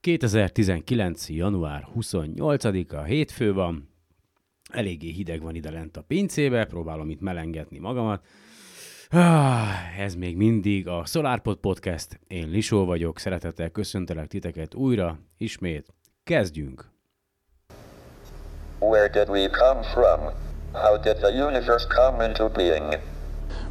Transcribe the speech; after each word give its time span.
2019. 0.00 1.28
január 1.28 1.86
28-a 1.96 3.02
hétfő 3.02 3.52
van, 3.52 3.88
eléggé 4.72 5.10
hideg 5.10 5.42
van 5.42 5.54
ide 5.54 5.70
lent 5.70 5.96
a 5.96 6.02
pincébe, 6.02 6.64
próbálom 6.64 7.10
itt 7.10 7.20
melengetni 7.20 7.78
magamat. 7.78 8.24
Ah, 9.10 10.00
ez 10.00 10.14
még 10.14 10.36
mindig 10.36 10.88
a 10.88 11.04
SolarPod 11.04 11.56
Podcast, 11.56 12.20
én 12.26 12.48
Lisó 12.48 12.84
vagyok, 12.84 13.18
szeretettel 13.18 13.70
köszöntelek 13.70 14.26
titeket 14.26 14.74
újra, 14.74 15.18
ismét, 15.38 15.94
kezdjünk! 16.24 16.90
Where 18.78 19.08
did 19.08 19.28
we 19.28 19.48
come 19.48 19.82
from? 19.82 20.20
How 20.72 20.98
did 20.98 21.16
the 21.16 21.46
universe 21.46 21.86
come 21.86 22.26
into 22.26 22.48
being? 22.48 22.98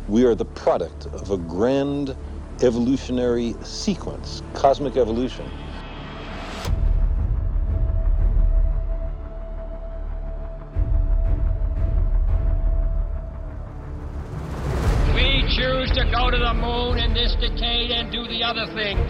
We 0.08 0.26
are 0.26 0.36
the 0.36 0.48
product 0.64 1.06
of 1.06 1.30
a 1.30 1.38
grand 1.38 2.16
evolutionary 2.62 3.56
sequence, 3.64 4.44
cosmic 4.54 4.96
evolution. 4.96 5.69
Other 18.60 18.74
things, 18.74 19.08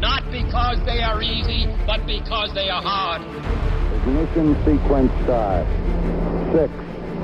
not 0.00 0.22
because 0.30 0.78
they 0.84 1.02
are 1.02 1.22
easy, 1.22 1.66
but 1.86 2.06
because 2.06 2.54
they 2.54 2.68
are 2.68 2.82
hard. 2.82 3.22
Ignition 4.02 4.54
sequence 4.64 5.12
start. 5.24 5.66
Six, 6.52 6.72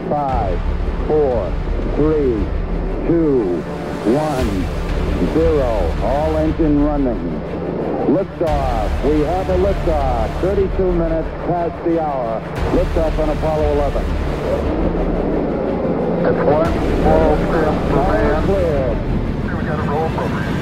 five, 0.08 0.58
four, 1.06 1.50
three, 1.94 2.34
two, 3.06 3.62
one, 4.14 4.48
zero. 5.34 5.94
All 6.02 6.36
engine 6.38 6.82
running. 6.84 7.18
Liftoff. 8.08 9.04
We 9.04 9.20
have 9.20 9.48
a 9.50 9.58
liftoff. 9.58 10.40
32 10.40 10.92
minutes 10.92 11.28
past 11.46 11.84
the 11.84 12.02
hour. 12.02 12.40
Liftoff 12.74 13.18
on 13.18 13.28
Apollo 13.30 13.72
11. 13.74 14.04
It's 16.26 16.44
one 16.44 16.72
small 17.02 17.36
step 17.36 17.74
for 17.90 18.02
man. 18.12 18.44
Cleared. 18.46 18.98
We 19.58 19.64
got 19.64 19.78
a 19.78 19.90
roll 19.90 20.08
program. 20.10 20.57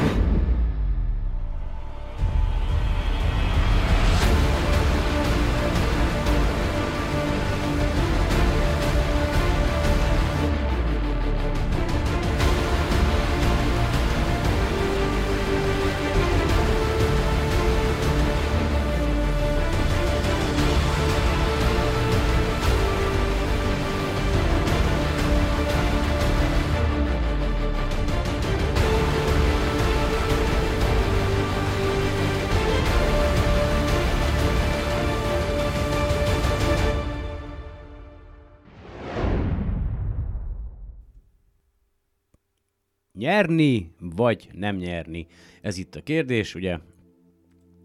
Nyerni, 43.26 43.90
vagy 44.00 44.48
nem 44.52 44.76
nyerni? 44.76 45.26
Ez 45.60 45.78
itt 45.78 45.94
a 45.94 46.02
kérdés, 46.02 46.54
ugye, 46.54 46.78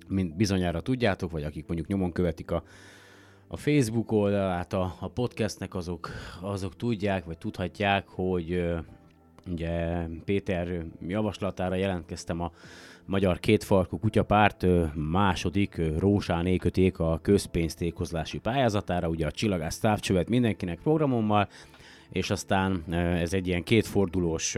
mint 0.08 0.36
bizonyára 0.36 0.82
tudjátok, 0.82 1.32
vagy 1.32 1.44
akik 1.44 1.68
mondjuk 1.68 1.88
nyomon 1.88 2.12
követik 2.12 2.52
a, 2.52 2.64
a 3.48 3.58
Facebook 3.58 4.12
oldalát 4.12 4.74
a, 4.74 4.96
a 5.00 5.08
podcastnek, 5.08 5.76
azok, 5.76 6.10
azok 6.42 6.76
tudják, 6.76 7.26
vagy 7.26 7.38
tudhatják, 7.38 8.08
hogy 8.08 8.64
ugye 9.52 10.06
Péter 10.26 10.86
javaslatára 11.08 11.76
jelentkeztem 11.76 12.42
a 12.42 12.52
Magyar 13.06 13.40
Kétfarkú 13.40 14.00
Kutyapárt 14.00 14.66
második 14.96 15.82
Rósán 15.98 16.46
éköték 16.46 17.00
a 17.00 17.20
közpénztékozlási 17.22 18.40
pályázatára, 18.40 19.08
ugye 19.08 19.26
a 19.26 19.32
Csillagász 19.32 19.80
távcsövet 19.80 20.30
mindenkinek 20.30 20.80
programommal, 20.80 21.48
és 22.10 22.30
aztán 22.30 22.94
ez 22.94 23.34
egy 23.34 23.48
ilyen 23.48 23.64
kétfordulós 23.64 24.58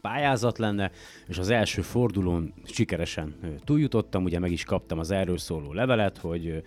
pályázat 0.00 0.58
lenne, 0.58 0.90
és 1.26 1.38
az 1.38 1.50
első 1.50 1.82
fordulón 1.82 2.54
sikeresen 2.64 3.34
túljutottam, 3.64 4.24
ugye 4.24 4.38
meg 4.38 4.52
is 4.52 4.64
kaptam 4.64 4.98
az 4.98 5.10
erről 5.10 5.38
szóló 5.38 5.72
levelet, 5.72 6.18
hogy 6.18 6.62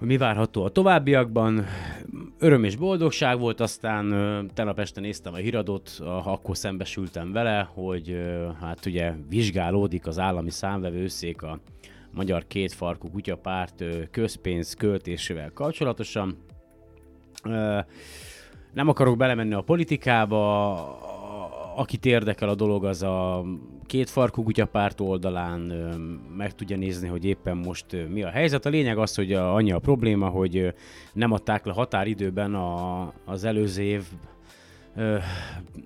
mi 0.00 0.16
várható 0.16 0.64
a 0.64 0.68
továbbiakban. 0.68 1.64
Öröm 2.38 2.64
és 2.64 2.76
boldogság 2.76 3.38
volt, 3.38 3.60
aztán 3.60 4.10
tegnap 4.54 4.78
este 4.78 5.00
néztem 5.00 5.32
a 5.32 5.36
híradót, 5.36 6.00
akkor 6.24 6.56
szembesültem 6.56 7.32
vele, 7.32 7.68
hogy 7.72 8.18
hát 8.60 8.86
ugye 8.86 9.12
vizsgálódik 9.28 10.06
az 10.06 10.18
állami 10.18 10.50
számvevőszék 10.50 11.42
a 11.42 11.60
Magyar 12.10 12.46
Kétfarkú 12.46 13.10
Kutyapárt 13.10 13.84
közpénz 14.10 14.74
költésével 14.74 15.50
kapcsolatosan. 15.52 16.36
Nem 18.72 18.88
akarok 18.88 19.16
belemenni 19.16 19.54
a 19.54 19.60
politikába, 19.60 21.07
akit 21.78 22.06
érdekel 22.06 22.48
a 22.48 22.54
dolog, 22.54 22.84
az 22.84 23.02
a 23.02 23.44
két 23.86 24.10
farkú 24.10 24.42
kutyapárt 24.42 25.00
oldalán 25.00 25.60
meg 26.36 26.54
tudja 26.54 26.76
nézni, 26.76 27.08
hogy 27.08 27.24
éppen 27.24 27.56
most 27.56 27.86
mi 28.08 28.22
a 28.22 28.28
helyzet. 28.28 28.66
A 28.66 28.68
lényeg 28.68 28.98
az, 28.98 29.14
hogy 29.14 29.32
a, 29.32 29.54
annyi 29.54 29.72
a 29.72 29.78
probléma, 29.78 30.28
hogy 30.28 30.74
nem 31.12 31.32
adták 31.32 31.64
le 31.64 31.72
határidőben 31.72 32.54
a, 32.54 33.12
az 33.24 33.44
előző 33.44 33.82
év 33.82 34.02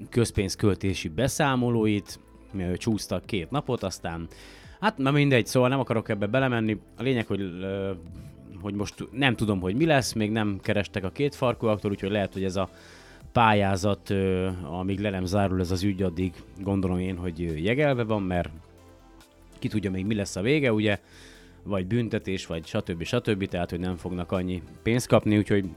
közpénzköltési 0.09 1.09
beszámolóit, 1.09 2.21
csúsztak 2.77 3.25
két 3.27 3.51
napot, 3.51 3.83
aztán 3.83 4.29
hát 4.81 4.99
na 4.99 5.11
mindegy, 5.11 5.47
szóval 5.47 5.69
nem 5.69 5.81
akarok 5.81 6.09
ebbe 6.09 6.27
belemenni. 6.27 6.79
A 6.97 7.03
lényeg, 7.03 7.27
hogy 7.27 7.41
hogy 8.63 8.75
most 8.75 9.09
nem 9.11 9.37
tudom, 9.37 9.61
hogy 9.61 9.75
mi 9.75 9.87
lesz, 9.87 10.13
még 10.13 10.31
nem 10.31 10.59
kerestek 10.63 11.05
a 11.05 11.11
két 11.11 11.35
farkúaktól, 11.35 11.91
úgyhogy 11.91 12.11
lehet, 12.11 12.33
hogy 12.33 12.45
ez 12.45 12.57
a 12.57 12.69
pályázat, 13.33 14.15
amíg 14.63 15.01
le 15.01 15.11
nem 15.11 15.25
zárul 15.25 15.61
ez 15.61 15.71
az 15.71 15.83
ügy, 15.83 16.03
addig 16.03 16.33
gondolom 16.61 16.99
én, 16.99 17.17
hogy 17.17 17.65
jegelve 17.65 18.03
van, 18.03 18.23
mert 18.23 18.51
ki 19.59 19.69
tudja 19.69 19.91
még 19.91 20.07
mi 20.07 20.15
lesz 20.15 20.37
a 20.37 20.41
vége, 20.41 20.73
ugye, 20.73 20.99
vagy 21.63 21.87
büntetés, 21.87 22.47
vagy 22.47 22.67
stb. 22.67 23.03
stb. 23.03 23.49
Tehát, 23.49 23.71
hogy 23.71 23.81
nem 23.81 23.97
fognak 23.97 24.33
annyi 24.33 24.63
pénzt 24.83 25.07
kapni, 25.07 25.39
úgyhogy 25.39 25.69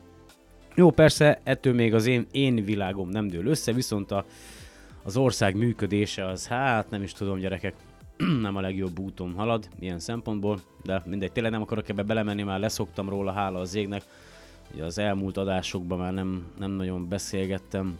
jó, 0.76 0.92
persze, 0.92 1.40
ettől 1.44 1.74
még 1.74 1.94
az 1.94 2.06
én, 2.06 2.26
én 2.32 2.66
világom 2.66 3.10
nem 3.10 3.28
dől 3.28 3.48
össze, 3.48 3.74
viszont 3.74 4.12
a, 4.12 4.26
az 5.04 5.18
ország 5.18 5.56
működése 5.56 6.28
az, 6.28 6.48
hát 6.48 6.90
nem 6.90 7.04
is 7.04 7.14
tudom, 7.14 7.40
gyerekek, 7.40 7.74
nem 8.42 8.56
a 8.56 8.62
legjobb 8.62 9.00
úton 9.00 9.34
halad 9.34 9.68
ilyen 9.80 10.00
szempontból, 10.00 10.60
de 10.84 11.02
mindegy, 11.06 11.32
tényleg 11.32 11.52
nem 11.52 11.62
akarok 11.62 11.90
ebbe 11.90 12.04
belemenni, 12.04 12.44
már 12.44 12.60
leszoktam 12.60 13.10
róla, 13.10 13.32
hála 13.32 13.60
az 13.60 13.76
égnek. 13.76 14.04
Ugye 14.74 14.84
az 14.84 14.98
elmúlt 14.98 15.38
adásokban 15.38 15.98
már 15.98 16.14
nem, 16.14 16.52
nem 16.60 16.72
nagyon 16.72 17.08
beszélgettem 17.08 18.00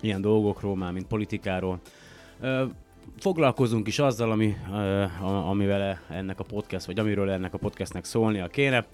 ilyen 0.00 0.20
dolgokról, 0.20 0.76
már 0.76 0.92
mint 0.92 1.06
politikáról. 1.06 1.80
Foglalkozunk 3.18 3.86
is 3.86 3.98
azzal, 3.98 4.30
ami, 4.30 4.56
amivel 5.22 6.00
ennek 6.08 6.40
a 6.40 6.44
podcast, 6.44 6.86
vagy 6.86 6.98
amiről 6.98 7.30
ennek 7.30 7.54
a 7.54 7.58
podcastnek 7.58 8.04
szólnia 8.04 8.46
kéne. 8.46 8.86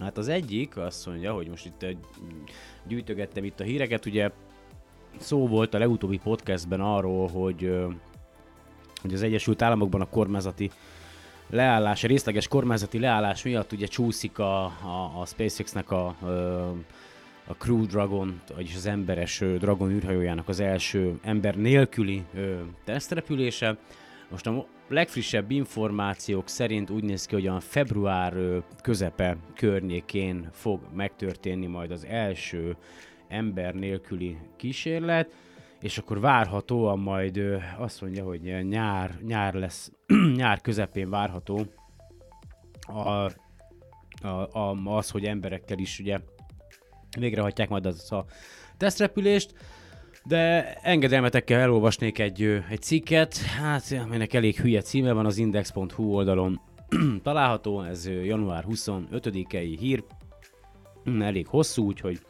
Hát 0.00 0.18
az 0.18 0.28
egyik 0.28 0.76
azt 0.76 1.06
mondja, 1.06 1.32
hogy 1.32 1.48
most 1.48 1.66
itt 1.66 1.96
gyűjtögettem 2.86 3.44
itt 3.44 3.60
a 3.60 3.64
híreket, 3.64 4.06
ugye 4.06 4.30
szó 5.18 5.46
volt 5.46 5.74
a 5.74 5.78
legutóbbi 5.78 6.18
podcastben 6.18 6.80
arról, 6.80 7.28
hogy, 7.28 7.76
hogy 9.02 9.14
az 9.14 9.22
Egyesült 9.22 9.62
Államokban 9.62 10.00
a 10.00 10.08
kormányzati 10.08 10.70
leállás, 11.50 12.04
a 12.04 12.06
részleges 12.06 12.48
kormányzati 12.48 12.98
leállás 12.98 13.42
miatt 13.42 13.72
ugye 13.72 13.86
csúszik 13.86 14.38
a, 14.38 14.64
a, 14.64 15.12
a 15.20 15.26
SpaceX-nek 15.26 15.90
a, 15.90 16.06
a 17.46 17.52
Crew 17.58 17.86
Dragon, 17.86 18.40
vagyis 18.54 18.74
az 18.74 18.86
emberes 18.86 19.38
Dragon 19.58 19.90
űrhajójának 19.90 20.48
az 20.48 20.60
első 20.60 21.18
ember 21.22 21.56
nélküli 21.56 22.24
tesztrepülése. 22.84 23.76
Most 24.30 24.46
a 24.46 24.66
legfrissebb 24.88 25.50
információk 25.50 26.48
szerint 26.48 26.90
úgy 26.90 27.04
néz 27.04 27.26
ki, 27.26 27.34
hogy 27.34 27.46
a 27.46 27.60
február 27.60 28.34
közepe 28.82 29.36
környékén 29.56 30.48
fog 30.52 30.80
megtörténni 30.94 31.66
majd 31.66 31.90
az 31.90 32.06
első 32.08 32.76
ember 33.28 33.74
nélküli 33.74 34.36
kísérlet, 34.56 35.32
és 35.84 35.98
akkor 35.98 36.20
várhatóan 36.20 36.98
majd 36.98 37.36
ö, 37.36 37.56
azt 37.78 38.00
mondja, 38.00 38.24
hogy 38.24 38.66
nyár, 38.68 39.18
nyár 39.26 39.54
lesz, 39.54 39.92
nyár 40.36 40.60
közepén 40.60 41.10
várható 41.10 41.66
a, 42.80 43.08
a, 43.08 44.58
a, 44.58 44.96
az, 44.96 45.10
hogy 45.10 45.24
emberekkel 45.24 45.78
is 45.78 45.98
ugye 45.98 46.18
végrehajtják 47.18 47.68
majd 47.68 47.86
az 47.86 48.12
a 48.12 48.24
tesztrepülést, 48.76 49.54
de 50.24 50.72
engedelmetekkel 50.74 51.60
elolvasnék 51.60 52.18
egy, 52.18 52.42
egy 52.68 52.82
cikket, 52.82 53.36
hát 53.36 53.92
aminek 54.04 54.32
elég 54.34 54.56
hülye 54.56 54.80
címe 54.80 55.12
van 55.12 55.26
az 55.26 55.36
index.hu 55.36 56.14
oldalon. 56.14 56.60
található, 57.22 57.82
ez 57.82 58.08
január 58.08 58.64
25-i 58.68 59.76
hír, 59.78 60.04
elég 61.20 61.46
hosszú, 61.46 61.84
úgyhogy 61.84 62.20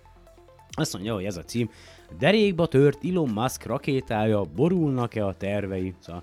azt 0.71 0.93
mondja, 0.93 1.15
hogy 1.15 1.25
ez 1.25 1.37
a 1.37 1.43
cím, 1.43 1.71
derékba 2.19 2.67
tört 2.67 3.05
Elon 3.05 3.29
Musk 3.29 3.67
rakétája, 3.67 4.43
borulnak-e 4.57 5.27
a 5.27 5.35
tervei? 5.35 5.95
Szóval 5.99 6.23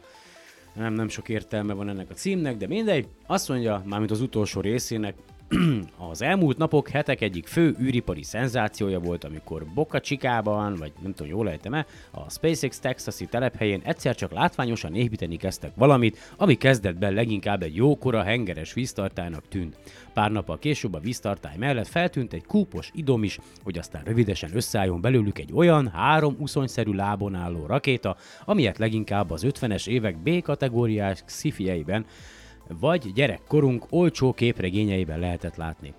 nem, 0.74 0.94
nem 0.94 1.10
sok 1.10 1.30
értelme 1.30 1.74
van 1.74 1.90
ennek 1.90 2.10
a 2.10 2.14
címnek, 2.14 2.58
de 2.58 2.68
mindegy. 2.68 3.08
Azt 3.28 3.50
mondja, 3.50 3.84
mármint 3.86 4.12
az 4.12 4.22
utolsó 4.22 4.62
részének, 4.62 5.16
az 6.12 6.22
elmúlt 6.22 6.58
napok, 6.58 6.90
hetek 6.90 7.22
egyik 7.22 7.48
fő 7.48 7.76
űripari 7.82 8.24
szenzációja 8.24 9.00
volt, 9.00 9.24
amikor 9.24 9.66
Boca 9.74 10.00
Chicában, 10.00 10.76
vagy 10.76 10.92
nem 11.02 11.14
tudom, 11.14 11.32
jól 11.32 11.50
ejtem-e, 11.50 11.86
a 12.12 12.30
SpaceX 12.30 12.80
texasi 12.80 13.26
telephelyén 13.26 13.82
egyszer 13.84 14.16
csak 14.16 14.32
látványosan 14.32 14.96
építeni 14.96 15.36
kezdtek 15.36 15.72
valamit, 15.76 16.18
ami 16.38 16.56
kezdetben 16.56 17.14
leginkább 17.14 17.64
egy 17.64 17.76
jókora 17.76 18.24
hengeres 18.24 18.74
víztartálynak 18.74 19.48
tűnt. 19.48 19.78
Pár 20.14 20.32
nappal 20.32 20.60
később 20.60 20.94
a 20.94 21.00
víztartály 21.00 21.58
mellett 21.58 21.88
feltűnt 21.88 22.34
egy 22.34 22.46
kúpos 22.46 22.90
idom 22.94 23.24
is, 23.24 23.40
hogy 23.64 23.78
aztán 23.78 24.04
rövidesen 24.04 24.56
összeálljon 24.56 25.02
belőlük 25.02 25.40
egy 25.40 25.52
olyan 25.54 25.88
három 25.88 26.36
uszonyszerű 26.40 26.92
lábon 26.92 27.36
álló 27.36 27.66
rakéta, 27.66 28.16
amilyet 28.46 28.78
leginkább 28.78 29.32
az 29.32 29.46
50-es 29.48 29.88
évek 29.88 30.18
B-kategóriás 30.18 31.24
szifieiben 31.26 32.06
vagy 32.80 33.14
gyerekkorunk 33.14 33.86
olcsó 33.90 34.34
képregényeiben 34.34 35.20
lehetett 35.20 35.56
látni. 35.56 35.94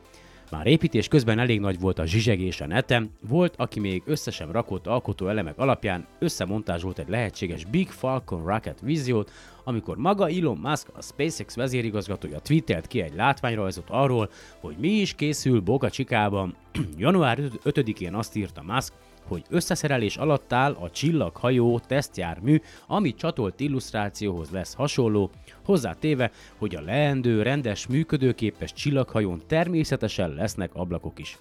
Már 0.52 0.66
építés 0.66 1.08
közben 1.08 1.38
elég 1.38 1.60
nagy 1.60 1.80
volt 1.80 1.98
a 1.98 2.06
zsizsegés 2.06 2.60
a 2.60 2.66
neten, 2.66 3.10
volt, 3.28 3.54
aki 3.56 3.80
még 3.80 4.02
össze 4.06 4.30
sem 4.30 4.50
rakott 4.50 4.86
alkotó 4.86 5.28
elemek 5.28 5.58
alapján 5.58 6.06
összemontázsolt 6.18 6.98
egy 6.98 7.08
lehetséges 7.08 7.64
Big 7.64 7.88
Falcon 7.88 8.44
Rocket 8.44 8.80
víziót, 8.80 9.30
amikor 9.64 9.96
maga 9.96 10.28
Elon 10.28 10.56
Musk, 10.56 10.88
a 10.94 11.02
SpaceX 11.02 11.54
vezérigazgatója 11.54 12.38
tweetelt 12.38 12.86
ki 12.86 13.00
egy 13.00 13.14
látványrajzot 13.14 13.90
arról, 13.90 14.30
hogy 14.60 14.76
mi 14.78 14.88
is 14.88 15.14
készül 15.14 15.60
Boca 15.60 15.90
Chicában. 15.90 16.56
Január 16.96 17.38
5-én 17.64 18.14
azt 18.14 18.36
írta 18.36 18.62
Musk, 18.62 18.92
hogy 19.26 19.44
összeszerelés 19.48 20.16
alatt 20.16 20.52
áll 20.52 20.72
a 20.72 20.90
csillaghajó 20.90 21.78
tesztjármű, 21.78 22.60
ami 22.86 23.14
csatolt 23.14 23.60
illusztrációhoz 23.60 24.50
lesz 24.50 24.74
hasonló, 24.74 25.30
hozzátéve, 25.64 26.30
hogy 26.58 26.74
a 26.74 26.80
leendő, 26.80 27.42
rendes, 27.42 27.86
működőképes 27.86 28.72
csillaghajón 28.72 29.42
természetesen 29.46 30.30
lesznek 30.30 30.74
ablakok 30.74 31.18
is. 31.18 31.38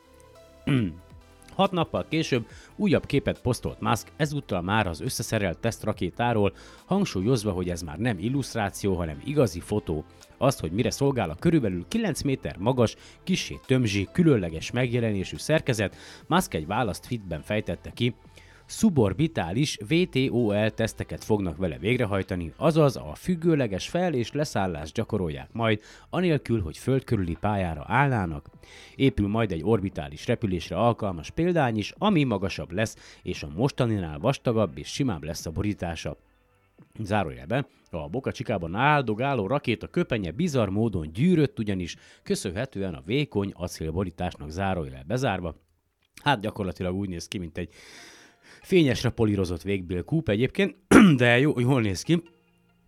Hat 1.56 1.72
nappal 1.72 2.06
később 2.10 2.48
újabb 2.76 3.06
képet 3.06 3.42
posztolt 3.42 3.80
Musk, 3.80 4.12
ezúttal 4.16 4.62
már 4.62 4.88
az 4.88 5.02
összeszerelt 5.02 5.58
tesztrakétáról, 5.58 6.54
hangsúlyozva, 6.86 7.52
hogy 7.52 7.70
ez 7.70 7.82
már 7.82 7.98
nem 7.98 8.20
illusztráció, 8.20 8.96
hanem 8.96 9.22
igazi 9.24 9.60
fotó. 9.60 10.06
Azt, 10.42 10.60
hogy 10.60 10.72
mire 10.72 10.90
szolgál 10.90 11.30
a 11.30 11.36
körülbelül 11.36 11.86
9 11.88 12.22
méter 12.22 12.58
magas, 12.58 12.96
kisé 13.24 13.60
tömzsi, 13.66 14.08
különleges 14.12 14.72
megjelenésű 14.72 15.38
szerkezet, 15.38 15.96
Musk 16.28 16.54
egy 16.54 16.68
választ 16.68 17.06
fitben 17.06 17.42
fejtette 17.42 17.92
ki, 17.92 18.16
szuborbitális 18.66 19.78
VTOL 19.88 20.72
teszteket 20.72 21.24
fognak 21.24 21.58
vele 21.58 21.78
végrehajtani, 21.78 22.54
azaz 22.58 22.96
a 22.96 23.12
függőleges 23.16 23.90
fel- 23.90 24.14
és 24.14 24.32
leszállást 24.32 24.94
gyakorolják 24.94 25.50
majd, 25.52 25.82
anélkül, 26.10 26.62
hogy 26.62 26.78
föld 26.78 27.04
körüli 27.04 27.38
pályára 27.40 27.84
állnának. 27.88 28.50
Épül 28.96 29.28
majd 29.28 29.52
egy 29.52 29.64
orbitális 29.64 30.28
repülésre 30.28 30.76
alkalmas 30.76 31.30
példány 31.30 31.78
is, 31.78 31.94
ami 31.98 32.24
magasabb 32.24 32.72
lesz, 32.72 33.20
és 33.24 33.44
a 33.44 33.52
mostaninál 33.56 34.20
vastagabb 34.20 34.78
és 34.78 34.88
simább 34.88 35.24
lesz 35.24 35.46
a 35.46 35.52
borítása. 35.52 36.18
Zárójelben, 37.00 37.66
a 37.98 38.08
Boca 38.08 38.32
Chicában 38.32 38.76
áldogáló 38.76 39.48
rakéta 39.48 39.88
köpenye 39.88 40.32
bizarr 40.32 40.68
módon 40.68 41.14
gyűrött 41.14 41.60
ugyanis, 41.60 41.96
köszönhetően 42.24 42.94
a 42.94 43.02
vékony 43.06 43.52
acélborításnak 43.56 44.50
zárójel 44.50 45.04
bezárva. 45.08 45.56
Hát 46.24 46.42
gyakorlatilag 46.42 46.96
úgy 46.96 47.10
néz 47.10 47.28
ki, 47.28 47.38
mint 47.38 47.58
egy 47.58 47.74
fényesre 48.62 49.10
polírozott 49.10 49.62
végbél 49.62 50.04
kúp 50.04 50.30
egyébként, 50.30 50.76
de 51.18 51.40
jó, 51.40 51.60
jól 51.60 51.82
néz 51.82 52.02
ki 52.02 52.24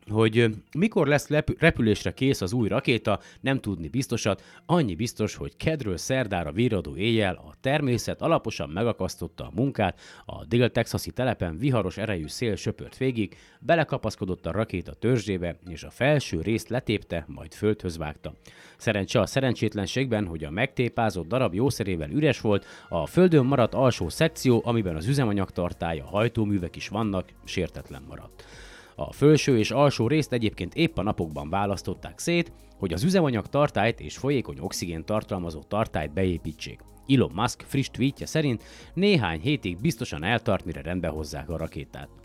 hogy 0.10 0.50
mikor 0.78 1.08
lesz 1.08 1.28
repülésre 1.60 2.12
kész 2.12 2.42
az 2.42 2.54
új 2.54 2.68
rakéta, 2.68 3.20
nem 3.42 3.60
tudni 3.60 3.88
biztosat, 3.88 4.44
annyi 4.66 4.96
biztos, 4.96 5.36
hogy 5.36 5.56
kedről 5.58 5.98
szerdára 5.98 6.52
viradó 6.52 6.96
éjjel 6.96 7.36
a 7.36 7.54
természet 7.62 8.22
alaposan 8.22 8.70
megakasztotta 8.70 9.44
a 9.44 9.52
munkát, 9.54 10.00
a 10.26 10.46
dél-texasi 10.46 11.12
telepen 11.12 11.58
viharos 11.58 11.98
erejű 11.98 12.28
szél 12.28 12.56
söpört 12.56 12.98
végig, 12.98 13.38
belekapaszkodott 13.60 14.46
a 14.46 14.52
rakéta 14.52 14.94
törzsébe, 14.94 15.58
és 15.70 15.84
a 15.84 15.90
felső 15.90 16.42
részt 16.42 16.70
letépte, 16.70 17.26
majd 17.28 17.54
földhöz 17.54 17.98
vágta. 17.98 18.34
Szerencse 18.78 19.20
a 19.20 19.26
szerencsétlenségben, 19.26 20.26
hogy 20.26 20.44
a 20.44 20.50
megtépázott 20.50 21.28
darab 21.28 21.54
jószerével 21.54 22.10
üres 22.10 22.42
volt, 22.42 22.66
a 22.90 23.06
földön 23.06 23.46
maradt 23.46 23.74
alsó 23.74 24.10
szekció, 24.10 24.62
amiben 24.66 24.96
az 24.96 25.08
üzemanyag 25.08 25.52
tartálya, 25.52 26.06
hajtóművek 26.06 26.76
is 26.76 26.88
vannak, 26.88 27.30
sértetlen 27.44 28.04
maradt. 28.08 28.46
A 28.96 29.14
felső 29.14 29.58
és 29.58 29.72
alsó 29.72 30.08
részt 30.08 30.34
egyébként 30.34 30.74
épp 30.74 30.98
a 30.98 31.04
napokban 31.04 31.50
választották 31.50 32.20
szét, 32.20 32.52
hogy 32.78 32.94
az 32.94 33.04
üzemanyag 33.04 33.48
tartályt 33.48 34.00
és 34.00 34.18
folyékony 34.18 34.60
oxigén 34.60 35.06
tartalmazó 35.06 35.60
tartályt 35.60 36.14
beépítsék. 36.14 36.80
Elon 37.08 37.32
Musk 37.34 37.62
friss 37.68 37.90
tweetje 37.90 38.26
szerint 38.26 38.64
néhány 38.94 39.40
hétig 39.40 39.82
biztosan 39.82 40.24
eltart, 40.24 40.66
mire 40.66 40.82
rendbe 40.82 41.08
hozzák 41.08 41.50
a 41.50 41.58
rakétát. 41.58 42.23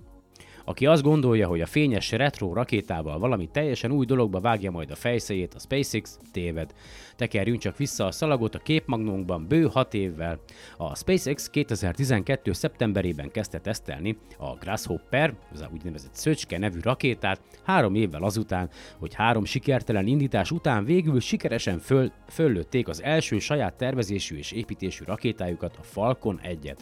Aki 0.69 0.87
azt 0.87 1.03
gondolja, 1.03 1.49
hogy 1.49 1.61
a 1.61 1.67
fényes 1.67 2.11
retro 2.13 2.53
rakétával 2.53 3.19
valami 3.19 3.49
teljesen 3.53 3.91
új 3.91 4.07
dologba 4.07 4.41
vágja 4.41 4.71
majd 4.71 4.91
a 4.91 4.95
fejszéjét 4.95 5.55
a 5.55 5.59
SpaceX, 5.59 6.19
téved. 6.33 6.75
Tekerjünk 7.17 7.61
csak 7.61 7.77
vissza 7.77 8.05
a 8.05 8.11
szalagot 8.11 8.55
a 8.55 8.59
képmagnónkban 8.59 9.47
bő 9.49 9.67
6 9.67 9.95
évvel. 9.95 10.41
A 10.77 10.97
SpaceX 10.97 11.51
2012. 11.51 12.53
szeptemberében 12.53 13.31
kezdte 13.31 13.59
tesztelni 13.59 14.19
a 14.39 14.55
Grasshopper, 14.55 15.35
az 15.53 15.61
a 15.61 15.71
úgynevezett 15.73 16.15
Szöcske 16.15 16.59
nevű 16.59 16.79
rakétát, 16.83 17.41
három 17.65 17.95
évvel 17.95 18.23
azután, 18.23 18.71
hogy 18.99 19.15
három 19.15 19.45
sikertelen 19.45 20.07
indítás 20.07 20.51
után 20.51 20.85
végül 20.85 21.21
sikeresen 21.21 21.79
föl, 21.79 22.13
föllőtték 22.29 22.89
az 22.89 23.03
első 23.03 23.39
saját 23.39 23.75
tervezésű 23.75 24.37
és 24.37 24.53
építésű 24.53 25.05
rakétájukat, 25.05 25.77
a 25.77 25.83
Falcon 25.83 26.41
1-et. 26.43 26.79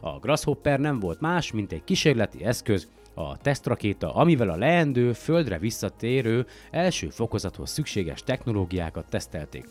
A 0.00 0.18
Grasshopper 0.18 0.80
nem 0.80 1.00
volt 1.00 1.20
más, 1.20 1.52
mint 1.52 1.72
egy 1.72 1.84
kísérleti 1.84 2.44
eszköz, 2.44 2.88
a 3.14 3.36
tesztrakéta, 3.36 4.14
amivel 4.14 4.48
a 4.48 4.56
leendő, 4.56 5.12
földre 5.12 5.58
visszatérő 5.58 6.46
első 6.70 7.08
fokozathoz 7.08 7.70
szükséges 7.70 8.22
technológiákat 8.22 9.08
tesztelték. 9.08 9.66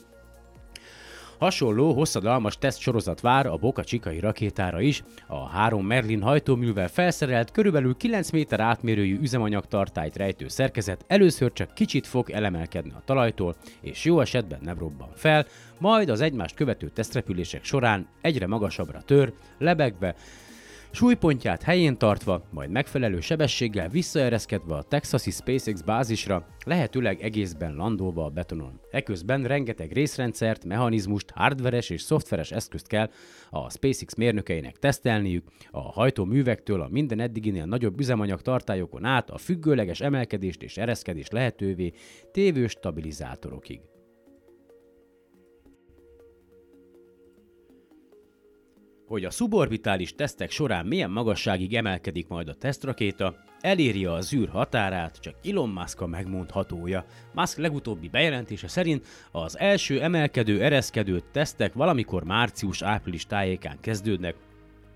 Hasonló, 1.43 1.93
hosszadalmas 1.93 2.57
tesztsorozat 2.57 3.21
vár 3.21 3.45
a 3.45 3.57
Boca 3.57 3.83
Csikai 3.83 4.19
rakétára 4.19 4.81
is, 4.81 5.03
a 5.27 5.47
három 5.47 5.85
Merlin 5.85 6.21
hajtóművel 6.21 6.87
felszerelt, 6.87 7.51
körülbelül 7.51 7.97
9 7.97 8.29
méter 8.29 8.59
átmérőjű 8.59 9.19
üzemanyagtartályt 9.19 10.15
rejtő 10.15 10.47
szerkezet 10.47 11.05
először 11.07 11.53
csak 11.53 11.73
kicsit 11.73 12.07
fog 12.07 12.29
elemelkedni 12.29 12.91
a 12.91 13.01
talajtól, 13.05 13.55
és 13.81 14.05
jó 14.05 14.19
esetben 14.19 14.59
nem 14.61 14.77
robban 14.77 15.09
fel, 15.15 15.45
majd 15.77 16.09
az 16.09 16.21
egymást 16.21 16.55
követő 16.55 16.89
tesztrepülések 16.89 17.63
során 17.63 18.07
egyre 18.21 18.47
magasabbra 18.47 19.01
tör, 19.01 19.33
lebegve, 19.57 20.15
Súlypontját 20.95 21.63
helyén 21.63 21.97
tartva, 21.97 22.47
majd 22.51 22.69
megfelelő 22.69 23.19
sebességgel 23.19 23.89
visszaereszkedve 23.89 24.75
a 24.75 24.83
Texasi 24.83 25.31
SpaceX 25.31 25.81
bázisra, 25.81 26.47
lehetőleg 26.65 27.21
egészben 27.21 27.75
landolva 27.75 28.25
a 28.25 28.29
betonon. 28.29 28.79
Eközben 28.91 29.43
rengeteg 29.43 29.91
részrendszert, 29.91 30.65
mechanizmust, 30.65 31.31
hardveres 31.31 31.89
és 31.89 32.01
szoftveres 32.01 32.51
eszközt 32.51 32.87
kell 32.87 33.09
a 33.49 33.69
SpaceX 33.69 34.15
mérnökeinek 34.15 34.77
tesztelniük, 34.77 35.47
a 35.71 35.81
hajtóművektől 35.81 36.81
a 36.81 36.89
minden 36.91 37.19
eddiginél 37.19 37.65
nagyobb 37.65 37.99
üzemanyag 37.99 38.41
tartályokon 38.41 39.05
át 39.05 39.29
a 39.29 39.37
függőleges 39.37 40.01
emelkedést 40.01 40.63
és 40.63 40.77
ereszkedést 40.77 41.31
lehetővé 41.31 41.93
tévő 42.31 42.67
stabilizátorokig. 42.67 43.79
Hogy 49.13 49.25
a 49.25 49.31
szuborbitális 49.31 50.15
tesztek 50.15 50.51
során 50.51 50.85
milyen 50.85 51.09
magasságig 51.09 51.75
emelkedik 51.75 52.27
majd 52.27 52.47
a 52.47 52.53
tesztrakéta, 52.53 53.35
eléri 53.61 54.05
a 54.05 54.21
zűr 54.21 54.49
határát, 54.49 55.19
csak 55.19 55.35
Elon 55.43 55.69
Musk 55.69 56.01
a 56.01 56.07
megmondhatója. 56.07 57.05
Musk 57.33 57.57
legutóbbi 57.57 58.09
bejelentése 58.09 58.67
szerint 58.67 59.05
az 59.31 59.59
első 59.59 60.01
emelkedő, 60.01 60.61
ereszkedő 60.61 61.21
tesztek 61.31 61.73
valamikor 61.73 62.23
március-április 62.23 63.25
tájékán 63.25 63.77
kezdődnek, 63.81 64.35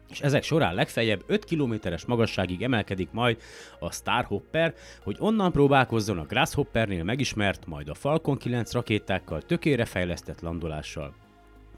és 0.10 0.22
ezek 0.22 0.44
során 0.44 0.76
legfeljebb 0.76 1.24
5 1.28 1.44
kilométeres 1.44 2.06
magasságig 2.06 2.62
emelkedik 2.62 3.10
majd 3.12 3.38
a 3.80 3.92
Starhopper, 3.92 4.74
hogy 5.04 5.16
onnan 5.20 5.52
próbálkozzon 5.52 6.18
a 6.18 6.26
Grasshoppernél 6.26 7.04
megismert, 7.04 7.66
majd 7.66 7.90
a 7.90 7.94
Falcon 7.94 8.38
9 8.38 8.74
rakétákkal 8.74 9.42
tökére 9.42 9.86
fejlesztett 9.86 10.42
landolással. 10.42 11.27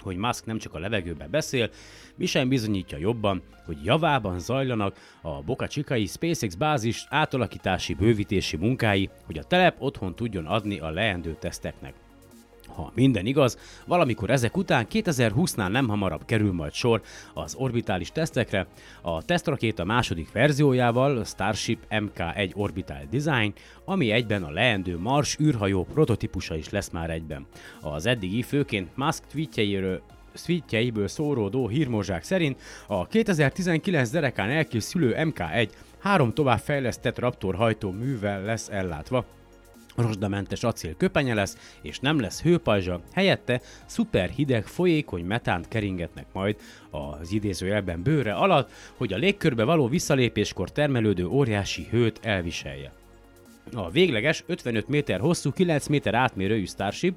Hogy 0.01 0.15
Musk 0.15 0.45
nem 0.45 0.57
csak 0.57 0.73
a 0.73 0.79
levegőbe 0.79 1.27
beszél, 1.27 1.69
mi 2.15 2.25
sem 2.25 2.49
bizonyítja 2.49 2.97
jobban, 2.97 3.41
hogy 3.65 3.77
javában 3.83 4.39
zajlanak 4.39 4.95
a 5.21 5.41
Boca 5.41 5.67
Chicai 5.67 6.05
SpaceX 6.05 6.55
bázis 6.55 7.05
átalakítási, 7.09 7.93
bővítési 7.93 8.57
munkái, 8.57 9.09
hogy 9.25 9.37
a 9.37 9.43
telep 9.43 9.75
otthon 9.81 10.15
tudjon 10.15 10.45
adni 10.45 10.79
a 10.79 10.89
leendő 10.89 11.35
teszteknek. 11.39 12.08
Ha 12.75 12.91
minden 12.95 13.25
igaz, 13.25 13.57
valamikor 13.85 14.29
ezek 14.29 14.57
után 14.57 14.87
2020-nál 14.91 15.71
nem 15.71 15.87
hamarabb 15.87 16.25
kerül 16.25 16.53
majd 16.53 16.73
sor 16.73 17.01
az 17.33 17.55
orbitális 17.55 18.11
tesztekre, 18.11 18.67
a 19.01 19.23
tesztrakéta 19.23 19.83
második 19.83 20.31
verziójával, 20.31 21.23
Starship 21.23 21.79
Mk1 21.89 22.55
Orbital 22.55 23.07
Design, 23.11 23.53
ami 23.85 24.11
egyben 24.11 24.43
a 24.43 24.51
leendő 24.51 24.97
Mars 24.97 25.37
űrhajó 25.39 25.83
prototípusa 25.93 26.55
is 26.55 26.69
lesz 26.69 26.89
már 26.89 27.09
egyben. 27.09 27.45
Az 27.81 28.05
eddigi 28.05 28.41
főként 28.41 28.89
Musk 28.95 29.23
tweetjeiről 29.31 30.01
tweetjeiből 30.45 31.07
szóródó 31.07 31.67
hírmozsák 31.67 32.23
szerint 32.23 32.61
a 32.87 33.07
2019 33.07 34.09
derekán 34.09 34.49
elkészülő 34.49 35.15
MK1 35.17 35.69
három 35.99 36.33
tovább 36.33 36.59
fejlesztett 36.59 37.19
Raptor 37.19 37.55
hajtó 37.55 37.91
művel 37.91 38.41
lesz 38.41 38.69
ellátva, 38.69 39.25
rozsdamentes 39.95 40.63
acél 40.63 40.95
köpenye 40.95 41.33
lesz, 41.33 41.77
és 41.81 41.99
nem 41.99 42.19
lesz 42.19 42.41
hőpajzsa, 42.41 43.01
helyette 43.13 43.61
szuper 43.85 44.29
hideg, 44.29 44.65
folyékony 44.65 45.25
metánt 45.25 45.67
keringetnek 45.67 46.25
majd 46.33 46.55
az 46.89 47.31
idézőjelben 47.31 48.03
bőre 48.03 48.33
alatt, 48.33 48.71
hogy 48.97 49.13
a 49.13 49.17
légkörbe 49.17 49.63
való 49.63 49.87
visszalépéskor 49.87 50.71
termelődő 50.71 51.25
óriási 51.25 51.87
hőt 51.89 52.19
elviselje. 52.23 52.91
A 53.73 53.89
végleges 53.89 54.43
55 54.47 54.87
méter 54.87 55.19
hosszú, 55.19 55.51
9 55.51 55.87
méter 55.87 56.13
átmérőjű 56.13 56.65
Starship, 56.65 57.15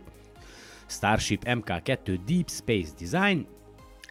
Starship 0.86 1.42
Mk2 1.44 2.18
Deep 2.26 2.50
Space 2.50 2.92
Design 2.98 3.46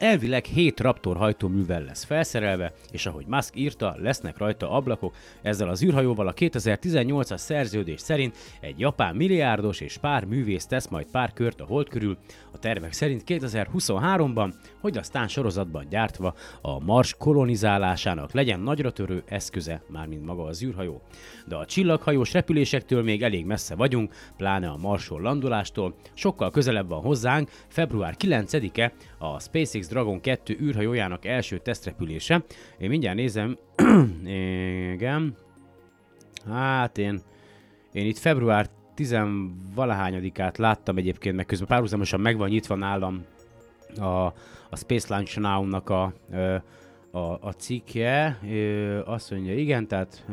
Elvileg 0.01 0.45
7 0.45 0.79
Raptor 0.79 1.17
hajtóművel 1.17 1.83
lesz 1.83 2.03
felszerelve, 2.03 2.73
és 2.91 3.05
ahogy 3.05 3.25
Musk 3.27 3.55
írta, 3.55 3.95
lesznek 3.97 4.37
rajta 4.37 4.71
ablakok, 4.71 5.15
ezzel 5.41 5.69
az 5.69 5.83
űrhajóval 5.83 6.27
a 6.27 6.33
2018-as 6.33 7.37
szerződés 7.37 7.99
szerint 7.99 8.35
egy 8.59 8.79
japán 8.79 9.15
milliárdos 9.15 9.79
és 9.79 9.97
pár 9.97 10.25
művész 10.25 10.65
tesz 10.65 10.87
majd 10.87 11.05
pár 11.11 11.33
kört 11.33 11.61
a 11.61 11.65
hold 11.65 11.89
körül, 11.89 12.17
tervek 12.61 12.93
szerint 12.93 13.23
2023-ban, 13.27 14.53
hogy 14.79 14.97
aztán 14.97 15.27
sorozatban 15.27 15.85
gyártva 15.89 16.33
a 16.61 16.79
Mars 16.79 17.15
kolonizálásának 17.17 18.31
legyen 18.33 18.59
nagyra 18.59 18.91
törő 18.91 19.23
eszköze, 19.25 19.81
mármint 19.87 20.25
maga 20.25 20.43
az 20.43 20.63
űrhajó. 20.63 21.01
De 21.47 21.55
a 21.55 21.65
csillaghajós 21.65 22.33
repülésektől 22.33 23.03
még 23.03 23.23
elég 23.23 23.45
messze 23.45 23.75
vagyunk, 23.75 24.13
pláne 24.37 24.69
a 24.69 24.77
Marson 24.77 25.21
landolástól, 25.21 25.95
sokkal 26.13 26.51
közelebb 26.51 26.89
van 26.89 27.01
hozzánk, 27.01 27.49
február 27.67 28.15
9-e 28.19 28.93
a 29.17 29.39
SpaceX 29.39 29.87
Dragon 29.87 30.21
2 30.21 30.57
űrhajójának 30.61 31.25
első 31.25 31.57
tesztrepülése. 31.57 32.43
Én 32.77 32.89
mindjárt 32.89 33.17
nézem, 33.17 33.57
igen, 34.93 35.35
hát 36.45 36.97
én, 36.97 37.21
én 37.91 38.05
itt 38.05 38.17
február 38.17 38.69
10 39.01 39.17
valahányadikát 39.75 40.57
láttam 40.57 40.97
egyébként, 40.97 41.35
meg 41.35 41.45
közben 41.45 41.67
párhuzamosan 41.67 42.19
meg 42.19 42.37
van 42.37 42.49
nyitva 42.49 42.75
nálam 42.75 43.25
a, 43.97 44.05
a 44.69 44.75
Space 44.75 45.07
Launch 45.09 45.39
Now-nak 45.39 45.89
a, 45.89 46.13
a, 47.11 47.19
a 47.19 47.51
cikke. 47.57 48.39
Azt 49.05 49.31
mondja, 49.31 49.53
igen, 49.53 49.87
tehát 49.87 50.25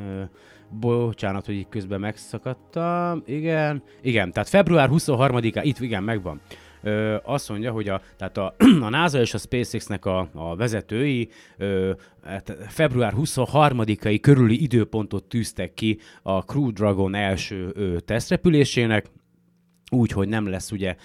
bocsánat, 0.69 1.47
hogy 1.47 1.55
itt 1.55 1.69
közben 1.69 2.01
megszakadtam. 2.01 3.23
Igen, 3.27 3.83
igen, 4.01 4.33
tehát 4.33 4.49
február 4.49 4.89
23-a, 4.93 5.61
itt 5.63 5.79
igen, 5.79 6.03
megvan 6.03 6.41
ö, 6.83 7.17
azt 7.25 7.49
mondja, 7.49 7.73
hogy 7.73 7.89
a, 7.89 8.01
tehát 8.17 8.37
a, 8.37 8.55
a 8.87 8.89
NASA 8.89 9.21
és 9.21 9.35
a 9.35 9.39
SpaceX-nek 9.39 10.05
a, 10.05 10.29
a 10.35 10.57
vezetői 10.57 11.29
ö, 11.57 11.93
hát 12.25 12.57
február 12.69 13.15
23-ai 13.17 14.19
körüli 14.21 14.63
időpontot 14.63 15.25
tűztek 15.25 15.75
ki 15.75 15.99
a 16.23 16.41
Crew 16.41 16.73
Dragon 16.73 17.15
első 17.15 17.71
ö, 17.75 18.01
tesztrepülésének, 18.01 19.07
úgy, 19.91 20.11
hogy 20.11 20.29
nem 20.29 20.49
lesz 20.49 20.71
ugye 20.71 20.97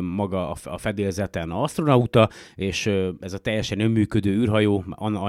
maga 0.00 0.50
a 0.50 0.78
fedélzeten 0.78 1.50
astronauta, 1.50 2.28
és 2.54 2.86
ez 3.20 3.32
a 3.32 3.38
teljesen 3.38 3.80
önműködő 3.80 4.30
űrhajó, 4.30 4.84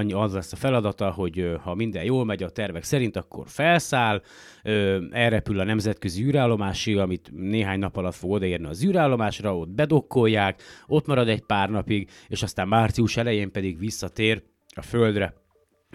az 0.09 0.33
lesz 0.33 0.53
a 0.53 0.55
feladata, 0.55 1.11
hogy 1.11 1.55
ha 1.63 1.75
minden 1.75 2.03
jól 2.03 2.25
megy 2.25 2.43
a 2.43 2.49
tervek 2.49 2.83
szerint, 2.83 3.17
akkor 3.17 3.45
felszáll, 3.47 4.21
elrepül 5.11 5.59
a 5.59 5.63
nemzetközi 5.63 6.23
űrállomásig, 6.23 6.97
amit 6.97 7.31
néhány 7.35 7.79
nap 7.79 7.97
alatt 7.97 8.15
fog 8.15 8.31
odaérni 8.31 8.67
az 8.67 8.85
űrállomásra, 8.85 9.57
ott 9.57 9.69
bedokkolják, 9.69 10.61
ott 10.87 11.05
marad 11.05 11.27
egy 11.27 11.41
pár 11.45 11.69
napig, 11.69 12.09
és 12.27 12.43
aztán 12.43 12.67
március 12.67 13.17
elején 13.17 13.51
pedig 13.51 13.79
visszatér 13.79 14.43
a 14.75 14.81
Földre. 14.81 15.33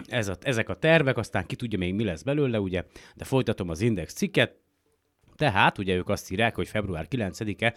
Ez 0.07 0.27
a, 0.27 0.35
ezek 0.41 0.69
a 0.69 0.75
tervek, 0.75 1.17
aztán 1.17 1.45
ki 1.45 1.55
tudja 1.55 1.77
még 1.77 1.93
mi 1.93 2.03
lesz 2.03 2.21
belőle, 2.21 2.59
ugye, 2.59 2.83
de 3.15 3.23
folytatom 3.23 3.69
az 3.69 3.81
Index 3.81 4.13
cikket, 4.13 4.55
tehát 5.37 5.77
ugye 5.77 5.95
ők 5.95 6.09
azt 6.09 6.31
írják, 6.31 6.55
hogy 6.55 6.67
február 6.67 7.07
9-e 7.09 7.73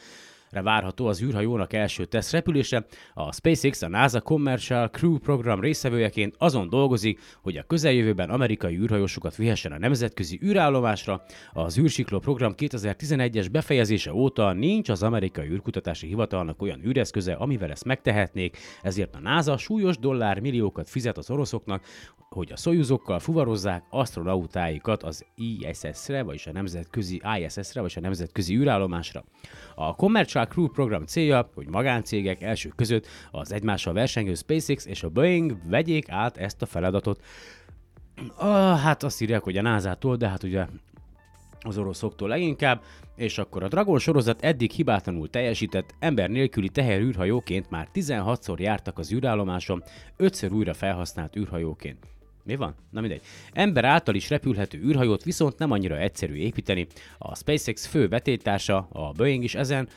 várható 0.50 1.06
az 1.06 1.22
űrhajónak 1.22 1.72
első 1.72 2.04
teszt 2.04 2.32
repülése, 2.32 2.86
a 3.14 3.32
SpaceX 3.32 3.82
a 3.82 3.88
NASA 3.88 4.20
Commercial 4.20 4.88
Crew 4.88 5.18
program 5.18 5.60
részevőjeként 5.60 6.34
azon 6.38 6.68
dolgozik, 6.68 7.20
hogy 7.42 7.56
a 7.56 7.62
közeljövőben 7.62 8.30
amerikai 8.30 8.76
űrhajósokat 8.76 9.36
vihessen 9.36 9.72
a 9.72 9.78
nemzetközi 9.78 10.40
űrállomásra. 10.44 11.22
Az 11.52 11.78
űrsikló 11.78 12.18
program 12.18 12.54
2011-es 12.56 13.46
befejezése 13.52 14.12
óta 14.12 14.52
nincs 14.52 14.88
az 14.88 15.02
amerikai 15.02 15.48
űrkutatási 15.48 16.06
hivatalnak 16.06 16.62
olyan 16.62 16.84
űreszköze, 16.84 17.32
amivel 17.32 17.70
ezt 17.70 17.84
megtehetnék, 17.84 18.56
ezért 18.82 19.14
a 19.14 19.20
NASA 19.20 19.56
súlyos 19.56 19.98
dollár 19.98 20.40
milliókat 20.40 20.88
fizet 20.88 21.18
az 21.18 21.30
oroszoknak, 21.30 21.84
hogy 22.28 22.52
a 22.52 22.56
szojuzokkal 22.56 23.18
fuvarozzák 23.18 23.84
astronautáikat 23.90 25.02
az 25.02 25.24
ISS-re, 25.34 26.22
vagyis 26.22 26.46
a 26.46 26.52
nemzetközi 26.52 27.22
ISS-re, 27.38 27.80
vagy 27.80 27.92
a 27.96 28.00
nemzetközi 28.00 28.56
űrállomásra. 28.56 29.24
A 29.82 29.94
Commercial 29.94 30.46
Crew 30.46 30.68
program 30.68 31.04
célja, 31.04 31.50
hogy 31.54 31.68
magáncégek 31.68 32.42
elsők 32.42 32.74
között 32.76 33.06
az 33.30 33.52
egymással 33.52 33.92
versengő 33.92 34.34
SpaceX 34.34 34.86
és 34.86 35.02
a 35.02 35.08
Boeing 35.08 35.56
vegyék 35.68 36.08
át 36.08 36.36
ezt 36.36 36.62
a 36.62 36.66
feladatot. 36.66 37.24
Ah, 38.36 38.78
hát 38.78 39.02
azt 39.02 39.20
írják, 39.20 39.42
hogy 39.42 39.56
a 39.56 39.62
NASA-tól, 39.62 40.16
de 40.16 40.28
hát 40.28 40.42
ugye 40.42 40.66
az 41.60 41.78
oroszoktól 41.78 42.28
leginkább, 42.28 42.82
és 43.16 43.38
akkor 43.38 43.62
a 43.62 43.68
Dragon 43.68 43.98
sorozat 43.98 44.42
eddig 44.42 44.70
hibátlanul 44.70 45.30
teljesített, 45.30 45.94
ember 45.98 46.30
nélküli 46.30 46.68
teherűrhajóként 46.68 47.70
már 47.70 47.88
16-szor 47.94 48.58
jártak 48.58 48.98
az 48.98 49.12
űrállomáson, 49.12 49.82
5-ször 50.18 50.52
újra 50.52 50.74
felhasznált 50.74 51.36
űrhajóként. 51.36 52.06
Mi 52.50 52.56
van? 52.56 52.74
Na 52.90 53.00
mindegy. 53.00 53.20
Ember 53.52 53.84
által 53.84 54.14
is 54.14 54.30
repülhető 54.30 54.78
űrhajót 54.78 55.22
viszont 55.24 55.58
nem 55.58 55.70
annyira 55.70 55.98
egyszerű 55.98 56.34
építeni. 56.34 56.86
A 57.18 57.36
SpaceX 57.36 57.86
fő 57.86 58.08
vetétársa, 58.08 58.88
a 58.92 59.12
Boeing 59.12 59.44
is 59.44 59.54
ezen, 59.54 59.88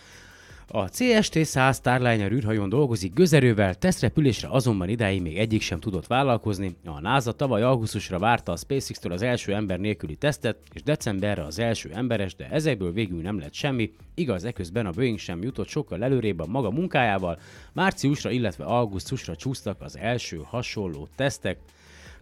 a 0.67 0.89
CST-100 0.89 1.75
Starliner 1.75 2.31
űrhajón 2.31 2.69
dolgozik 2.69 3.13
gőzerővel, 3.13 3.75
tesztrepülésre 3.75 4.47
azonban 4.51 4.89
idáig 4.89 5.21
még 5.21 5.37
egyik 5.37 5.61
sem 5.61 5.79
tudott 5.79 6.07
vállalkozni. 6.07 6.75
A 6.85 6.99
NASA 6.99 7.31
tavaly 7.31 7.61
augusztusra 7.61 8.19
várta 8.19 8.51
a 8.51 8.55
SpaceX-től 8.55 9.11
az 9.11 9.21
első 9.21 9.53
ember 9.53 9.79
nélküli 9.79 10.15
tesztet, 10.15 10.57
és 10.73 10.83
decemberre 10.83 11.43
az 11.43 11.59
első 11.59 11.91
emberes, 11.93 12.35
de 12.35 12.49
ezekből 12.49 12.91
végül 12.91 13.21
nem 13.21 13.39
lett 13.39 13.53
semmi. 13.53 13.93
Igaz, 14.13 14.43
eközben 14.43 14.85
a 14.85 14.91
Boeing 14.91 15.19
sem 15.19 15.43
jutott 15.43 15.67
sokkal 15.67 16.03
előrébb 16.03 16.39
a 16.39 16.45
maga 16.45 16.71
munkájával, 16.71 17.39
márciusra, 17.73 18.31
illetve 18.31 18.63
augusztusra 18.63 19.35
csúsztak 19.35 19.81
az 19.81 19.97
első 19.97 20.41
hasonló 20.45 21.07
tesztek. 21.15 21.57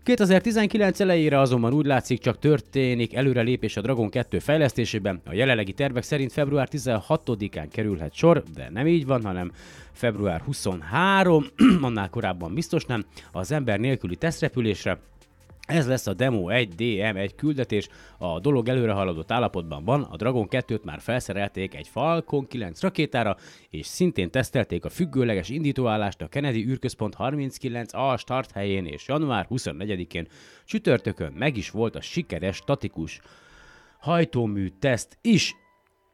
2019 0.03 0.99
elejére 0.99 1.39
azonban 1.39 1.73
úgy 1.73 1.85
látszik 1.85 2.19
csak 2.19 2.39
történik 2.39 3.15
előrelépés 3.15 3.77
a 3.77 3.81
Dragon 3.81 4.09
2 4.09 4.39
fejlesztésében. 4.39 5.21
A 5.25 5.33
jelenlegi 5.33 5.73
tervek 5.73 6.03
szerint 6.03 6.31
február 6.31 6.67
16-án 6.71 7.67
kerülhet 7.71 8.13
sor, 8.13 8.43
de 8.55 8.69
nem 8.69 8.87
így 8.87 9.05
van, 9.05 9.23
hanem 9.23 9.51
február 9.91 10.41
23, 10.41 11.45
annál 11.81 12.09
korábban 12.09 12.53
biztos 12.53 12.85
nem, 12.85 13.05
az 13.31 13.51
ember 13.51 13.79
nélküli 13.79 14.15
tesztrepülésre, 14.15 14.99
ez 15.71 15.87
lesz 15.87 16.07
a 16.07 16.13
Demo 16.13 16.49
1 16.49 16.73
DM1 16.77 17.29
küldetés, 17.35 17.87
a 18.17 18.39
dolog 18.39 18.67
előre 18.67 18.91
haladott 18.91 19.31
állapotban 19.31 19.83
van, 19.83 20.01
a 20.01 20.15
Dragon 20.15 20.47
2-t 20.49 20.81
már 20.83 20.99
felszerelték 20.99 21.75
egy 21.75 21.87
Falcon 21.87 22.47
9 22.47 22.81
rakétára, 22.81 23.37
és 23.69 23.85
szintén 23.85 24.31
tesztelték 24.31 24.85
a 24.85 24.89
függőleges 24.89 25.49
indítóállást 25.49 26.21
a 26.21 26.27
Kennedy 26.27 26.65
űrközpont 26.67 27.13
39 27.13 27.93
A 27.93 28.17
start 28.17 28.51
helyén, 28.51 28.85
és 28.85 29.07
január 29.07 29.47
24-én 29.49 30.27
csütörtökön 30.65 31.31
meg 31.31 31.57
is 31.57 31.69
volt 31.69 31.95
a 31.95 32.01
sikeres 32.01 32.55
statikus 32.55 33.21
hajtómű 33.99 34.67
teszt 34.79 35.17
is, 35.21 35.55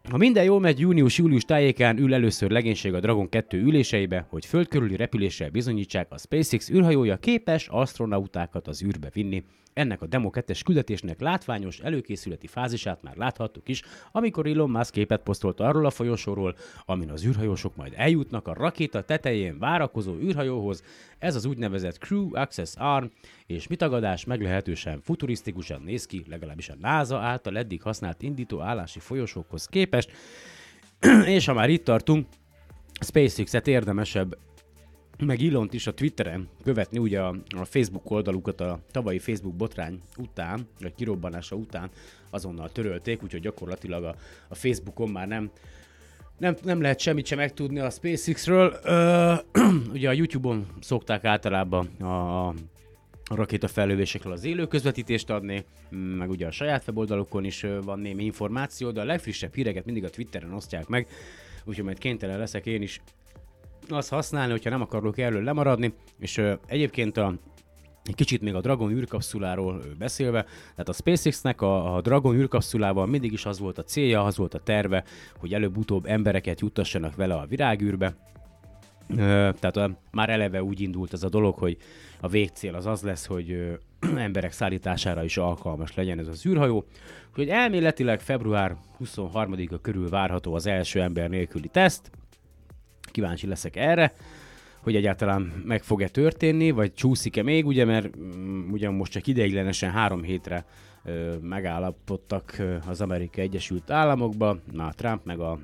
ha 0.09 0.17
minden 0.17 0.43
jól 0.43 0.59
megy, 0.59 0.79
június-július 0.79 1.43
tájékán 1.43 1.97
ül 1.97 2.13
először 2.13 2.51
legénység 2.51 2.93
a 2.93 2.99
Dragon 2.99 3.29
2 3.29 3.61
üléseibe, 3.61 4.25
hogy 4.29 4.45
földkörüli 4.45 4.95
repüléssel 4.95 5.49
bizonyítsák, 5.49 6.07
a 6.09 6.17
SpaceX 6.17 6.69
űrhajója 6.69 7.17
képes 7.17 7.67
astronautákat 7.67 8.67
az 8.67 8.83
űrbe 8.83 9.09
vinni. 9.13 9.43
Ennek 9.77 10.01
a 10.01 10.05
Demo 10.05 10.29
2-es 10.33 10.61
küldetésnek 10.65 11.19
látványos 11.19 11.79
előkészületi 11.79 12.47
fázisát 12.47 13.01
már 13.01 13.15
láthattuk 13.15 13.69
is, 13.69 13.81
amikor 14.11 14.47
Elon 14.47 14.69
Musk 14.69 14.91
képet 14.91 15.23
posztolt 15.23 15.59
arról 15.59 15.85
a 15.85 15.89
folyosóról, 15.89 16.55
amin 16.85 17.11
az 17.11 17.25
űrhajósok 17.25 17.75
majd 17.75 17.93
eljutnak 17.95 18.47
a 18.47 18.53
rakéta 18.53 19.01
tetején 19.01 19.59
várakozó 19.59 20.15
űrhajóhoz, 20.15 20.83
ez 21.19 21.35
az 21.35 21.45
úgynevezett 21.45 21.97
Crew 21.97 22.35
Access 22.35 22.73
Arm, 22.75 23.05
és 23.45 23.67
mitagadás 23.67 24.25
meglehetősen 24.25 25.01
futurisztikusan 25.01 25.81
néz 25.81 26.05
ki, 26.05 26.23
legalábbis 26.29 26.69
a 26.69 26.75
NASA 26.79 27.19
által 27.19 27.57
eddig 27.57 27.81
használt 27.81 28.21
indító 28.21 28.61
állási 28.61 28.99
folyosókhoz 28.99 29.65
képest, 29.65 30.11
és 31.37 31.45
ha 31.45 31.53
már 31.53 31.69
itt 31.69 31.83
tartunk, 31.83 32.27
SpaceX-et 32.99 33.67
érdemesebb 33.67 34.37
meg 35.25 35.41
Ilont 35.41 35.73
is 35.73 35.87
a 35.87 35.93
Twitteren 35.93 36.47
követni, 36.63 36.97
ugye 36.97 37.21
a, 37.21 37.35
a 37.57 37.65
Facebook 37.65 38.11
oldalukat 38.11 38.61
a 38.61 38.79
tavalyi 38.91 39.19
Facebook 39.19 39.55
botrány 39.55 40.01
után, 40.17 40.67
vagy 40.79 40.93
kirobbanása 40.95 41.55
után 41.55 41.89
azonnal 42.29 42.71
törölték, 42.71 43.23
úgyhogy 43.23 43.41
gyakorlatilag 43.41 44.03
a, 44.03 44.15
a 44.47 44.55
Facebookon 44.55 45.09
már 45.09 45.27
nem, 45.27 45.51
nem, 46.37 46.55
nem 46.63 46.81
lehet 46.81 46.99
semmit 46.99 47.25
sem 47.25 47.37
megtudni 47.37 47.79
a 47.79 47.89
SpaceX-ről. 47.89 48.79
Ö, 48.83 49.33
ugye 49.93 50.09
a 50.09 50.13
YouTube-on 50.13 50.67
szokták 50.81 51.25
általában 51.25 51.85
a, 51.85 52.53
rakéta 53.35 53.67
fellövésekről 53.67 54.33
az 54.33 54.43
élő 54.43 54.67
közvetítést 54.67 55.29
adni, 55.29 55.65
meg 56.17 56.29
ugye 56.29 56.47
a 56.47 56.51
saját 56.51 56.83
weboldalukon 56.87 57.43
is 57.43 57.65
van 57.83 57.99
némi 57.99 58.23
információ, 58.23 58.91
de 58.91 59.01
a 59.01 59.05
legfrissebb 59.05 59.53
híreket 59.53 59.85
mindig 59.85 60.03
a 60.03 60.09
Twitteren 60.09 60.53
osztják 60.53 60.87
meg, 60.87 61.07
úgyhogy 61.63 61.85
majd 61.85 61.97
kénytelen 61.97 62.39
leszek 62.39 62.65
én 62.65 62.81
is 62.81 63.01
azt 63.89 64.09
használni, 64.09 64.51
hogyha 64.51 64.69
nem 64.69 64.81
akarok 64.81 65.17
erről 65.17 65.43
lemaradni, 65.43 65.93
és 66.19 66.37
ö, 66.37 66.53
egyébként 66.65 67.17
a 67.17 67.33
egy 68.03 68.15
kicsit 68.15 68.41
még 68.41 68.55
a 68.55 68.61
Dragon 68.61 68.91
űrkapszuláról 68.91 69.81
beszélve, 69.97 70.43
tehát 70.43 70.89
a 70.89 70.93
SpaceX-nek 70.93 71.61
a, 71.61 71.95
a 71.95 72.01
Dragon 72.01 72.35
űrkapszulával 72.35 73.05
mindig 73.05 73.31
is 73.31 73.45
az 73.45 73.59
volt 73.59 73.77
a 73.77 73.83
célja, 73.83 74.23
az 74.23 74.37
volt 74.37 74.53
a 74.53 74.59
terve, 74.59 75.03
hogy 75.39 75.53
előbb-utóbb 75.53 76.05
embereket 76.05 76.61
juttassanak 76.61 77.15
vele 77.15 77.33
a 77.33 77.45
virágűrbe, 77.45 78.15
tehát 79.15 79.77
a, 79.77 79.99
már 80.11 80.29
eleve 80.29 80.63
úgy 80.63 80.81
indult 80.81 81.13
ez 81.13 81.23
a 81.23 81.29
dolog, 81.29 81.55
hogy 81.55 81.77
a 82.21 82.27
végcél 82.27 82.75
az 82.75 82.85
az 82.85 83.01
lesz, 83.01 83.25
hogy 83.25 83.51
ö, 83.51 83.73
emberek 84.17 84.51
szállítására 84.51 85.23
is 85.23 85.37
alkalmas 85.37 85.95
legyen 85.95 86.19
ez 86.19 86.27
az 86.27 86.45
űrhajó. 86.45 86.85
Úgyhogy 87.29 87.49
elméletileg 87.49 88.19
február 88.19 88.75
23-a 89.03 89.81
körül 89.81 90.09
várható 90.09 90.53
az 90.53 90.65
első 90.65 91.01
ember 91.01 91.29
nélküli 91.29 91.67
teszt. 91.67 92.11
Kíváncsi 93.17 93.47
leszek 93.47 93.75
erre, 93.75 94.13
hogy 94.81 94.95
egyáltalán 94.95 95.41
meg 95.65 95.83
fog-e 95.83 96.07
történni, 96.07 96.71
vagy 96.71 96.93
csúszik-e 96.93 97.43
még, 97.43 97.65
ugye, 97.65 97.85
mert 97.85 98.17
mm, 98.17 98.71
ugyan 98.71 98.93
most 98.93 99.11
csak 99.11 99.27
ideiglenesen 99.27 99.91
három 99.91 100.23
hétre 100.23 100.65
ö, 101.05 101.35
megállapodtak 101.41 102.63
az 102.87 103.01
Amerikai 103.01 103.43
Egyesült 103.43 103.91
Államokba, 103.91 104.57
na 104.71 104.91
Trump 104.93 105.25
meg 105.25 105.39
a 105.39 105.59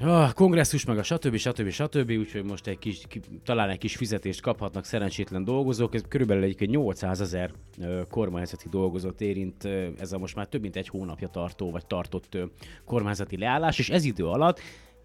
a 0.00 0.32
kongresszus, 0.32 0.84
meg 0.84 0.98
a 0.98 1.02
stb. 1.02 1.36
stb. 1.36 1.68
stb. 1.68 2.10
Úgyhogy 2.10 2.44
most 2.44 2.66
egy 2.66 2.78
kis, 2.78 3.02
ki, 3.08 3.20
talán 3.44 3.68
egy 3.68 3.78
kis 3.78 3.96
fizetést 3.96 4.40
kaphatnak 4.40 4.84
szerencsétlen 4.84 5.44
dolgozók. 5.44 5.94
Ez 5.94 6.02
körülbelül 6.08 6.42
egy 6.42 6.68
800 6.68 7.20
ezer 7.20 7.50
kormányzati 8.10 8.68
dolgozót 8.68 9.20
érint 9.20 9.64
ez 10.00 10.12
a 10.12 10.18
most 10.18 10.34
már 10.34 10.46
több 10.46 10.60
mint 10.60 10.76
egy 10.76 10.88
hónapja 10.88 11.28
tartó, 11.28 11.70
vagy 11.70 11.86
tartott 11.86 12.38
kormányzati 12.84 13.38
leállás, 13.38 13.78
és 13.78 13.90
ez 13.90 14.04
idő 14.04 14.26
alatt 14.26 14.60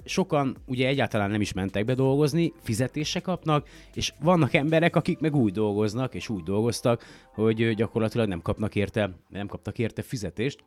sokan 0.05 0.57
ugye 0.65 0.87
egyáltalán 0.87 1.31
nem 1.31 1.41
is 1.41 1.53
mentek 1.53 1.85
be 1.85 1.93
dolgozni, 1.93 2.53
fizetése 2.61 3.19
kapnak, 3.19 3.67
és 3.93 4.13
vannak 4.19 4.53
emberek, 4.53 4.95
akik 4.95 5.19
meg 5.19 5.35
úgy 5.35 5.51
dolgoznak, 5.51 6.15
és 6.15 6.29
úgy 6.29 6.43
dolgoztak, 6.43 7.03
hogy 7.33 7.73
gyakorlatilag 7.73 8.27
nem 8.27 8.41
kapnak 8.41 8.75
érte, 8.75 9.15
nem 9.29 9.47
kaptak 9.47 9.79
érte 9.79 10.01
fizetést. 10.01 10.63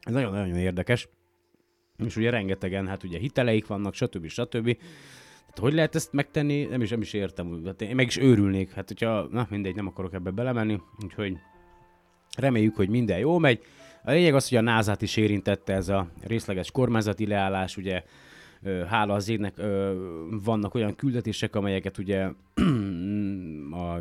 Ez 0.00 0.12
nagyon-nagyon 0.12 0.56
érdekes. 0.56 1.08
És 2.04 2.16
ugye 2.16 2.30
rengetegen, 2.30 2.86
hát 2.86 3.04
ugye 3.04 3.18
hiteleik 3.18 3.66
vannak, 3.66 3.94
stb. 3.94 4.26
stb. 4.26 4.76
Hát 5.46 5.58
hogy 5.58 5.72
lehet 5.72 5.94
ezt 5.94 6.12
megtenni? 6.12 6.64
Nem 6.64 6.82
is, 6.82 6.90
nem 6.90 7.00
is 7.00 7.12
értem. 7.12 7.62
Hát 7.64 7.82
én 7.82 7.94
meg 7.94 8.06
is 8.06 8.16
őrülnék. 8.16 8.70
Hát 8.70 8.88
hogyha, 8.88 9.26
na 9.30 9.46
mindegy, 9.50 9.74
nem 9.74 9.86
akarok 9.86 10.14
ebbe 10.14 10.30
belemenni. 10.30 10.80
Úgyhogy 11.04 11.36
reméljük, 12.36 12.76
hogy 12.76 12.88
minden 12.88 13.18
jó 13.18 13.38
megy. 13.38 13.62
A 14.02 14.10
lényeg 14.10 14.34
az, 14.34 14.48
hogy 14.48 14.58
a 14.58 14.60
NASA-t 14.60 15.02
is 15.02 15.16
érintette 15.16 15.72
ez 15.72 15.88
a 15.88 16.08
részleges 16.22 16.70
kormányzati 16.70 17.26
leállás, 17.26 17.76
ugye 17.76 18.02
hála 18.88 19.14
az 19.14 19.28
égnek 19.28 19.54
vannak 20.44 20.74
olyan 20.74 20.94
küldetések, 20.94 21.56
amelyeket 21.56 21.98
ugye 21.98 22.22
a 23.84 24.00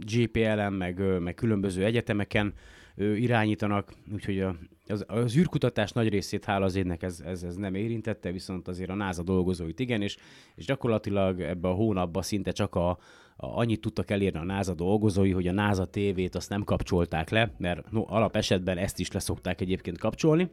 GPL-en, 0.00 0.72
meg, 0.72 1.20
meg 1.20 1.34
különböző 1.34 1.84
egyetemeken 1.84 2.54
irányítanak, 2.96 3.92
úgyhogy 4.12 4.46
az, 4.88 5.04
az 5.06 5.36
űrkutatás 5.36 5.92
nagy 5.92 6.08
részét 6.08 6.44
hála 6.44 6.64
az 6.64 6.74
égnek 6.74 7.02
ez, 7.02 7.20
ez, 7.20 7.42
ez 7.42 7.56
nem 7.56 7.74
érintette, 7.74 8.32
viszont 8.32 8.68
azért 8.68 8.90
a 8.90 8.94
NASA 8.94 9.22
dolgozóit 9.22 9.80
igen, 9.80 10.02
és, 10.02 10.16
és 10.54 10.64
gyakorlatilag 10.64 11.40
ebbe 11.40 11.68
a 11.68 11.72
hónapban 11.72 12.22
szinte 12.22 12.50
csak 12.50 12.74
a, 12.74 12.88
a, 12.88 12.96
annyit 13.36 13.80
tudtak 13.80 14.10
elérni 14.10 14.38
a 14.38 14.44
NASA 14.44 14.74
dolgozói, 14.74 15.30
hogy 15.30 15.48
a 15.48 15.52
NASA 15.52 15.84
tévét 15.84 16.34
azt 16.34 16.48
nem 16.48 16.64
kapcsolták 16.64 17.30
le, 17.30 17.52
mert 17.58 17.90
no, 17.90 18.04
alap 18.06 18.36
esetben 18.36 18.78
ezt 18.78 18.98
is 18.98 19.12
leszokták 19.12 19.60
egyébként 19.60 19.98
kapcsolni, 19.98 20.50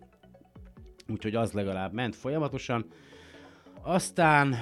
úgyhogy 1.10 1.36
az 1.36 1.52
legalább 1.52 1.94
ment 1.94 2.16
folyamatosan. 2.16 2.86
Aztán 3.86 4.56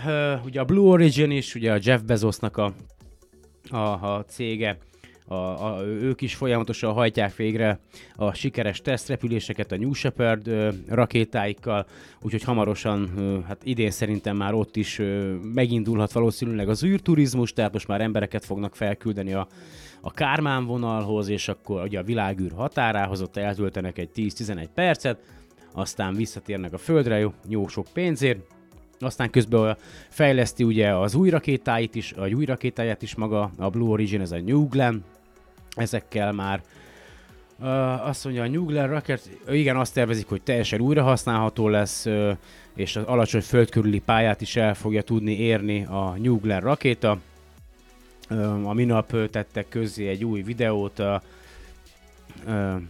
ugye 0.45 0.59
a 0.59 0.65
Blue 0.65 0.89
Origin 0.89 1.31
is, 1.31 1.55
ugye 1.55 1.71
a 1.71 1.79
Jeff 1.81 2.01
Bezosnak 2.01 2.57
a, 2.57 2.73
a, 3.69 4.15
a 4.15 4.25
cége, 4.27 4.77
a, 5.27 5.35
a, 5.35 5.83
ők 5.83 6.21
is 6.21 6.35
folyamatosan 6.35 6.93
hajtják 6.93 7.35
végre 7.35 7.79
a 8.15 8.33
sikeres 8.33 8.81
tesztrepüléseket 8.81 9.71
a 9.71 9.77
New 9.77 9.93
Shepard 9.93 10.47
ö, 10.47 10.69
rakétáikkal, 10.87 11.85
úgyhogy 12.21 12.43
hamarosan, 12.43 13.11
ö, 13.17 13.39
hát 13.47 13.61
idén 13.63 13.91
szerintem 13.91 14.37
már 14.37 14.53
ott 14.53 14.75
is 14.75 14.99
ö, 14.99 15.35
megindulhat 15.53 16.11
valószínűleg 16.11 16.69
az 16.69 16.83
űrturizmus, 16.83 17.53
tehát 17.53 17.73
most 17.73 17.87
már 17.87 18.01
embereket 18.01 18.45
fognak 18.45 18.75
felküldeni 18.75 19.33
a, 19.33 19.47
a 20.01 20.11
Kármán 20.11 20.65
vonalhoz, 20.65 21.27
és 21.27 21.47
akkor 21.47 21.83
ugye 21.83 21.99
a 21.99 22.03
világűr 22.03 22.51
határához 22.51 23.21
ott 23.21 23.37
eltöltenek 23.37 23.97
egy 23.97 24.09
10-11 24.15 24.67
percet, 24.73 25.19
aztán 25.73 26.13
visszatérnek 26.13 26.73
a 26.73 26.77
földre, 26.77 27.19
jó, 27.19 27.33
jó 27.47 27.67
sok 27.67 27.87
pénzért, 27.93 28.39
aztán 29.01 29.29
közben 29.29 29.77
fejleszti 30.09 30.63
ugye 30.63 30.95
az 30.95 31.15
új 31.15 31.29
rakétáit 31.29 31.95
is, 31.95 32.13
a 32.13 32.27
új 32.27 32.45
rakétáját 32.45 33.01
is 33.01 33.15
maga, 33.15 33.51
a 33.57 33.69
Blue 33.69 33.89
Origin, 33.89 34.21
ez 34.21 34.31
a 34.31 34.39
New 34.39 34.67
Glenn, 34.67 35.03
ezekkel 35.75 36.31
már 36.31 36.61
Uh, 37.63 38.07
azt 38.07 38.23
mondja, 38.23 38.43
a 38.43 38.47
New 38.47 38.65
Glenn 38.65 38.89
Rocket, 38.89 39.29
igen, 39.49 39.77
azt 39.77 39.93
tervezik, 39.93 40.27
hogy 40.27 40.41
teljesen 40.41 40.79
újra 40.79 41.03
használható 41.03 41.67
lesz, 41.67 42.05
uh, 42.05 42.37
és 42.75 42.95
az 42.95 43.03
alacsony 43.03 43.41
föld 43.41 43.69
körüli 43.69 43.99
pályát 43.99 44.41
is 44.41 44.55
el 44.55 44.73
fogja 44.73 45.01
tudni 45.01 45.39
érni 45.39 45.85
a 45.85 46.15
New 46.17 46.39
Glenn 46.39 46.61
rakéta. 46.61 47.17
Uh, 48.29 48.69
a 48.69 48.73
minap 48.73 49.29
tettek 49.29 49.69
közzé 49.69 50.07
egy 50.07 50.23
új 50.23 50.41
videót, 50.41 50.99
uh, 50.99 51.21
uh, 52.47 52.81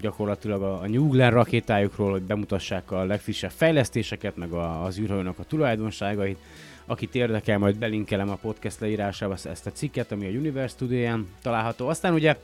gyakorlatilag 0.00 0.62
a, 0.62 0.80
a 0.80 0.88
New 0.88 1.08
Glenn 1.08 1.30
rakétájukról, 1.30 2.10
hogy 2.10 2.22
bemutassák 2.22 2.90
a 2.90 3.04
legfrissebb 3.04 3.50
fejlesztéseket, 3.50 4.36
meg 4.36 4.52
a, 4.52 4.84
az 4.84 4.98
űrhajónak 4.98 5.38
a 5.38 5.44
tulajdonságait. 5.44 6.38
Akit 6.86 7.14
érdekel, 7.14 7.58
majd 7.58 7.78
belinkelem 7.78 8.30
a 8.30 8.34
podcast 8.34 8.80
leírásába 8.80 9.36
ezt 9.44 9.66
a 9.66 9.72
cikket, 9.72 10.12
ami 10.12 10.26
a 10.26 10.38
Universe 10.38 10.74
Studio-en 10.74 11.28
található. 11.42 11.88
Aztán 11.88 12.14
ugye 12.14 12.36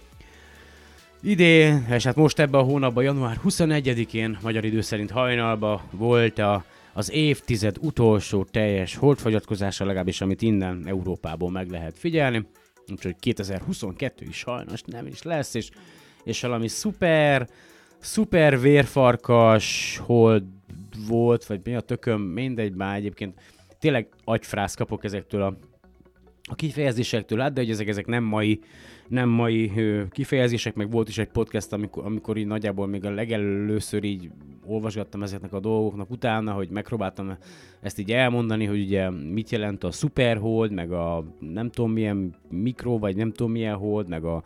idén, 1.23 1.87
és 1.91 2.05
hát 2.05 2.17
most 2.17 2.39
ebben 2.39 2.61
a 2.61 2.65
hónapban, 2.65 3.05
január 3.05 3.41
21-én, 3.45 4.39
magyar 4.43 4.65
idő 4.65 4.81
szerint 4.81 5.11
hajnalban 5.11 5.81
volt 5.91 6.39
a, 6.39 6.65
az 6.93 7.13
évtized 7.13 7.77
utolsó 7.81 8.45
teljes 8.45 8.97
holdfogyatkozása, 8.97 9.85
legalábbis 9.85 10.21
amit 10.21 10.43
innen 10.43 10.83
Európából 10.87 11.51
meg 11.51 11.71
lehet 11.71 11.99
figyelni. 11.99 12.47
Úgyhogy 12.91 13.17
2022 13.21 14.27
is 14.29 14.37
sajnos 14.37 14.83
nem 14.83 15.07
is 15.07 15.23
lesz, 15.23 15.55
és, 15.55 15.71
és 16.25 16.41
valami 16.41 16.69
szuper, 16.69 17.49
szuper 17.99 18.61
vérfarkas 18.61 19.99
hold 20.05 20.43
volt, 21.09 21.47
vagy 21.47 21.61
mi 21.65 21.75
a 21.75 21.81
tököm, 21.81 22.21
mindegy 22.21 22.75
már 22.75 22.97
egyébként. 22.97 23.41
Tényleg 23.79 24.09
agyfrász 24.25 24.75
kapok 24.75 25.05
ezektől 25.05 25.43
a, 25.43 25.57
a 26.51 26.55
kifejezésektől. 26.55 27.41
Át, 27.41 27.53
de 27.53 27.61
hogy 27.61 27.71
ezek, 27.71 27.89
ezek 27.89 28.07
nem 28.07 28.25
mai, 28.25 28.61
nem 29.09 29.29
mai 29.29 29.73
ö, 29.77 30.03
kifejezések, 30.11 30.75
meg 30.75 30.91
volt 30.91 31.09
is 31.09 31.19
egy 31.19 31.29
podcast, 31.29 31.73
amikor, 31.73 32.05
amikor 32.05 32.37
így 32.37 32.47
nagyjából 32.47 32.87
még 32.87 33.05
a 33.05 33.11
legelőször 33.11 34.05
így 34.05 34.31
olvasgattam 34.65 35.23
ezeknek 35.23 35.53
a 35.53 35.61
dolgoknak 35.61 36.11
utána, 36.11 36.53
hogy 36.53 36.69
megpróbáltam 36.69 37.37
ezt 37.81 37.99
így 37.99 38.13
elmondani, 38.13 38.65
hogy 38.65 38.81
ugye 38.81 39.11
mit 39.11 39.51
jelent 39.51 39.85
a 39.85 39.91
superhold, 39.91 40.73
meg 40.73 40.93
a 40.93 41.25
nem 41.39 41.71
tudom 41.71 41.93
milyen 41.93 42.35
mikro, 42.49 42.99
vagy 42.99 43.17
nem 43.17 43.33
tudom 43.33 43.53
milyen 43.53 43.77
hold, 43.77 44.09
meg 44.09 44.25
a 44.25 44.43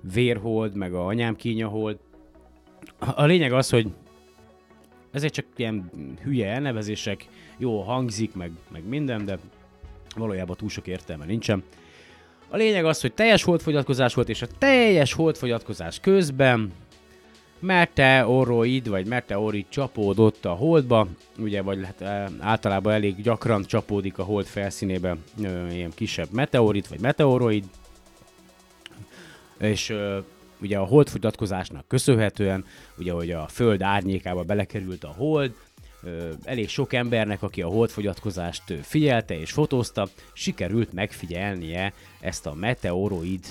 vérhold, 0.00 0.74
meg 0.74 0.94
a 0.94 1.06
anyám 1.06 1.36
kínyahold. 1.36 1.98
A, 2.98 3.24
lényeg 3.24 3.52
az, 3.52 3.70
hogy 3.70 3.88
ezek 5.10 5.30
csak 5.30 5.44
ilyen 5.56 5.90
hülye 6.22 6.48
elnevezések, 6.48 7.28
jó 7.56 7.80
hangzik, 7.80 8.34
meg, 8.34 8.50
meg 8.72 8.88
minden, 8.88 9.24
de 9.24 9.38
valójában 10.16 10.56
túl 10.56 10.68
sok 10.68 10.86
értelme 10.86 11.24
nincsen. 11.24 11.62
A 12.48 12.56
lényeg 12.56 12.84
az, 12.84 13.00
hogy 13.00 13.12
teljes 13.12 13.42
holdfogyatkozás 13.42 14.14
volt, 14.14 14.28
és 14.28 14.42
a 14.42 14.46
teljes 14.58 15.12
holdfogyatkozás 15.12 16.00
közben 16.00 16.72
meteoroid, 17.58 18.88
vagy 18.88 19.06
meteorid 19.06 19.64
csapódott 19.68 20.44
a 20.44 20.52
holdba, 20.52 21.08
ugye, 21.38 21.62
vagy 21.62 21.84
hát 21.84 22.00
e, 22.00 22.30
általában 22.38 22.92
elég 22.92 23.22
gyakran 23.22 23.64
csapódik 23.64 24.18
a 24.18 24.22
hold 24.22 24.46
felszínébe 24.46 25.16
ö, 25.42 25.66
ilyen 25.70 25.92
kisebb 25.94 26.28
meteorit, 26.30 26.86
vagy 26.86 27.00
meteoroid, 27.00 27.64
és 29.60 29.94
ugye 30.60 30.78
a 30.78 30.84
holdfogyatkozásnak 30.84 31.88
köszönhetően, 31.88 32.64
ugye, 32.98 33.12
hogy 33.12 33.30
a 33.30 33.48
föld 33.48 33.82
árnyékába 33.82 34.42
belekerült 34.42 35.04
a 35.04 35.14
hold, 35.16 35.52
elég 36.44 36.68
sok 36.68 36.92
embernek, 36.92 37.42
aki 37.42 37.62
a 37.62 37.68
holdfogyatkozást 37.68 38.62
figyelte 38.82 39.40
és 39.40 39.52
fotózta, 39.52 40.08
sikerült 40.32 40.92
megfigyelnie 40.92 41.92
ezt 42.20 42.46
a 42.46 42.54
meteoroid 42.54 43.44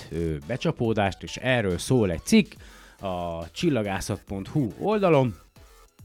becsapódást, 0.46 1.22
és 1.22 1.36
erről 1.36 1.78
szól 1.78 2.10
egy 2.10 2.24
cikk 2.24 2.52
a 3.00 3.50
csillagászat.hu 3.50 4.72
oldalon, 4.78 5.34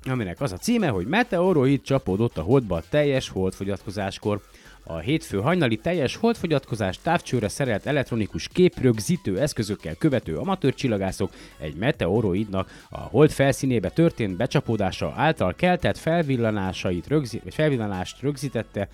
aminek 0.10 0.42
az 0.42 0.52
a 0.52 0.58
címe, 0.58 0.88
hogy 0.88 1.08
meteoroid 1.08 1.82
csapódott 1.82 2.38
a 2.38 2.42
holdba 2.42 2.76
a 2.76 2.84
teljes 2.90 3.30
holdfogyatkozáskor. 3.30 4.42
A 4.86 4.98
hétfő 4.98 5.42
hajnali 5.42 5.78
teljes 5.78 6.16
holdfogyatkozás 6.16 7.00
távcsőre 7.02 7.48
szerelt 7.48 7.86
elektronikus 7.86 8.48
képrögzítő 8.48 9.40
eszközökkel 9.40 9.96
követő 9.96 10.38
amatőr 10.38 10.74
csillagászok 10.74 11.32
egy 11.60 11.76
meteoroidnak 11.76 12.86
a 12.90 13.00
hold 13.00 13.32
felszínébe 13.32 13.90
történt 13.90 14.38
becsapódása 14.38 15.14
által 15.16 15.54
keltett 15.54 15.98
felvillanásait 15.98 17.08
rögzi- 17.08 17.42
felvillanást 17.50 18.22
rögzítette 18.22 18.88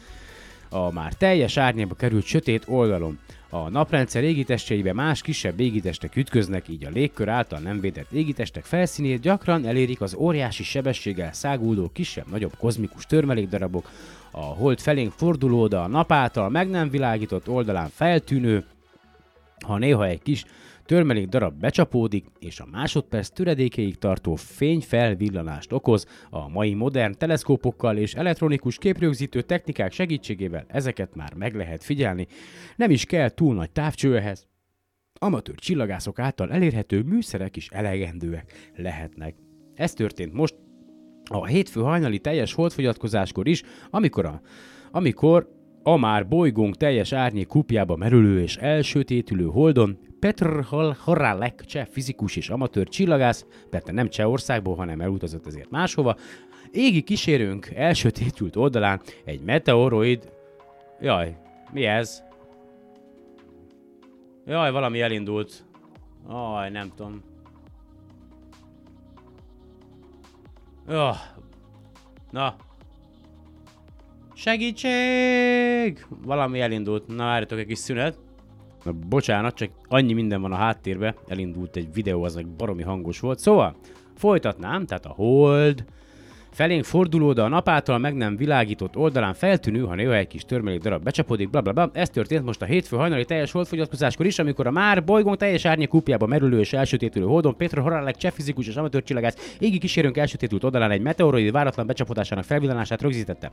a 0.70 0.92
már 0.92 1.14
teljes 1.14 1.58
árnyékba 1.58 1.96
került 1.96 2.26
sötét 2.26 2.64
oldalon. 2.68 3.20
A 3.50 3.70
naprendszer 3.70 4.24
égitestjeibe 4.24 4.94
más 4.94 5.22
kisebb 5.22 5.60
égitestek 5.60 6.16
ütköznek, 6.16 6.68
így 6.68 6.86
a 6.86 6.90
légkör 6.90 7.30
által 7.30 7.60
nem 7.60 7.80
védett 7.80 8.12
égitestek 8.12 8.64
felszínét 8.64 9.22
gyakran 9.22 9.66
elérik 9.66 10.02
az 10.02 10.16
óriási 10.16 10.64
sebességgel 10.64 11.34
száguldó 11.34 11.90
kisebb-nagyobb 11.94 12.58
kozmikus 12.58 13.06
törmelékdarabok, 13.06 13.90
a 14.32 14.42
hold 14.42 14.80
felénk 14.80 15.12
forduló, 15.12 15.68
de 15.68 15.78
a 15.78 15.88
nap 15.88 16.12
által 16.12 16.50
meg 16.50 16.70
nem 16.70 16.90
világított 16.90 17.50
oldalán 17.50 17.90
feltűnő, 17.90 18.66
ha 19.66 19.78
néha 19.78 20.06
egy 20.06 20.22
kis 20.22 20.46
törmelék 20.86 21.28
darab 21.28 21.60
becsapódik, 21.60 22.26
és 22.40 22.60
a 22.60 22.68
másodperc 22.72 23.30
töredékeig 23.30 23.98
tartó 23.98 24.36
fényfelvillanást 24.36 25.72
okoz, 25.74 26.06
a 26.30 26.48
mai 26.48 26.74
modern 26.74 27.18
teleszkópokkal 27.18 27.98
és 27.98 28.14
elektronikus 28.14 28.78
képrögzítő 28.78 29.42
technikák 29.42 29.92
segítségével 29.92 30.66
ezeket 30.68 31.16
már 31.16 31.34
meg 31.34 31.56
lehet 31.56 31.84
figyelni, 31.84 32.28
nem 32.76 32.92
is 32.92 33.06
kell 33.06 33.30
túl 33.30 33.56
nagy 33.56 33.72
távcső 33.72 34.18
ehhez. 34.18 34.48
Amatőr 35.14 35.56
csillagászok 35.56 36.20
által 36.20 36.52
elérhető 36.52 37.02
műszerek 37.02 37.56
is 37.56 37.68
elegendőek 37.68 38.72
lehetnek. 38.76 39.36
Ez 39.76 39.94
történt 39.94 40.34
most 40.34 40.56
a 41.30 41.46
hétfő 41.46 41.82
hajnali 41.82 42.20
teljes 42.20 42.54
holdfogyatkozáskor 42.54 43.48
is, 43.48 43.64
amikor 43.90 44.26
a, 44.26 44.42
amikor 44.92 45.58
a 45.84 45.98
már 45.98 46.28
bolygónk 46.28 46.78
teljes 46.78 47.14
árnyék 47.14 47.48
kupjába 47.48 47.96
merülő 47.96 48.42
és 48.42 48.58
elsötétülő 48.58 49.46
holdon 49.46 49.98
Petr 50.20 50.66
Horalek, 51.04 51.66
cseh 51.66 51.86
fizikus 51.86 52.36
és 52.36 52.50
amatőr 52.50 52.88
csillagász, 52.88 53.46
persze 53.70 53.92
nem 53.92 54.10
Csehországból, 54.10 54.76
hanem 54.76 55.02
elutazott 55.02 55.48
ezért 55.48 55.70
máshova, 55.70 56.16
égi 56.72 57.02
kísérőnk 57.02 57.70
elsötétült 57.76 58.56
oldalán 58.56 59.02
egy 59.26 59.42
meteoroid... 59.42 60.32
Jaj, 61.02 61.36
mi 61.72 61.86
ez? 61.86 62.24
Jaj, 64.46 64.72
valami 64.72 65.02
elindult. 65.02 65.66
Aj, 66.28 66.70
nem 66.70 66.92
tudom. 66.96 67.29
Öh. 70.90 71.16
Na. 72.32 72.56
Segítség! 74.34 76.06
Valami 76.26 76.60
elindult. 76.60 77.08
Na, 77.08 77.24
várjatok 77.24 77.60
egy 77.60 77.66
kis 77.66 77.78
szünet. 77.78 78.18
Na, 78.84 78.92
bocsánat, 78.92 79.56
csak 79.56 79.70
annyi 79.88 80.14
minden 80.14 80.42
van 80.42 80.52
a 80.52 80.56
háttérbe. 80.56 81.16
Elindult 81.28 81.76
egy 81.76 81.94
videó, 81.94 82.24
az 82.24 82.36
egy 82.38 82.48
baromi 82.48 82.84
hangos 82.84 83.20
volt. 83.20 83.40
Szóval, 83.40 83.76
folytatnám, 84.16 84.86
tehát 84.86 85.06
a 85.06 85.10
hold, 85.10 85.86
Felénk 86.52 86.84
forduló, 86.84 87.34
de 87.34 87.42
a 87.42 87.48
nap 87.48 87.70
által 87.70 87.98
meg 87.98 88.16
nem 88.16 88.38
világított 88.38 88.96
oldalán 88.96 89.34
feltűnő, 89.34 89.82
ha 89.82 89.96
néha 89.96 90.16
egy 90.16 90.28
kis 90.28 90.44
törmelék 90.46 90.82
darab 90.82 91.04
becsapódik, 91.04 91.50
bla 91.50 91.62
bla 91.62 91.72
bla. 91.72 91.90
Ez 91.94 92.10
történt 92.10 92.46
most 92.46 92.62
a 92.62 92.66
hétfő 92.66 92.98
hajnali 92.98 93.26
teljes 93.26 93.52
holdfogyatkozáskor 93.52 94.26
is, 94.26 94.40
amikor 94.40 94.68
a 94.68 94.72
már 94.72 95.04
bolygónk 95.04 95.38
teljes 95.38 95.66
árnyék 95.66 95.88
kupjába 95.88 96.26
merülő 96.26 96.60
és 96.60 96.74
elsötétülő 96.74 97.26
holdon 97.26 97.58
Petr 97.58 97.80
Horalek, 97.80 98.16
cseh 98.16 98.32
fizikus 98.32 98.68
és 98.68 98.76
amatőr 98.76 99.04
csillagász 99.04 99.56
égi 99.60 99.78
kísérőnk 99.78 100.18
elsötétült 100.18 100.64
oldalán 100.64 100.92
egy 100.92 101.02
meteoroid 101.02 101.52
váratlan 101.52 101.86
becsapódásának 101.86 102.44
felvillanását 102.44 103.02
rögzítette. 103.02 103.52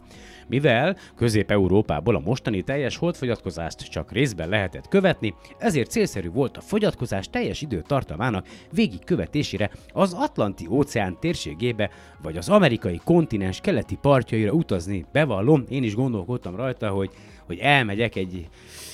Mivel 0.48 0.96
Közép-Európából 1.16 2.14
a 2.14 2.22
mostani 2.24 2.62
teljes 2.62 2.96
holdfogyatkozást 2.96 3.90
csak 3.90 4.12
részben 4.12 4.48
lehetett 4.48 4.88
követni, 4.88 5.34
ezért 5.58 5.90
célszerű 5.90 6.30
volt 6.30 6.56
a 6.56 6.60
fogyatkozás 6.60 7.30
teljes 7.30 7.62
időtartamának 7.62 8.46
végig 8.72 9.04
követésére 9.04 9.70
az 9.92 10.12
Atlanti 10.12 10.66
óceán 10.70 11.16
térségébe 11.20 11.90
vagy 12.22 12.36
az 12.36 12.48
amerikai 12.48 12.85
kontinens 13.04 13.60
keleti 13.60 13.98
partjaira 14.00 14.52
utazni. 14.52 15.04
Bevallom, 15.12 15.64
én 15.68 15.82
is 15.82 15.94
gondolkodtam 15.94 16.56
rajta, 16.56 16.88
hogy, 16.88 17.10
hogy 17.46 17.58
elmegyek 17.58 18.16
egy, 18.16 18.48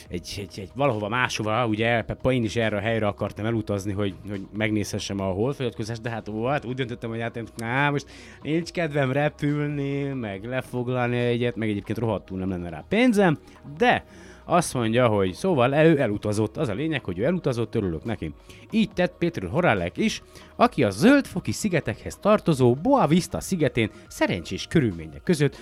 egy, 0.08 0.34
egy, 0.38 0.60
egy 0.60 0.70
valahova 0.74 1.08
máshova, 1.08 1.66
ugye 1.66 2.04
én 2.22 2.44
is 2.44 2.56
erre 2.56 2.76
a 2.76 2.80
helyre 2.80 3.06
akartam 3.06 3.44
elutazni, 3.44 3.92
hogy, 3.92 4.14
hogy 4.28 4.46
megnézhessem 4.56 5.20
a 5.20 5.24
holfolyatkozást, 5.24 6.02
de 6.02 6.10
hát, 6.10 6.28
ó, 6.28 6.44
hát 6.44 6.64
úgy 6.64 6.74
döntöttem, 6.74 7.10
hogy 7.10 7.20
hát 7.20 7.42
á, 7.62 7.90
most 7.90 8.06
nincs 8.42 8.70
kedvem 8.70 9.12
repülni, 9.12 10.02
meg 10.02 10.44
lefoglalni 10.44 11.16
egyet, 11.16 11.56
meg 11.56 11.68
egyébként 11.68 11.98
rohadtul 11.98 12.38
nem 12.38 12.48
lenne 12.48 12.68
rá 12.68 12.84
pénzem, 12.88 13.38
de 13.78 14.04
azt 14.44 14.74
mondja, 14.74 15.06
hogy 15.06 15.32
szóval 15.32 15.72
ő 15.72 16.00
elutazott. 16.00 16.56
Az 16.56 16.68
a 16.68 16.74
lényeg, 16.74 17.04
hogy 17.04 17.18
ő 17.18 17.24
elutazott, 17.24 17.74
örülök 17.74 18.04
neki. 18.04 18.34
Így 18.70 18.90
tett 18.90 19.14
Péter 19.18 19.48
Horalek 19.48 19.96
is, 19.96 20.22
aki 20.56 20.84
a 20.84 20.90
zöldfoki 20.90 21.52
szigetekhez 21.52 22.16
tartozó 22.16 22.74
Boa 22.74 23.06
Vista 23.06 23.40
szigetén 23.40 23.90
szerencsés 24.08 24.66
körülmények 24.66 25.22
között 25.22 25.56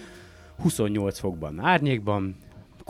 28 0.62 1.18
fokban 1.18 1.60
árnyékban, 1.60 2.36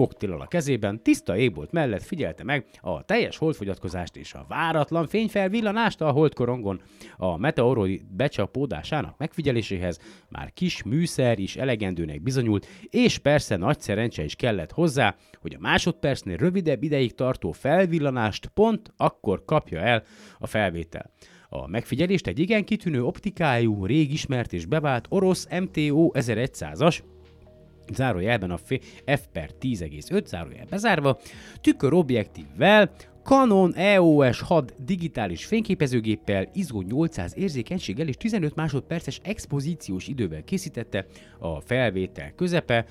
koktéllal 0.01 0.41
a 0.41 0.47
kezében, 0.47 1.03
tiszta 1.03 1.37
égbolt 1.37 1.73
mellett 1.73 2.03
figyelte 2.03 2.45
meg 2.45 2.65
a 2.81 3.03
teljes 3.03 3.37
holdfogyatkozást 3.37 4.17
és 4.17 4.35
a 4.35 4.45
váratlan 4.49 5.07
fényfelvillanást 5.07 6.01
a 6.01 6.11
holdkorongon. 6.11 6.81
A 7.17 7.37
meteoroid 7.37 8.03
becsapódásának 8.05 9.19
megfigyeléséhez 9.19 9.99
már 10.29 10.53
kis 10.53 10.83
műszer 10.83 11.39
is 11.39 11.57
elegendőnek 11.57 12.23
bizonyult, 12.23 12.67
és 12.91 13.19
persze 13.19 13.57
nagy 13.57 13.81
szerencse 13.81 14.25
is 14.25 14.35
kellett 14.35 14.73
hozzá, 14.73 15.17
hogy 15.41 15.55
a 15.55 15.61
másodpercnél 15.61 16.37
rövidebb 16.37 16.83
ideig 16.83 17.15
tartó 17.15 17.53
felvillanást 17.53 18.47
pont 18.47 18.93
akkor 18.97 19.45
kapja 19.45 19.81
el 19.81 20.03
a 20.39 20.47
felvétel. 20.47 21.11
A 21.49 21.67
megfigyelést 21.67 22.27
egy 22.27 22.39
igen 22.39 22.65
kitűnő 22.65 23.05
optikájú, 23.05 23.85
rég 23.85 24.13
ismert 24.13 24.53
és 24.53 24.67
bevált 24.67 25.07
orosz 25.09 25.47
MTO 25.51 26.11
1100-as, 26.15 26.99
zárójelben 27.95 28.51
a 28.51 28.57
F 29.07 29.21
per 29.33 29.51
10,5 29.61 30.27
zárójel 30.27 30.67
bezárva, 30.71 31.19
tükörobjektívvel, 31.61 32.91
Canon 33.23 33.75
EOS 33.75 34.41
6 34.41 34.75
digitális 34.85 35.45
fényképezőgéppel, 35.45 36.49
ISO 36.53 36.81
800 36.81 37.37
érzékenységgel 37.37 38.09
és 38.09 38.17
15 38.17 38.55
másodperces 38.55 39.21
expozíciós 39.23 40.09
idővel 40.09 40.45
készítette 40.45 41.07
a 41.39 41.61
felvétel 41.61 42.33
közepe. 42.35 42.85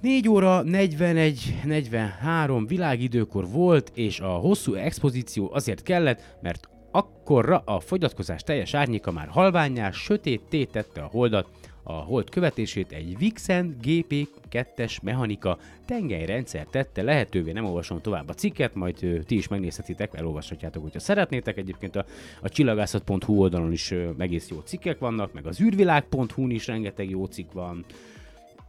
4 0.00 0.28
óra 0.28 0.62
41-43 0.66 2.64
világidőkor 2.66 3.48
volt, 3.48 3.90
és 3.94 4.20
a 4.20 4.28
hosszú 4.28 4.74
expozíció 4.74 5.50
azért 5.52 5.82
kellett, 5.82 6.36
mert 6.42 6.68
akkorra 6.90 7.62
a 7.64 7.80
fogyatkozás 7.80 8.42
teljes 8.42 8.74
árnyéka 8.74 9.12
már 9.12 9.28
halványá, 9.28 9.90
sötét 9.90 10.68
tette 10.72 11.02
a 11.02 11.08
holdat, 11.10 11.48
a 11.82 11.92
hold 11.92 12.30
követését 12.30 12.92
egy 12.92 13.18
Vixen 13.18 13.76
GP2-es 13.82 15.02
mechanika 15.02 15.58
tengelyrendszer 15.86 16.66
tette 16.66 17.02
lehetővé. 17.02 17.52
Nem 17.52 17.64
olvasom 17.64 18.00
tovább 18.00 18.28
a 18.28 18.34
cikket, 18.34 18.74
majd 18.74 19.02
ö, 19.02 19.22
ti 19.22 19.36
is 19.36 19.48
megnézhetitek, 19.48 20.14
elolvashatjátok, 20.14 20.82
hogyha 20.82 21.00
szeretnétek. 21.00 21.56
Egyébként 21.56 21.96
a, 21.96 22.04
a 22.42 22.48
csillagászat.hu 22.48 23.40
oldalon 23.40 23.72
is 23.72 23.90
ö, 23.90 24.10
egész 24.18 24.48
jó 24.48 24.60
cikkek 24.60 24.98
vannak, 24.98 25.32
meg 25.32 25.46
az 25.46 25.60
űrvilág.hu-n 25.60 26.50
is 26.50 26.66
rengeteg 26.66 27.10
jó 27.10 27.24
cikk 27.24 27.52
van. 27.52 27.84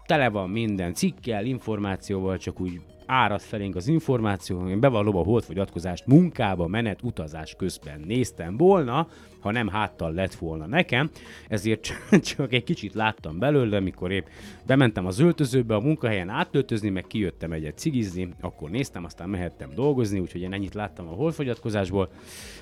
Tele 0.06 0.30
van 0.30 0.50
minden 0.50 0.94
cikkel, 0.94 1.46
információval, 1.46 2.38
csak 2.38 2.60
úgy 2.60 2.82
árad 3.06 3.42
felénk 3.42 3.76
az 3.76 3.88
információ, 3.88 4.68
én 4.68 4.80
bevallom 4.80 5.16
a 5.16 5.24
holdfogyatkozást 5.24 6.06
munkába, 6.06 6.68
menet, 6.68 7.02
utazás 7.02 7.56
közben 7.58 8.00
néztem 8.06 8.58
volna, 8.58 9.08
ha 9.40 9.52
nem 9.52 9.68
háttal 9.68 10.14
lett 10.14 10.34
volna 10.34 10.66
nekem, 10.66 11.10
ezért 11.48 11.94
csak 12.36 12.54
egy 12.54 12.64
kicsit 12.64 12.94
láttam 12.94 13.40
belőle, 13.40 13.80
mikor 13.80 14.12
épp 14.12 14.26
bementem 14.66 15.06
az 15.06 15.20
öltözőbe 15.20 15.76
a 15.76 15.80
munkahelyen 15.80 16.30
átöltözni, 16.30 16.90
meg 16.90 17.08
kijöttem 17.08 17.52
egyet 17.52 17.78
cigizni, 17.78 18.30
akkor 18.42 18.70
néztem, 18.70 19.04
aztán 19.04 19.30
mehettem 19.30 19.70
dolgozni, 19.76 20.20
úgyhogy 20.20 20.42
én 20.42 20.54
ennyit 20.54 20.74
láttam 20.74 21.08
a 21.08 21.12
holdfogyatkozásból. 21.12 22.10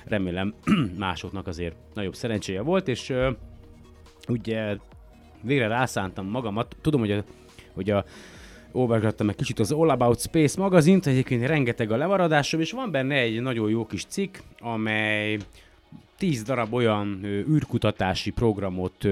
Remélem 0.05 0.53
másoknak 0.97 1.47
azért 1.47 1.75
nagyobb 1.93 2.15
szerencséje 2.15 2.61
volt, 2.61 2.87
és 2.87 3.13
ugye 4.27 4.77
végre 5.41 5.67
rászántam 5.67 6.27
magamat. 6.27 6.75
Tudom, 6.81 6.99
hogy 6.99 7.11
a, 7.11 7.23
hogy 7.73 7.89
a 7.89 8.05
olvasgattam 8.71 9.29
egy 9.29 9.35
kicsit 9.35 9.59
az 9.59 9.71
All 9.71 9.89
About 9.89 10.21
Space 10.21 10.61
magazint, 10.61 11.07
egyébként 11.07 11.45
rengeteg 11.45 11.91
a 11.91 11.97
levaradásom, 11.97 12.59
és 12.59 12.71
van 12.71 12.91
benne 12.91 13.15
egy 13.15 13.41
nagyon 13.41 13.69
jó 13.69 13.85
kis 13.85 14.05
cikk, 14.05 14.37
amely 14.59 15.37
10 16.17 16.43
darab 16.43 16.73
olyan 16.73 17.19
űrkutatási 17.25 18.31
programot 18.31 19.07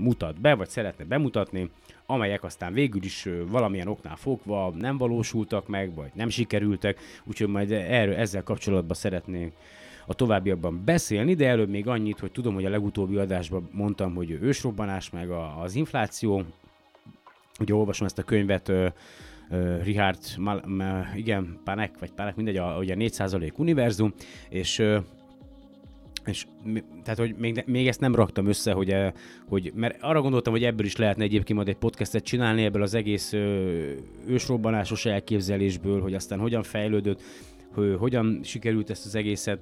mutat 0.00 0.40
be, 0.40 0.54
vagy 0.54 0.68
szeretne 0.68 1.04
bemutatni, 1.04 1.70
amelyek 2.06 2.44
aztán 2.44 2.72
végül 2.72 3.02
is 3.02 3.28
valamilyen 3.48 3.88
oknál 3.88 4.16
fogva 4.16 4.72
nem 4.78 4.98
valósultak 4.98 5.68
meg, 5.68 5.94
vagy 5.94 6.10
nem 6.14 6.28
sikerültek, 6.28 6.98
úgyhogy 7.24 7.48
majd 7.48 7.72
erről, 7.72 8.14
ezzel 8.14 8.42
kapcsolatban 8.42 8.96
szeretnék 8.96 9.52
a 10.06 10.14
továbbiakban 10.14 10.82
beszélni, 10.84 11.34
de 11.34 11.48
előbb 11.48 11.68
még 11.68 11.86
annyit, 11.86 12.18
hogy 12.18 12.32
tudom, 12.32 12.54
hogy 12.54 12.64
a 12.64 12.70
legutóbbi 12.70 13.16
adásban 13.16 13.68
mondtam, 13.72 14.14
hogy 14.14 14.30
ősrobbanás 14.30 15.10
meg 15.10 15.30
a, 15.30 15.62
az 15.62 15.74
infláció. 15.74 16.44
Ugye 17.60 17.74
olvasom 17.74 18.06
ezt 18.06 18.18
a 18.18 18.22
könyvet, 18.22 18.68
ö, 18.68 18.86
ö, 19.50 19.82
Richard, 19.82 20.18
Mal, 20.38 20.62
Mal, 20.66 21.06
igen, 21.14 21.60
Panek, 21.64 21.98
vagy 21.98 22.10
Panek, 22.12 22.36
mindegy, 22.36 22.56
a, 22.56 22.76
ugye 22.78 22.94
a 22.94 22.96
4% 22.96 23.52
univerzum, 23.56 24.14
és 24.48 24.82
és 26.24 26.46
tehát, 27.02 27.18
hogy 27.18 27.34
még, 27.38 27.62
még 27.66 27.88
ezt 27.88 28.00
nem 28.00 28.14
raktam 28.14 28.46
össze, 28.46 28.72
hogy, 28.72 28.96
hogy, 29.48 29.72
mert 29.74 30.02
arra 30.02 30.20
gondoltam, 30.20 30.52
hogy 30.52 30.64
ebből 30.64 30.86
is 30.86 30.96
lehetne 30.96 31.22
egyébként 31.22 31.56
majd 31.56 31.68
egy 31.68 31.76
podcastet 31.76 32.24
csinálni, 32.24 32.64
ebből 32.64 32.82
az 32.82 32.94
egész 32.94 33.32
ö, 33.32 33.92
ősrobbanásos 34.26 35.06
elképzelésből, 35.06 36.00
hogy 36.00 36.14
aztán 36.14 36.38
hogyan 36.38 36.62
fejlődött, 36.62 37.22
hogy 37.74 37.96
hogyan 37.98 38.40
sikerült 38.42 38.90
ezt 38.90 39.06
az 39.06 39.14
egészet 39.14 39.60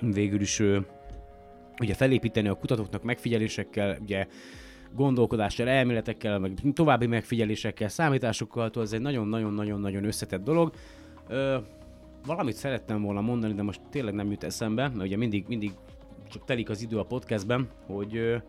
végül 0.00 0.40
is 0.40 0.60
ö, 0.60 0.78
ugye 1.80 1.94
felépíteni 1.94 2.48
a 2.48 2.54
kutatóknak 2.54 3.02
megfigyelésekkel, 3.02 3.98
ugye 4.02 4.26
gondolkodással, 4.94 5.68
elméletekkel, 5.68 6.38
meg 6.38 6.52
további 6.72 7.06
megfigyelésekkel, 7.06 7.88
számításokkal, 7.88 8.70
ez 8.74 8.92
egy 8.92 9.00
nagyon-nagyon-nagyon-nagyon 9.00 10.04
összetett 10.04 10.44
dolog. 10.44 10.72
Ö, 11.28 11.56
valamit 12.26 12.54
szerettem 12.54 13.02
volna 13.02 13.20
mondani, 13.20 13.54
de 13.54 13.62
most 13.62 13.80
tényleg 13.90 14.14
nem 14.14 14.30
jut 14.30 14.44
eszembe, 14.44 14.88
mert 14.88 15.02
ugye 15.02 15.16
mindig, 15.16 15.44
mindig 15.48 15.72
csak 16.30 16.44
telik 16.44 16.70
az 16.70 16.82
idő 16.82 16.98
a 16.98 17.04
podcastben, 17.04 17.68
hogy 17.86 18.42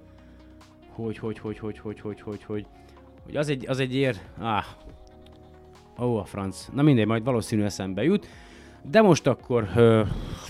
hogy, 0.94 1.18
hogy, 1.18 1.40
hogy, 1.40 1.60
hogy, 1.60 1.80
hogy, 1.80 2.00
hogy, 2.00 2.22
hogy, 2.22 2.44
hogy, 2.46 2.66
hogy 3.24 3.36
az 3.36 3.50
egy, 3.50 3.66
az 3.68 3.80
egy 3.80 3.96
ér... 3.96 4.16
Ah, 4.40 4.64
ó, 6.00 6.18
a 6.18 6.26
franc. 6.26 6.68
Na 6.74 6.82
mindegy, 6.82 7.06
majd 7.06 7.24
valószínű 7.24 7.64
eszembe 7.64 8.04
jut. 8.04 8.28
De 8.90 9.02
most 9.02 9.28
akkor 9.28 9.70
ö, 9.76 10.02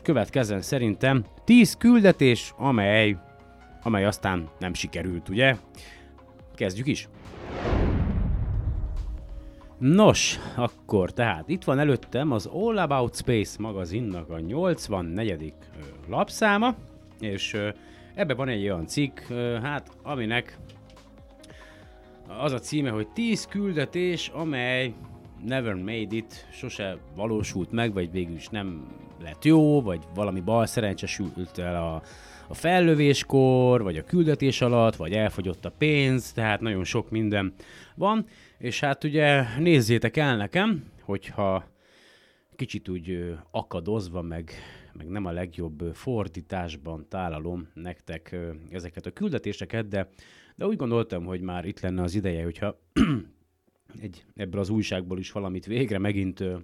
következzen 0.03 0.61
szerintem 0.61 1.25
10 1.43 1.77
küldetés, 1.77 2.53
amely, 2.57 3.17
amely 3.83 4.05
aztán 4.05 4.49
nem 4.59 4.73
sikerült, 4.73 5.29
ugye? 5.29 5.55
Kezdjük 6.55 6.87
is. 6.87 7.07
Nos, 9.77 10.39
akkor 10.55 11.11
tehát 11.11 11.49
itt 11.49 11.63
van 11.63 11.79
előttem 11.79 12.31
az 12.31 12.45
All 12.45 12.77
About 12.77 13.15
Space 13.15 13.57
magazinnak 13.59 14.29
a 14.29 14.39
84. 14.39 15.53
lapszáma, 16.07 16.75
és 17.19 17.57
ebbe 18.15 18.33
van 18.33 18.47
egy 18.47 18.63
olyan 18.63 18.87
cikk, 18.87 19.19
hát 19.61 19.89
aminek 20.03 20.57
az 22.27 22.51
a 22.51 22.59
címe, 22.59 22.89
hogy 22.89 23.07
10 23.07 23.45
küldetés, 23.45 24.27
amely 24.27 24.93
never 25.45 25.73
made 25.73 26.15
it, 26.15 26.47
sose 26.51 26.97
valósult 27.15 27.71
meg, 27.71 27.93
vagy 27.93 28.11
végül 28.11 28.35
is 28.35 28.47
nem 28.47 28.87
lett 29.23 29.45
jó, 29.45 29.81
vagy 29.81 30.03
valami 30.13 30.39
bal 30.39 30.65
szerencse 30.65 31.07
sült 31.07 31.57
el 31.57 31.75
a, 31.75 32.01
a 32.53 32.55
fellövéskor, 32.55 33.83
vagy 33.83 33.97
a 33.97 34.03
küldetés 34.03 34.61
alatt, 34.61 34.95
vagy 34.95 35.13
elfogyott 35.13 35.65
a 35.65 35.71
pénz, 35.71 36.31
tehát 36.31 36.59
nagyon 36.59 36.83
sok 36.83 37.09
minden 37.09 37.53
van. 37.95 38.25
És 38.57 38.79
hát 38.79 39.03
ugye 39.03 39.43
nézzétek 39.59 40.17
el 40.17 40.37
nekem, 40.37 40.83
hogyha 41.01 41.65
kicsit 42.55 42.89
úgy 42.89 43.35
akadozva, 43.51 44.21
meg, 44.21 44.51
meg 44.93 45.07
nem 45.07 45.25
a 45.25 45.31
legjobb 45.31 45.83
fordításban 45.93 47.05
tálalom 47.09 47.67
nektek 47.73 48.35
ezeket 48.69 49.05
a 49.05 49.11
küldetéseket, 49.11 49.87
de, 49.87 50.09
de 50.55 50.65
úgy 50.65 50.77
gondoltam, 50.77 51.25
hogy 51.25 51.41
már 51.41 51.65
itt 51.65 51.79
lenne 51.79 52.01
az 52.01 52.15
ideje, 52.15 52.43
hogyha 52.43 52.79
egy, 54.01 54.25
ebből 54.35 54.59
az 54.59 54.69
újságból 54.69 55.19
is 55.19 55.31
valamit 55.31 55.65
végre 55.65 55.97
megint 55.97 56.39
ö, 56.39 56.57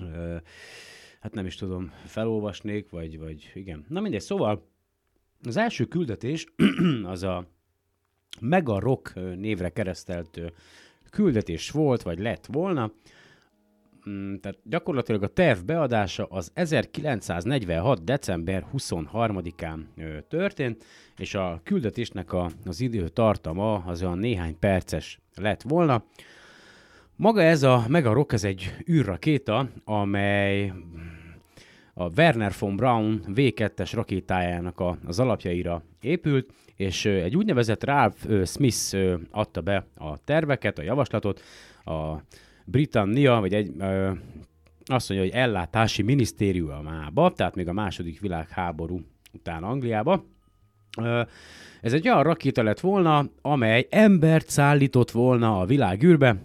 ö, 0.00 0.36
hát 1.20 1.34
nem 1.34 1.46
is 1.46 1.54
tudom, 1.54 1.92
felolvasnék, 2.04 2.90
vagy, 2.90 3.18
vagy 3.18 3.50
igen. 3.54 3.84
Na 3.88 4.00
mindegy, 4.00 4.20
szóval 4.20 4.72
az 5.46 5.56
első 5.56 5.84
küldetés 5.84 6.46
az 7.04 7.22
a 7.22 7.46
Mega 8.40 8.78
Rock 8.78 9.14
névre 9.36 9.68
keresztelt 9.68 10.40
küldetés 11.10 11.70
volt, 11.70 12.02
vagy 12.02 12.18
lett 12.18 12.46
volna. 12.46 12.92
Mm, 14.08 14.34
tehát 14.34 14.58
gyakorlatilag 14.64 15.22
a 15.22 15.28
terv 15.28 15.60
beadása 15.60 16.26
az 16.26 16.50
1946. 16.54 18.04
december 18.04 18.66
23-án 18.76 19.78
történt, 20.28 20.84
és 21.16 21.34
a 21.34 21.60
küldetésnek 21.64 22.32
a, 22.32 22.50
az 22.64 22.80
idő 22.80 23.08
tartama 23.08 23.74
az 23.74 24.02
olyan 24.02 24.18
néhány 24.18 24.58
perces 24.58 25.20
lett 25.34 25.62
volna. 25.62 26.04
Maga 27.16 27.42
ez 27.42 27.62
a 27.62 27.84
Mega 27.88 28.12
Rock, 28.12 28.32
ez 28.32 28.44
egy 28.44 28.74
űrrakéta, 28.90 29.68
amely 29.84 30.72
a 31.94 32.08
Werner 32.16 32.52
von 32.58 32.76
Braun 32.76 33.24
V2-es 33.34 33.90
rakétájának 33.94 34.80
a, 34.80 34.96
az 35.06 35.20
alapjaira 35.20 35.82
épült, 36.00 36.52
és 36.76 37.04
egy 37.04 37.36
úgynevezett 37.36 37.84
Ralph 37.84 38.44
Smith 38.44 38.96
adta 39.30 39.60
be 39.60 39.86
a 39.96 40.18
terveket, 40.24 40.78
a 40.78 40.82
javaslatot, 40.82 41.42
a 41.84 42.14
Britannia, 42.64 43.40
vagy 43.40 43.54
egy, 43.54 43.72
ö, 43.78 44.10
azt 44.84 45.08
mondja, 45.08 45.26
hogy 45.26 45.36
ellátási 45.36 46.02
minisztériumába, 46.02 47.32
tehát 47.32 47.54
még 47.54 47.68
a 47.68 47.72
második 47.72 48.20
világháború 48.20 49.00
után 49.32 49.62
Angliába. 49.62 50.24
Ö, 50.98 51.22
ez 51.80 51.92
egy 51.92 52.08
olyan 52.08 52.22
rakéta 52.22 52.62
lett 52.62 52.80
volna, 52.80 53.28
amely 53.42 53.86
embert 53.90 54.48
szállított 54.48 55.10
volna 55.10 55.60
a 55.60 55.64
világűrbe, 55.64 56.36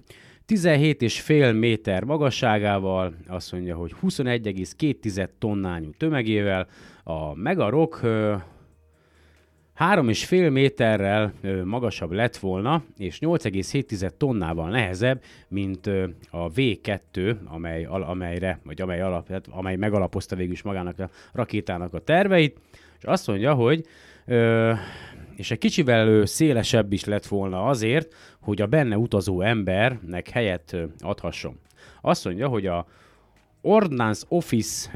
17,5 0.50 1.60
méter 1.60 2.04
magasságával, 2.04 3.14
azt 3.28 3.52
mondja, 3.52 3.76
hogy 3.76 3.96
21,2 4.02 5.28
tonnányú 5.40 5.90
tömegével, 5.98 6.68
a 7.04 7.36
Megarok 7.36 8.00
3,5 8.04 10.52
méterrel 10.52 11.34
magasabb 11.64 12.12
lett 12.12 12.38
volna, 12.38 12.84
és 12.98 13.20
8,7 13.20 14.10
tonnával 14.18 14.70
nehezebb, 14.70 15.24
mint 15.48 15.88
a 16.30 16.52
V2, 16.52 17.36
amely, 17.46 17.86
amelyre, 17.86 18.60
vagy 18.64 18.82
amely, 18.82 19.02
alap, 19.02 19.28
hát, 19.28 19.48
amely 19.50 19.76
megalapozta 19.76 20.36
végül 20.36 20.54
is 20.54 20.62
magának 20.62 21.00
a 21.00 21.10
rakétának 21.32 21.94
a 21.94 22.00
terveit, 22.00 22.60
és 23.00 23.04
azt 23.04 23.28
mondja, 23.28 23.54
hogy 23.54 23.86
és 25.40 25.52
egy 25.52 25.58
kicsivel 25.58 26.26
szélesebb 26.26 26.94
is 26.94 27.04
lett 27.04 27.26
volna 27.26 27.66
azért, 27.66 28.16
hogy 28.42 28.62
a 28.62 28.68
benne 28.68 28.98
utazó 28.98 29.42
embernek 29.42 30.30
helyet 30.30 30.78
adhasson. 31.00 31.60
Azt 32.02 32.26
mondja, 32.26 32.48
hogy 32.48 32.66
a 32.66 32.86
Ordnance 33.62 34.26
Office 34.30 34.90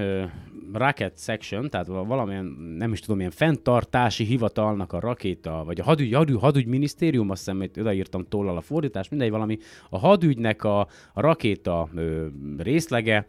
Rocket 0.74 1.20
Section, 1.20 1.70
tehát 1.70 1.88
valamilyen, 1.88 2.46
nem 2.78 2.92
is 2.92 3.00
tudom, 3.00 3.20
ilyen 3.20 3.32
fenntartási 3.32 4.24
hivatalnak 4.24 4.94
a 4.94 5.00
rakéta, 5.00 5.64
vagy 5.66 5.80
a 5.80 5.84
hadügy, 5.84 6.14
hadügy, 6.14 6.40
hadügyminisztérium, 6.40 7.30
azt 7.30 7.40
hiszem, 7.40 7.58
hogy 7.58 7.72
odaírtam 7.80 8.26
tollal 8.30 8.58
a 8.58 8.62
fordítás, 8.62 9.10
mindegy, 9.10 9.30
valami, 9.30 9.58
a 9.90 9.98
hadügynek 9.98 10.64
a, 10.64 10.88
rakéta 11.14 11.90
ö, 11.96 12.26
részlege, 12.58 13.28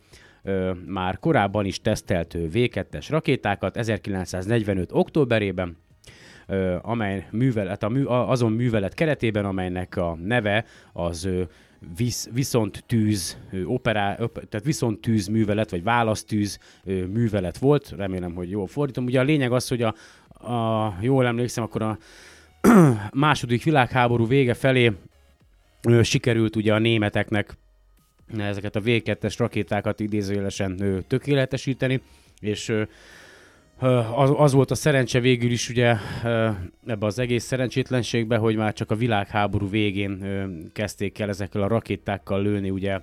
már 0.86 1.18
korábban 1.18 1.64
is 1.64 1.80
tesztelt 1.80 2.34
V2-es 2.36 3.06
rakétákat, 3.08 3.76
1945. 3.76 4.92
októberében, 4.92 5.76
amely 6.82 7.26
művelet, 7.30 7.82
a 7.82 7.88
mű, 7.88 8.04
azon 8.04 8.52
művelet 8.52 8.94
keretében, 8.94 9.44
amelynek 9.44 9.96
a 9.96 10.18
neve 10.22 10.64
az 10.92 11.28
visz, 11.96 12.28
viszont 12.32 12.84
tűz 12.86 13.38
operá, 13.64 14.14
tehát 14.14 14.64
viszont 14.64 15.00
tűz 15.00 15.26
művelet, 15.26 15.70
vagy 15.70 15.82
választűz 15.82 16.58
művelet 16.84 17.58
volt, 17.58 17.94
remélem, 17.96 18.34
hogy 18.34 18.50
jól 18.50 18.66
fordítom. 18.66 19.04
Ugye 19.04 19.20
a 19.20 19.22
lényeg 19.22 19.52
az, 19.52 19.68
hogy 19.68 19.82
a, 19.82 19.94
a 20.52 20.96
jól 21.00 21.26
emlékszem, 21.26 21.64
akkor 21.64 21.82
a 21.82 21.98
második 23.12 23.64
világháború 23.64 24.26
vége 24.26 24.54
felé 24.54 24.92
sikerült 26.02 26.56
ugye 26.56 26.74
a 26.74 26.78
németeknek 26.78 27.56
ezeket 28.38 28.76
a 28.76 28.80
V2-es 28.80 29.34
rakétákat 29.38 30.00
idézőjelesen 30.00 31.04
tökéletesíteni, 31.06 32.00
és 32.40 32.72
az, 34.14 34.32
az 34.36 34.52
volt 34.52 34.70
a 34.70 34.74
szerencse 34.74 35.20
végül 35.20 35.50
is 35.50 35.68
ugye 35.68 35.96
ebbe 36.86 37.06
az 37.06 37.18
egész 37.18 37.44
szerencsétlenségbe, 37.44 38.36
hogy 38.36 38.56
már 38.56 38.72
csak 38.72 38.90
a 38.90 38.96
világháború 38.96 39.68
végén 39.68 40.24
kezdték 40.72 41.18
el 41.18 41.28
ezekkel 41.28 41.62
a 41.62 41.68
rakétákkal 41.68 42.42
lőni 42.42 42.70
ugye 42.70 43.00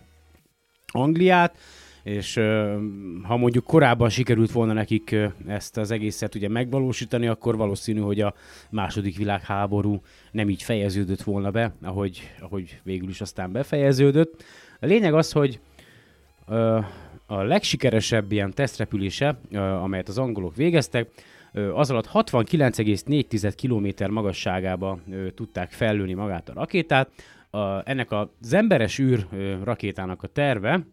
Angliát, 0.88 1.58
és 2.04 2.36
ha 3.24 3.38
mondjuk 3.38 3.64
korábban 3.64 4.10
sikerült 4.10 4.52
volna 4.52 4.74
nekik 4.74 5.16
ezt 5.48 5.78
az 5.78 5.92
egészet 5.92 6.36
ugye 6.36 6.50
megvalósítani, 6.50 7.28
akkor 7.28 7.58
valószínű, 7.58 8.00
hogy 8.00 8.22
a 8.22 8.34
második 8.70 9.18
világháború 9.18 10.02
nem 10.32 10.50
így 10.50 10.64
fejeződött 10.64 11.22
volna 11.22 11.52
be, 11.52 11.74
ahogy, 11.82 12.32
ahogy 12.40 12.80
végül 12.84 13.10
is 13.10 13.22
aztán 13.22 13.52
befejeződött. 13.52 14.44
A 14.80 14.86
lényeg 14.86 15.14
az, 15.14 15.32
hogy 15.32 15.60
a 17.32 17.44
legsikeresebb 17.44 18.32
ilyen 18.32 18.54
tesztrepülése, 18.54 19.40
amelyet 19.82 20.08
az 20.08 20.18
angolok 20.18 20.56
végeztek, 20.56 21.08
az 21.74 21.92
alatt 21.92 22.10
69,4 22.14 23.54
km 23.62 24.12
magasságába 24.14 25.00
tudták 25.36 25.72
fellőni 25.72 26.14
magát 26.14 26.50
a 26.50 26.54
rakétát. 26.54 27.10
A, 27.50 27.90
ennek 27.90 28.12
az 28.12 28.54
emberes 28.54 29.00
űr 29.00 29.28
rakétának 29.64 30.24
a 30.24 30.28
terve, 30.28 30.86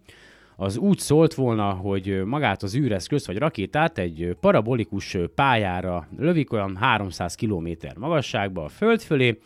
az 0.57 0.77
úgy 0.77 0.98
szólt 0.98 1.35
volna, 1.35 1.70
hogy 1.70 2.22
magát 2.24 2.62
az 2.62 2.77
űreszközt 2.77 3.27
vagy 3.27 3.38
rakétát 3.38 3.98
egy 3.98 4.37
parabolikus 4.40 5.16
pályára 5.35 6.09
lövik 6.18 6.53
olyan 6.53 6.77
300 6.77 7.35
km 7.35 7.68
magasságba 7.96 8.64
a 8.64 8.68
föld 8.68 9.01
fölé, 9.01 9.38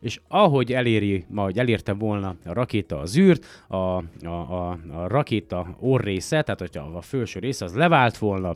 és 0.00 0.20
ahogy 0.28 0.72
eléri, 0.72 1.24
majd 1.28 1.58
elérte 1.58 1.92
volna 1.92 2.36
a 2.44 2.52
rakéta 2.52 2.98
az 2.98 3.18
űrt, 3.18 3.64
a, 3.68 3.76
a, 3.76 4.02
a, 4.26 4.70
a 4.70 5.06
rakéta 5.06 5.76
orrésze, 5.80 6.42
tehát 6.42 6.60
hogyha 6.60 6.84
a 6.84 7.00
felső 7.00 7.40
része 7.40 7.64
az 7.64 7.74
levált 7.74 8.18
volna 8.18 8.54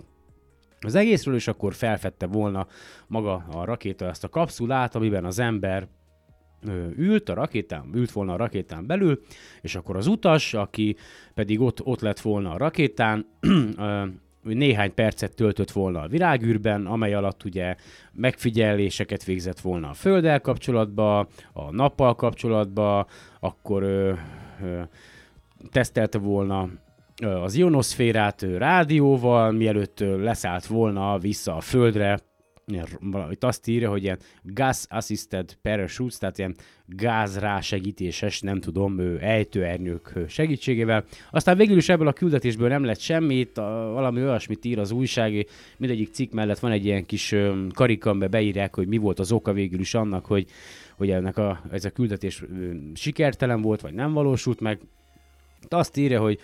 az 0.81 0.95
egészről, 0.95 1.35
és 1.35 1.49
akkor 1.49 1.75
felfedte 1.75 2.27
volna 2.27 2.67
maga 3.07 3.47
a 3.53 3.65
rakéta 3.65 4.09
ezt 4.09 4.25
a 4.25 4.29
kapszulát, 4.29 4.95
amiben 4.95 5.25
az 5.25 5.39
ember 5.39 5.89
ült 6.97 7.29
a 7.29 7.35
rakétán, 7.35 7.91
ült 7.95 8.13
volna 8.13 8.33
a 8.33 8.37
rakétán 8.37 8.87
belül, 8.87 9.21
és 9.61 9.75
akkor 9.75 9.97
az 9.97 10.07
utas, 10.07 10.55
aki 10.55 10.97
pedig 11.35 11.61
ott, 11.61 11.85
ott 11.85 12.01
lett 12.01 12.21
volna 12.21 12.51
a 12.51 12.57
rakétán, 12.57 13.27
néhány 14.45 14.95
percet 14.95 15.35
töltött 15.35 15.71
volna 15.71 16.01
a 16.01 16.09
világűrben, 16.09 16.87
amely 16.87 17.15
alatt 17.15 17.45
ugye 17.45 17.77
megfigyeléseket 18.13 19.25
végzett 19.25 19.61
volna 19.61 19.89
a 19.89 19.95
Földdel 19.95 20.41
kapcsolatba, 20.41 21.19
a 21.53 21.71
nappal 21.71 22.15
kapcsolatba, 22.15 23.07
akkor 23.41 23.83
ö, 23.83 24.13
ö, 24.63 24.81
tesztelte 25.71 26.19
volna 26.19 26.69
az 27.43 27.55
ionoszférát 27.55 28.43
rádióval, 28.43 29.53
mielőtt 29.53 29.99
leszállt 29.99 30.67
volna 30.67 31.19
vissza 31.19 31.57
a 31.57 31.61
Földre, 31.61 32.19
itt 33.31 33.45
azt 33.45 33.69
írja, 33.69 33.91
hogy 33.91 34.03
ilyen 34.03 34.19
gas 34.43 34.85
assisted 34.89 35.57
parachutes, 35.63 36.19
tehát 36.19 36.39
ilyen 36.39 36.57
gáz 36.87 37.39
rásegítéses, 37.39 38.41
nem 38.41 38.61
tudom, 38.61 39.01
ejtőernyők 39.21 40.13
segítségével. 40.29 41.05
Aztán 41.31 41.57
végül 41.57 41.77
is 41.77 41.89
ebből 41.89 42.07
a 42.07 42.13
küldetésből 42.13 42.69
nem 42.69 42.85
lett 42.85 43.01
semmit, 43.01 43.57
valami 43.57 44.21
olyasmit 44.21 44.65
ír 44.65 44.79
az 44.79 44.91
újság, 44.91 45.47
mindegyik 45.77 46.13
cikk 46.13 46.33
mellett 46.33 46.59
van 46.59 46.71
egy 46.71 46.85
ilyen 46.85 47.07
kis 47.07 47.35
karika, 47.73 48.11
amiben 48.11 48.31
beírják, 48.31 48.75
hogy 48.75 48.87
mi 48.87 48.97
volt 48.97 49.19
az 49.19 49.33
oka 49.33 49.53
végül 49.53 49.81
is 49.81 49.95
annak, 49.95 50.27
hogy, 50.27 50.47
hogy 50.97 51.11
ennek 51.11 51.39
a, 51.39 51.63
ez 51.71 51.85
a 51.85 51.91
küldetés 51.91 52.45
sikertelen 52.95 53.61
volt, 53.61 53.81
vagy 53.81 53.95
nem 53.95 54.13
valósult 54.13 54.61
meg. 54.61 54.81
Azt 55.69 55.97
írja, 55.97 56.21
hogy 56.21 56.39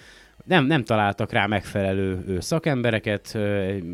nem, 0.44 0.66
nem 0.66 0.84
találtak 0.84 1.32
rá 1.32 1.46
megfelelő 1.46 2.40
szakembereket, 2.40 3.38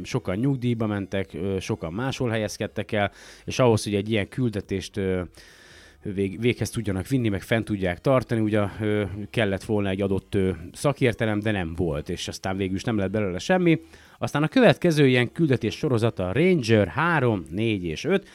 sokan 0.03 0.37
nyugdíjba 0.37 0.87
mentek, 0.87 1.37
sokan 1.61 1.93
máshol 1.93 2.31
helyezkedtek 2.31 2.93
el, 2.93 3.11
és 3.45 3.59
ahhoz, 3.59 3.85
hogy 3.85 3.95
egy 3.95 4.11
ilyen 4.11 4.29
küldetést 4.29 5.01
vég, 6.15 6.41
véghez 6.41 6.71
tudjanak 6.71 7.07
vinni, 7.07 7.29
meg 7.29 7.43
fent 7.43 7.65
tudják 7.65 8.01
tartani, 8.01 8.41
ugye 8.41 8.63
ö, 8.81 9.05
kellett 9.31 9.65
volna 9.65 9.89
egy 9.89 10.01
adott 10.01 10.35
ö, 10.35 10.51
szakértelem, 10.73 11.41
de 11.41 11.51
nem 11.51 11.75
volt, 11.75 12.09
és 12.09 12.29
aztán 12.29 12.57
végül 12.57 12.77
is 12.77 12.83
nem 12.83 12.99
lett 12.99 13.11
belőle 13.11 13.39
semmi. 13.39 13.81
Aztán 14.19 14.43
a 14.43 14.49
következő 14.49 15.07
ilyen 15.07 15.33
küldetés 15.33 15.77
sorozata 15.77 16.33
Ranger 16.33 16.89
3, 16.89 17.45
4 17.51 17.85
és 17.85 18.05
5. 18.05 18.29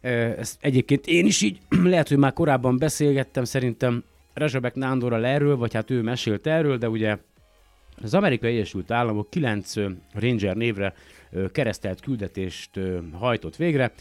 Ö, 0.00 0.08
Ezt 0.08 0.56
egyébként 0.60 1.06
én 1.06 1.26
is 1.26 1.42
így, 1.42 1.58
lehet, 1.84 2.08
hogy 2.08 2.18
már 2.18 2.32
korábban 2.32 2.78
beszélgettem, 2.78 3.44
szerintem 3.44 4.04
Rezsabek 4.34 4.74
Nándorral 4.74 5.26
erről, 5.26 5.56
vagy 5.56 5.74
hát 5.74 5.90
ő 5.90 6.02
mesélt 6.02 6.46
erről, 6.46 6.76
de 6.76 6.88
ugye 6.88 7.16
az 8.02 8.14
Amerikai 8.14 8.52
Egyesült 8.52 8.90
Államok 8.90 9.30
9 9.30 9.76
ö, 9.76 9.90
Ranger 10.12 10.56
névre 10.56 10.94
keresztelt 11.52 12.00
küldetést 12.00 12.80
hajtott 13.12 13.56
végre, 13.56 13.92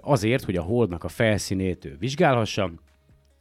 azért, 0.00 0.44
hogy 0.44 0.56
a 0.56 0.62
Holdnak 0.62 1.04
a 1.04 1.08
felszínét 1.08 1.88
vizsgálhassa. 1.98 2.70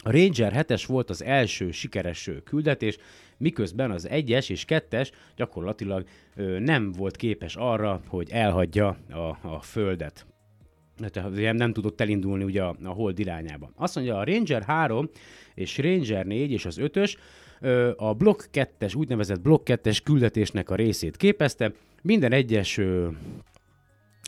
A 0.04 0.12
Ranger 0.12 0.54
7-es 0.56 0.84
volt 0.88 1.10
az 1.10 1.24
első 1.24 1.72
sikeres 1.72 2.30
küldetés, 2.44 2.98
miközben 3.38 3.92
az 3.92 4.08
1-es 4.12 4.50
és 4.50 4.66
2-es 4.68 5.12
gyakorlatilag 5.36 6.08
nem 6.60 6.92
volt 6.92 7.16
képes 7.16 7.56
arra, 7.56 8.02
hogy 8.08 8.30
elhagyja 8.32 8.98
a, 9.10 9.48
a 9.48 9.62
Földet. 9.62 10.26
Tehát 11.08 11.54
nem 11.54 11.74
tudott 11.74 12.02
elindulni 12.02 12.44
ugye 12.44 12.64
a, 12.64 12.76
a 12.84 12.90
hold 12.90 13.20
irányába. 13.20 13.72
Azt 13.76 13.96
mondja, 13.96 14.18
a 14.18 14.24
Ranger 14.24 14.64
3 14.64 15.10
és 15.54 15.78
Ranger 15.78 16.26
4 16.26 16.52
és 16.52 16.66
az 16.66 16.78
5-ös 16.82 17.16
ö, 17.16 17.20
a 17.95 18.13
Block 18.13 18.50
2-es, 18.54 18.98
úgynevezett 18.98 19.41
Block 19.41 19.63
2-es 19.65 20.00
küldetésnek 20.04 20.69
a 20.69 20.76
részét 20.76 21.17
képezte. 21.17 21.72
Minden 22.02 22.32
egyes 22.32 22.78
ö, 22.78 23.08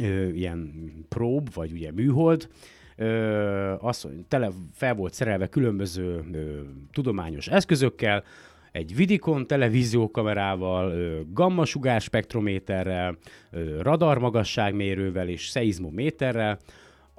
ö, 0.02 0.28
ilyen 0.28 0.72
prób, 1.10 1.54
vagy 1.54 1.72
ugye 1.72 1.92
műhold, 1.92 2.50
ö, 2.96 3.74
az, 3.80 4.08
tele 4.28 4.50
fel 4.74 4.96
volt 4.96 5.14
szerelve 5.14 5.48
különböző 5.48 6.24
ö, 6.32 6.62
tudományos 6.92 7.48
eszközökkel, 7.48 8.24
egy 8.72 8.96
Vidikon 8.96 9.48
televíziókamerával, 9.48 10.92
ö, 10.92 11.20
gamma 11.34 11.66
spektrométerrel, 12.00 13.18
ö, 13.52 13.82
radar 13.82 14.18
magasságmérővel 14.18 15.28
és 15.28 15.48
szeizmométerrel, 15.48 16.60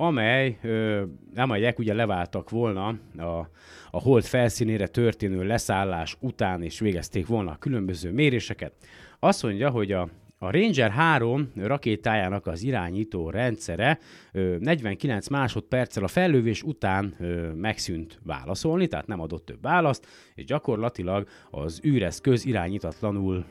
amely, 0.02 0.58
ö, 0.62 1.02
amelyek 1.36 1.78
ugye 1.78 1.94
leváltak 1.94 2.50
volna 2.50 2.86
a, 3.16 3.48
a 3.90 4.00
hold 4.00 4.24
felszínére 4.24 4.86
történő 4.86 5.44
leszállás 5.44 6.16
után, 6.20 6.62
és 6.62 6.78
végezték 6.78 7.26
volna 7.26 7.50
a 7.50 7.56
különböző 7.56 8.12
méréseket. 8.12 8.72
Azt 9.18 9.42
mondja, 9.42 9.70
hogy 9.70 9.92
a, 9.92 10.08
a 10.38 10.50
Ranger 10.50 10.90
3 10.90 11.52
rakétájának 11.56 12.46
az 12.46 12.62
irányító 12.62 13.30
rendszere 13.30 13.98
ö, 14.32 14.56
49 14.58 15.28
másodperccel 15.28 16.04
a 16.04 16.08
fellövés 16.08 16.62
után 16.62 17.14
megszűnt 17.54 18.20
válaszolni, 18.24 18.86
tehát 18.86 19.06
nem 19.06 19.20
adott 19.20 19.44
több 19.44 19.62
választ, 19.62 20.06
és 20.34 20.44
gyakorlatilag 20.44 21.28
az 21.50 21.80
űreszköz 21.84 22.44
irányítatlanul 22.44 23.44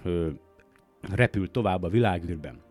repült 1.02 1.52
tovább 1.52 1.84
a 1.84 1.90
világűrben. 1.90 2.71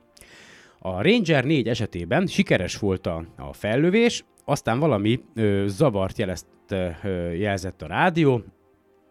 A 0.83 1.03
Ranger 1.03 1.45
4 1.45 1.69
esetében 1.69 2.27
sikeres 2.27 2.79
volt 2.79 3.07
a, 3.07 3.25
a 3.37 3.53
fellövés, 3.53 4.25
aztán 4.45 4.79
valami 4.79 5.21
ö, 5.35 5.64
zavart 5.69 6.19
jelezt, 6.19 6.47
ö, 7.03 7.31
jelzett 7.33 7.83
a 7.83 7.87
rádió, 7.87 8.43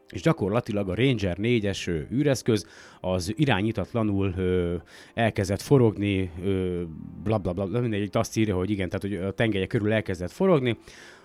és 0.07 0.21
gyakorlatilag 0.21 0.89
a 0.89 0.95
Ranger 0.95 1.37
4-es 1.41 1.87
ö, 1.87 1.99
űreszköz 2.11 2.67
az 3.01 3.33
irányítatlanul 3.35 4.33
ö, 4.37 4.75
elkezdett 5.13 5.61
forogni, 5.61 6.31
ö, 6.43 6.83
bla 7.23 7.37
bla 7.37 7.53
bla, 7.53 7.65
bla, 7.65 7.79
mindegy, 7.79 8.01
itt 8.01 8.15
azt 8.15 8.37
írja, 8.37 8.55
hogy 8.55 8.69
igen, 8.69 8.89
tehát 8.89 9.01
hogy 9.01 9.27
a 9.27 9.33
tengelye 9.33 9.65
körül 9.65 9.93
elkezdett 9.93 10.31
forogni. 10.31 10.77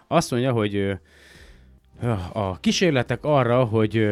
Azt 0.08 0.30
mondja, 0.30 0.52
hogy 0.52 0.98
a 2.32 2.60
kísérletek 2.60 3.24
arra, 3.24 3.64
hogy 3.64 4.08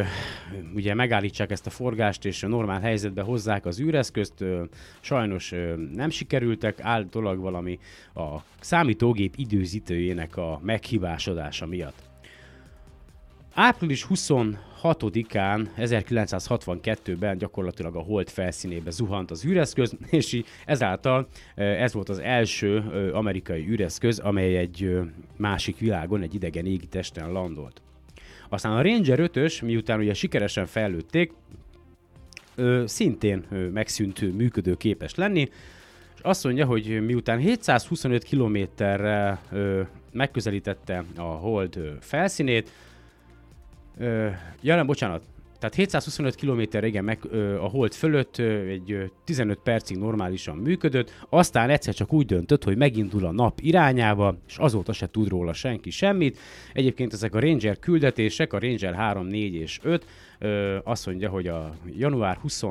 ugye 0.74 0.94
megállítsák 0.94 1.50
ezt 1.50 1.66
a 1.66 1.70
forgást 1.70 2.24
és 2.24 2.40
normál 2.40 2.80
helyzetbe 2.80 3.22
hozzák 3.22 3.66
az 3.66 3.80
űreszközt, 3.80 4.44
sajnos 5.00 5.54
nem 5.94 6.10
sikerültek, 6.10 6.80
állítólag 6.80 7.38
valami 7.38 7.78
a 8.14 8.36
számítógép 8.60 9.34
időzítőjének 9.36 10.36
a 10.36 10.60
meghibásodása 10.62 11.66
miatt. 11.66 12.11
Április 13.54 14.06
26-án 14.10 15.68
1962-ben 15.78 17.38
gyakorlatilag 17.38 17.96
a 17.96 18.00
hold 18.00 18.28
felszínébe 18.28 18.90
zuhant 18.90 19.30
az 19.30 19.44
űreszköz, 19.44 19.96
és 20.10 20.32
így 20.32 20.46
ezáltal 20.66 21.26
ez 21.54 21.92
volt 21.92 22.08
az 22.08 22.18
első 22.18 22.78
amerikai 23.12 23.68
űreszköz, 23.68 24.18
amely 24.18 24.56
egy 24.56 24.98
másik 25.36 25.78
világon, 25.78 26.22
egy 26.22 26.34
idegen 26.34 26.66
égitesten 26.66 27.32
landolt. 27.32 27.82
Aztán 28.48 28.72
a 28.72 28.82
Ranger 28.82 29.18
5-ös, 29.22 29.64
miután 29.64 29.98
ugye 29.98 30.14
sikeresen 30.14 30.66
fejlődték, 30.66 31.32
szintén 32.84 33.44
megszűnt 33.72 34.36
működőképes 34.36 35.14
lenni, 35.14 35.48
és 36.14 36.20
azt 36.22 36.44
mondja, 36.44 36.66
hogy 36.66 37.04
miután 37.04 37.38
725 37.38 38.22
kilométerre 38.22 39.40
megközelítette 40.12 41.04
a 41.16 41.22
hold 41.22 41.78
felszínét, 42.00 42.70
ö, 43.98 44.28
ja 44.60 44.76
nem, 44.76 44.86
bocsánat, 44.86 45.22
tehát 45.58 45.76
725 45.76 46.34
km 46.34 46.84
igen, 46.84 47.04
meg, 47.04 47.18
ö, 47.30 47.60
a 47.60 47.68
hold 47.68 47.92
fölött 47.92 48.38
ö, 48.38 48.66
egy 48.66 48.92
ö, 48.92 49.04
15 49.24 49.58
percig 49.62 49.96
normálisan 49.96 50.56
működött, 50.56 51.26
aztán 51.28 51.70
egyszer 51.70 51.94
csak 51.94 52.12
úgy 52.12 52.26
döntött, 52.26 52.64
hogy 52.64 52.76
megindul 52.76 53.26
a 53.26 53.32
nap 53.32 53.60
irányába, 53.60 54.36
és 54.48 54.56
azóta 54.56 54.92
se 54.92 55.10
tud 55.10 55.28
róla 55.28 55.52
senki 55.52 55.90
semmit. 55.90 56.38
Egyébként 56.72 57.12
ezek 57.12 57.34
a 57.34 57.40
Ranger 57.40 57.78
küldetések, 57.78 58.52
a 58.52 58.58
Ranger 58.58 58.94
3, 58.94 59.26
4 59.26 59.54
és 59.54 59.78
5, 59.82 60.06
ö, 60.38 60.78
azt 60.84 61.06
mondja, 61.06 61.28
hogy 61.28 61.46
a 61.46 61.74
január 61.96 62.36
20 62.36 62.62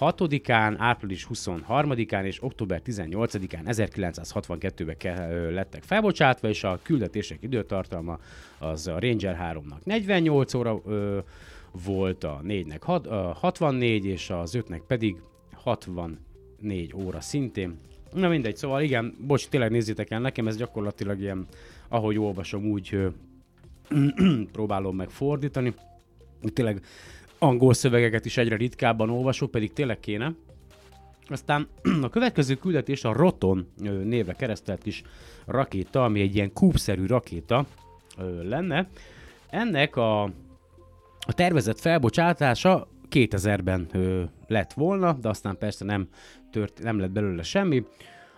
6-án, 0.00 0.74
április 0.78 1.26
23-án 1.34 2.24
és 2.24 2.42
október 2.42 2.82
18-án 2.86 3.62
1962-ben 3.64 4.96
ke- 4.96 5.50
lettek 5.50 5.82
felbocsátva, 5.82 6.48
és 6.48 6.64
a 6.64 6.78
küldetések 6.82 7.38
időtartalma 7.40 8.18
az 8.58 8.86
a 8.86 8.98
Ranger 8.98 9.38
3-nak 9.42 9.84
48 9.84 10.54
óra 10.54 10.80
ö, 10.86 11.18
volt, 11.84 12.24
a 12.24 12.40
4-nek 12.44 12.80
hat- 12.80 13.06
ö, 13.06 13.30
64, 13.34 14.04
és 14.04 14.30
az 14.30 14.58
5-nek 14.58 14.80
pedig 14.86 15.16
64 15.52 16.94
óra 16.94 17.20
szintén. 17.20 17.78
Na 18.12 18.28
mindegy, 18.28 18.56
szóval 18.56 18.82
igen, 18.82 19.16
bocs, 19.26 19.48
tényleg 19.48 19.70
nézzétek 19.70 20.10
el, 20.10 20.20
nekem 20.20 20.46
ez 20.46 20.56
gyakorlatilag 20.56 21.20
ilyen, 21.20 21.46
ahogy 21.88 22.18
olvasom, 22.18 22.64
úgy 22.64 22.88
ö, 22.92 23.08
próbálom 24.52 24.96
meg 24.96 25.10
fordítani. 25.10 25.74
Tényleg 26.52 26.82
angol 27.44 27.74
szövegeket 27.74 28.24
is 28.24 28.36
egyre 28.36 28.56
ritkábban 28.56 29.10
olvasok, 29.10 29.50
pedig 29.50 29.72
tényleg 29.72 30.00
kéne. 30.00 30.34
Aztán 31.28 31.68
a 32.02 32.08
következő 32.08 32.54
küldetés 32.54 33.04
a 33.04 33.12
Roton 33.12 33.66
névre 34.04 34.32
keresztelt 34.32 34.82
kis 34.82 35.02
rakéta, 35.46 36.04
ami 36.04 36.20
egy 36.20 36.34
ilyen 36.34 36.52
kúbszerű 36.52 37.06
rakéta 37.06 37.66
lenne. 38.42 38.88
Ennek 39.50 39.96
a, 39.96 40.22
a 41.20 41.32
tervezett 41.34 41.80
felbocsátása 41.80 42.88
2000-ben 43.10 43.86
ö, 43.92 44.22
lett 44.46 44.72
volna, 44.72 45.12
de 45.12 45.28
aztán 45.28 45.58
persze 45.58 45.84
nem, 45.84 46.08
tört, 46.50 46.82
nem 46.82 46.98
lett 46.98 47.10
belőle 47.10 47.42
semmi. 47.42 47.84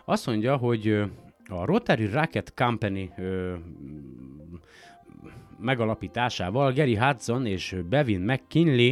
Azt 0.04 0.26
mondja, 0.26 0.56
hogy 0.56 0.88
a 1.48 1.64
Rotary 1.64 2.06
Rocket 2.06 2.54
Company 2.54 3.12
megalapításával 5.58 6.72
Gary 6.72 6.96
Hudson 6.96 7.46
és 7.46 7.76
Bevin 7.88 8.20
McKinley 8.20 8.90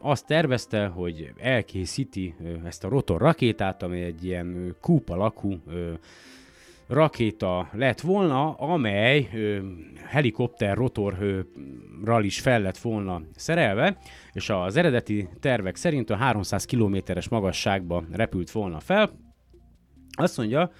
azt 0.00 0.26
tervezte, 0.26 0.86
hogy 0.86 1.32
elkészíti 1.36 2.34
ezt 2.64 2.84
a 2.84 2.88
rotor 2.88 3.20
rakétát, 3.20 3.82
ami 3.82 4.00
egy 4.00 4.24
ilyen 4.24 4.76
kúp 4.80 5.08
alakú 5.08 5.60
rakéta 6.86 7.68
lett 7.72 8.00
volna, 8.00 8.52
amely 8.52 9.28
ö, 9.34 9.58
helikopter 10.04 10.76
rotorral 10.76 12.24
is 12.24 12.40
fel 12.40 12.60
lett 12.60 12.78
volna 12.78 13.22
szerelve, 13.36 13.96
és 14.32 14.50
az 14.50 14.76
eredeti 14.76 15.28
tervek 15.40 15.76
szerint 15.76 16.10
a 16.10 16.16
300 16.16 16.64
kilométeres 16.64 17.28
magasságba 17.28 18.04
repült 18.12 18.50
volna 18.50 18.80
fel. 18.80 19.10
Azt 20.16 20.36
mondja, 20.36 20.70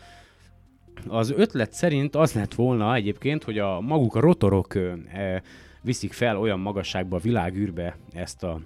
az 1.08 1.30
ötlet 1.36 1.72
szerint 1.72 2.16
az 2.16 2.32
lett 2.32 2.54
volna 2.54 2.94
egyébként, 2.94 3.44
hogy 3.44 3.58
a 3.58 3.80
maguk 3.80 4.14
a 4.14 4.20
rotorok 4.20 4.74
e, 4.74 5.42
viszik 5.82 6.12
fel 6.12 6.38
olyan 6.38 6.60
magasságba 6.60 7.16
a 7.16 7.20
világűrbe 7.20 7.96
ezt 8.12 8.42
a, 8.42 8.60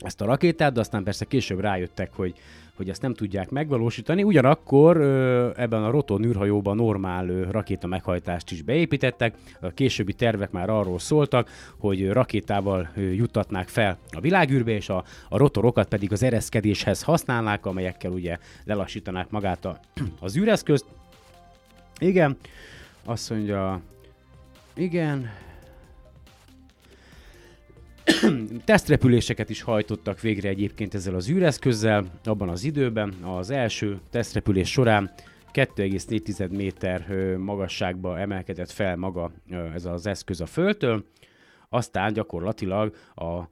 ezt 0.00 0.20
a 0.20 0.24
rakétát, 0.24 0.72
de 0.72 0.80
aztán 0.80 1.02
persze 1.02 1.24
később 1.24 1.60
rájöttek, 1.60 2.12
hogy, 2.12 2.34
hogy 2.76 2.88
ezt 2.88 3.02
nem 3.02 3.14
tudják 3.14 3.50
megvalósítani. 3.50 4.22
Ugyanakkor 4.22 5.00
ebben 5.56 5.84
a 5.84 5.90
rotor 5.90 6.20
űrhajóban 6.20 6.76
normál 6.76 7.26
rakéta 7.26 7.86
meghajtást 7.86 8.50
is 8.50 8.62
beépítettek. 8.62 9.34
A 9.60 9.68
későbbi 9.68 10.12
tervek 10.12 10.50
már 10.50 10.70
arról 10.70 10.98
szóltak, 10.98 11.50
hogy 11.78 12.10
rakétával 12.10 12.90
juttatnák 12.96 13.68
fel 13.68 13.98
a 14.10 14.20
világűrbe, 14.20 14.70
és 14.70 14.88
a, 14.88 15.04
a 15.28 15.36
rotorokat 15.36 15.88
pedig 15.88 16.12
az 16.12 16.22
ereszkedéshez 16.22 17.02
használnák, 17.02 17.66
amelyekkel 17.66 18.10
ugye 18.10 18.38
lelassítanák 18.64 19.30
magát 19.30 19.64
a, 19.64 19.80
az 20.20 20.36
űreszközt. 20.36 20.84
Igen, 22.00 22.36
azt 23.04 23.30
mondja, 23.30 23.80
igen, 24.74 25.30
tesztrepüléseket 28.64 29.50
is 29.50 29.62
hajtottak 29.62 30.20
végre 30.20 30.48
egyébként 30.48 30.94
ezzel 30.94 31.14
az 31.14 31.28
űreszközzel 31.28 32.04
abban 32.24 32.48
az 32.48 32.64
időben. 32.64 33.14
Az 33.22 33.50
első 33.50 34.00
tesztrepülés 34.10 34.70
során 34.70 35.10
2,4 35.52 36.50
méter 36.50 37.06
magasságba 37.36 38.18
emelkedett 38.18 38.70
fel 38.70 38.96
maga 38.96 39.30
ez 39.74 39.84
az 39.84 40.06
eszköz 40.06 40.40
a 40.40 40.46
Földtől, 40.46 41.04
aztán 41.68 42.12
gyakorlatilag 42.12 42.94
a 43.14 43.48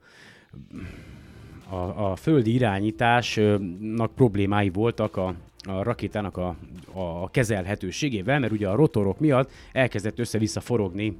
a, 1.69 2.11
a 2.11 2.15
földi 2.15 2.53
irányításnak 2.53 4.15
problémái 4.15 4.69
voltak 4.69 5.17
a, 5.17 5.35
a 5.67 5.83
rakétának 5.83 6.37
a, 6.37 6.55
a 6.93 7.29
kezelhetőségével, 7.29 8.39
mert 8.39 8.51
ugye 8.51 8.67
a 8.67 8.75
rotorok 8.75 9.19
miatt 9.19 9.51
elkezdett 9.71 10.19
össze-vissza 10.19 10.59
forogni 10.59 11.17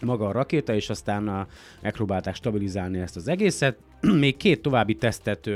maga 0.00 0.28
a 0.28 0.32
rakéta, 0.32 0.74
és 0.74 0.90
aztán 0.90 1.28
a, 1.28 1.46
megpróbálták 1.82 2.34
stabilizálni 2.34 2.98
ezt 2.98 3.16
az 3.16 3.28
egészet. 3.28 3.78
Még 4.24 4.36
két 4.36 4.62
további 4.62 4.94
tesztet 4.94 5.50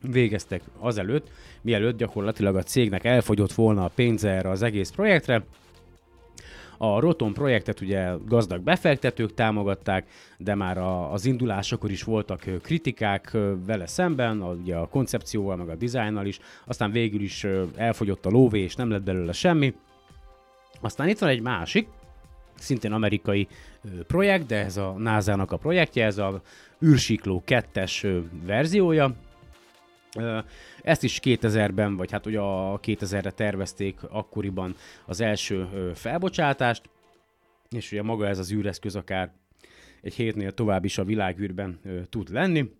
végeztek 0.00 0.62
azelőtt, 0.78 1.30
mielőtt 1.60 1.96
gyakorlatilag 1.96 2.56
a 2.56 2.62
cégnek 2.62 3.04
elfogyott 3.04 3.52
volna 3.52 3.84
a 3.84 3.90
pénze 3.94 4.30
erre 4.30 4.50
az 4.50 4.62
egész 4.62 4.90
projektre. 4.90 5.44
A 6.84 7.00
Roton 7.00 7.32
projektet 7.32 7.80
ugye 7.80 8.12
gazdag 8.26 8.60
befektetők 8.60 9.34
támogatták, 9.34 10.06
de 10.38 10.54
már 10.54 10.78
a, 10.78 11.12
az 11.12 11.24
indulásakor 11.24 11.90
is 11.90 12.02
voltak 12.02 12.44
kritikák 12.62 13.36
vele 13.66 13.86
szemben, 13.86 14.40
a, 14.40 14.52
ugye 14.52 14.76
a 14.76 14.88
koncepcióval, 14.88 15.56
meg 15.56 15.68
a 15.68 15.74
dizájnnal 15.74 16.26
is, 16.26 16.38
aztán 16.64 16.90
végül 16.90 17.20
is 17.20 17.46
elfogyott 17.76 18.26
a 18.26 18.30
lóvé, 18.30 18.60
és 18.60 18.74
nem 18.74 18.90
lett 18.90 19.02
belőle 19.02 19.32
semmi. 19.32 19.74
Aztán 20.80 21.08
itt 21.08 21.18
van 21.18 21.28
egy 21.28 21.40
másik, 21.40 21.88
szintén 22.54 22.92
amerikai 22.92 23.48
projekt, 24.06 24.46
de 24.46 24.64
ez 24.64 24.76
a 24.76 24.94
NASA-nak 24.98 25.52
a 25.52 25.56
projektje, 25.56 26.04
ez 26.04 26.18
a 26.18 26.42
űrsikló 26.84 27.42
2-es 27.46 28.22
verziója. 28.46 29.14
Ezt 30.82 31.02
is 31.02 31.20
2000-ben, 31.22 31.96
vagy 31.96 32.10
hát 32.10 32.26
ugye 32.26 32.40
a 32.40 32.80
2000-re 32.80 33.30
tervezték 33.30 34.02
akkoriban 34.02 34.76
az 35.06 35.20
első 35.20 35.68
felbocsátást, 35.94 36.90
és 37.70 37.92
ugye 37.92 38.02
maga 38.02 38.26
ez 38.26 38.38
az 38.38 38.52
űreszköz 38.52 38.96
akár 38.96 39.32
egy 40.00 40.14
hétnél 40.14 40.52
tovább 40.52 40.84
is 40.84 40.98
a 40.98 41.04
világűrben 41.04 41.80
tud 42.10 42.30
lenni. 42.30 42.70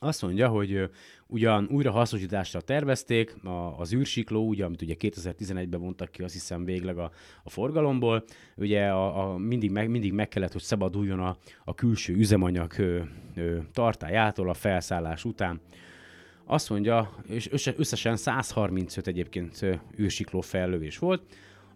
Azt 0.00 0.22
mondja, 0.22 0.48
hogy 0.48 0.90
ugyan 1.26 1.68
újra 1.70 1.90
hasznosításra 1.90 2.60
tervezték 2.60 3.44
a, 3.44 3.78
az 3.78 3.94
űrsikló, 3.94 4.48
ugye, 4.48 4.64
amit 4.64 4.82
ugye 4.82 4.94
2011-ben 4.98 5.80
vontak 5.80 6.10
ki, 6.10 6.22
azt 6.22 6.32
hiszem 6.32 6.64
végleg 6.64 6.98
a, 6.98 7.10
a 7.42 7.50
forgalomból. 7.50 8.24
Ugye 8.56 8.86
a, 8.88 9.32
a, 9.32 9.36
mindig, 9.36 9.70
meg, 9.70 9.88
mindig 9.90 10.12
meg 10.12 10.28
kellett, 10.28 10.52
hogy 10.52 10.62
szabaduljon 10.62 11.20
a, 11.20 11.36
a 11.64 11.74
külső 11.74 12.14
üzemanyag 12.14 12.72
ö, 12.76 13.00
ö, 13.34 13.58
tartályától 13.72 14.48
a 14.48 14.54
felszállás 14.54 15.24
után. 15.24 15.60
Azt 16.50 16.70
mondja, 16.70 17.10
és 17.28 17.50
össze- 17.52 17.78
összesen 17.78 18.16
135 18.16 19.06
egyébként 19.06 19.64
űrsikló 19.98 20.40
fellövés 20.40 20.98
volt. 20.98 21.22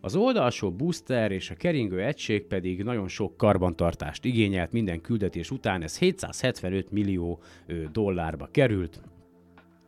Az 0.00 0.16
oldalsó 0.16 0.70
booster 0.72 1.30
és 1.30 1.50
a 1.50 1.54
keringő 1.54 2.02
egység 2.02 2.46
pedig 2.46 2.82
nagyon 2.82 3.08
sok 3.08 3.36
karbantartást 3.36 4.24
igényelt 4.24 4.72
minden 4.72 5.00
küldetés 5.00 5.50
után, 5.50 5.82
ez 5.82 5.98
775 5.98 6.90
millió 6.90 7.40
dollárba 7.92 8.48
került. 8.50 9.00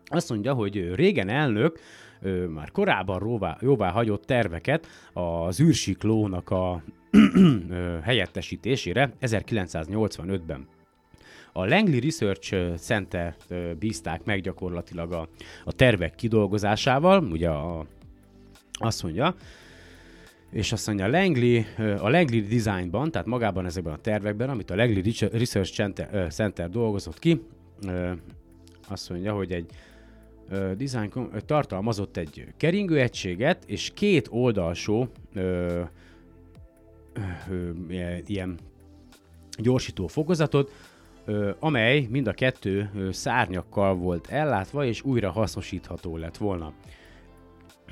Azt 0.04 0.30
mondja, 0.30 0.54
hogy 0.54 0.94
régen 0.94 1.28
elnök 1.28 1.78
már 2.48 2.70
korábban 2.70 3.20
jóvá, 3.24 3.56
jóvá 3.60 3.90
hagyott 3.90 4.24
terveket 4.24 4.86
az 5.12 5.60
űrsiklónak 5.60 6.50
a 6.50 6.82
helyettesítésére 8.02 9.12
1985-ben. 9.20 10.66
A 11.56 11.66
Langley 11.66 12.00
Research 12.00 12.74
Center 12.76 13.36
bízták 13.78 14.24
meg 14.24 14.40
gyakorlatilag 14.40 15.12
a, 15.12 15.28
a 15.64 15.72
tervek 15.72 16.14
kidolgozásával, 16.14 17.24
ugye 17.24 17.48
a, 17.48 17.86
azt 18.72 19.02
mondja, 19.02 19.34
és 20.50 20.72
azt 20.72 20.86
mondja, 20.86 21.04
a 21.04 21.08
Langley, 21.08 21.62
a 21.78 22.08
Langley 22.08 22.40
Designban, 22.40 23.10
tehát 23.10 23.26
magában 23.26 23.66
ezekben 23.66 23.92
a 23.92 24.00
tervekben, 24.00 24.48
amit 24.48 24.70
a 24.70 24.76
Langley 24.76 25.02
Research- 25.32 25.74
Center, 25.74 26.32
Center 26.32 26.70
dolgozott 26.70 27.18
ki, 27.18 27.42
azt 28.88 29.10
mondja, 29.10 29.34
hogy 29.34 29.52
egy 29.52 29.66
design 30.76 31.12
tartalmazott 31.46 32.16
egy 32.16 32.46
keringőegységet, 32.56 33.64
és 33.66 33.90
két 33.94 34.28
oldalsó 34.30 35.08
ilyen 38.26 38.58
gyorsító 39.58 40.06
fokozatot, 40.06 40.70
amely 41.58 42.06
mind 42.10 42.26
a 42.26 42.32
kettő 42.32 42.90
szárnyakkal 43.12 43.94
volt 43.94 44.26
ellátva, 44.30 44.84
és 44.84 45.02
újra 45.02 45.30
hasznosítható 45.30 46.16
lett 46.16 46.36
volna. 46.36 46.72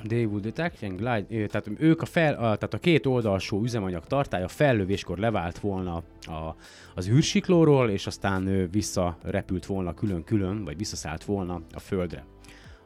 They 0.07 0.25
would 0.25 0.53
and 0.81 0.97
glide, 0.97 1.47
tehát 1.47 1.69
ők 1.77 2.01
a, 2.01 2.05
fel, 2.05 2.33
a, 2.33 2.37
tehát 2.37 2.73
a 2.73 2.79
két 2.79 3.05
oldalsó 3.05 3.61
üzemanyag 3.61 4.05
tartája 4.05 4.47
fellövéskor 4.47 5.17
levált 5.17 5.59
volna 5.59 5.95
a, 6.21 6.55
az 6.95 7.09
űrsiklóról, 7.09 7.89
és 7.89 8.07
aztán 8.07 8.69
visszarepült 8.71 9.65
volna 9.65 9.93
külön-külön, 9.93 10.63
vagy 10.63 10.77
visszaszállt 10.77 11.23
volna 11.23 11.61
a 11.73 11.79
földre. 11.79 12.25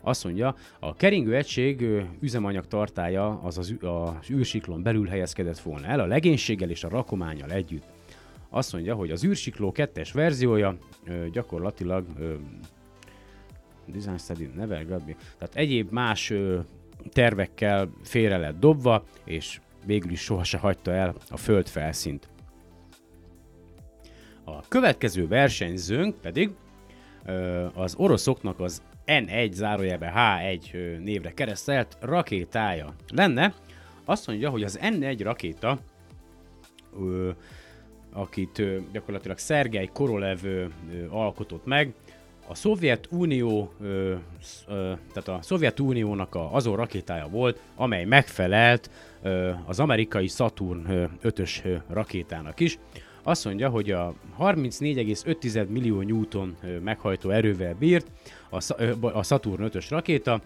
Azt 0.01 0.23
mondja, 0.23 0.55
a 0.79 0.95
keringő 0.95 1.35
egység 1.35 1.85
üzemanyag 2.19 2.67
tartája 2.67 3.39
az 3.39 3.57
az, 3.57 3.75
az 3.81 4.29
űrsiklón 4.29 4.83
belül 4.83 5.07
helyezkedett 5.07 5.59
volna 5.59 5.87
el 5.87 5.99
a 5.99 6.05
legénységgel 6.05 6.69
és 6.69 6.83
a 6.83 6.89
rakományjal 6.89 7.51
együtt. 7.51 7.96
Azt 8.49 8.73
mondja, 8.73 8.95
hogy 8.95 9.11
az 9.11 9.23
űrsikló 9.23 9.71
kettes 9.71 10.11
verziója 10.11 10.77
gyakorlatilag 11.31 12.05
ö, 12.17 12.35
Design 13.85 14.17
Study, 14.17 14.49
Never 14.55 14.85
Me. 14.85 15.15
Tehát 15.37 15.55
egyéb 15.55 15.91
más 15.91 16.33
tervekkel 17.09 17.89
félre 18.03 18.37
lett 18.37 18.59
dobva, 18.59 19.05
és 19.23 19.59
végül 19.85 20.11
is 20.11 20.21
sohasem 20.21 20.59
hagyta 20.59 20.91
el 20.91 21.15
a 21.29 21.37
föld 21.37 21.67
felszínt. 21.67 22.29
A 24.43 24.67
következő 24.67 25.27
versenyzőnk 25.27 26.15
pedig 26.21 26.51
az 27.73 27.95
oroszoknak 27.95 28.59
az 28.59 28.81
N1 29.05 29.51
zárójelbe 29.51 30.13
H1 30.15 30.73
ö, 30.73 30.97
névre 30.97 31.31
keresztelt 31.33 31.97
rakétája 32.01 32.93
lenne. 33.13 33.53
Azt 34.05 34.27
mondja, 34.27 34.49
hogy 34.49 34.63
az 34.63 34.79
N1 34.81 35.19
rakéta, 35.21 35.79
akit 38.17 38.61
gyakorlatilag 38.91 39.37
Szergej 39.37 39.89
Korolev 39.93 40.39
alkotott 41.09 41.65
meg, 41.65 41.93
a 42.47 42.55
Szovjetunió, 42.55 43.73
ö, 43.81 44.15
sz- 44.41 44.63
ö, 44.67 44.91
tehát 45.13 45.27
a 45.27 45.39
Szovjetuniónak 45.41 46.35
a, 46.35 46.53
azon 46.53 46.75
rakétája 46.75 47.27
volt, 47.27 47.61
amely 47.75 48.05
megfelelt 48.05 48.89
az 49.65 49.79
amerikai 49.79 50.27
Saturn 50.27 50.89
ö, 50.89 51.05
5-ös 51.23 51.65
ö, 51.65 51.75
rakétának 51.89 52.59
is. 52.59 52.79
Azt 53.23 53.45
mondja, 53.45 53.69
hogy 53.69 53.91
a 53.91 54.13
34,5 54.39 55.67
millió 55.67 56.01
Newton 56.01 56.57
meghajtó 56.83 57.29
erővel 57.29 57.73
bírt 57.73 58.07
a, 59.01 59.23
Saturn 59.23 59.63
5-ös 59.63 59.85
rakéta, 59.89 60.41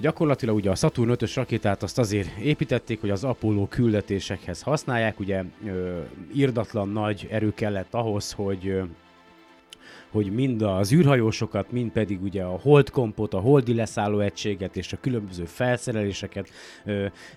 Gyakorlatilag 0.00 0.54
ugye 0.54 0.70
a 0.70 0.74
Saturn 0.74 1.10
5-ös 1.12 1.32
rakétát 1.34 1.82
azt 1.82 1.98
azért 1.98 2.38
építették, 2.38 3.00
hogy 3.00 3.10
az 3.10 3.24
Apollo 3.24 3.66
küldetésekhez 3.66 4.62
használják, 4.62 5.20
ugye 5.20 5.44
ö, 5.66 6.00
irdatlan 6.32 6.88
nagy 6.88 7.26
erő 7.30 7.52
kellett 7.54 7.94
ahhoz, 7.94 8.32
hogy 8.32 8.82
hogy 10.14 10.32
mind 10.32 10.62
az 10.62 10.92
űrhajósokat, 10.92 11.72
mind 11.72 11.90
pedig 11.90 12.22
ugye 12.22 12.42
a 12.42 12.58
holdkompot, 12.60 13.34
a 13.34 13.40
holdi 13.40 13.74
leszálló 13.74 14.20
egységet 14.20 14.76
és 14.76 14.92
a 14.92 15.00
különböző 15.00 15.44
felszereléseket 15.44 16.48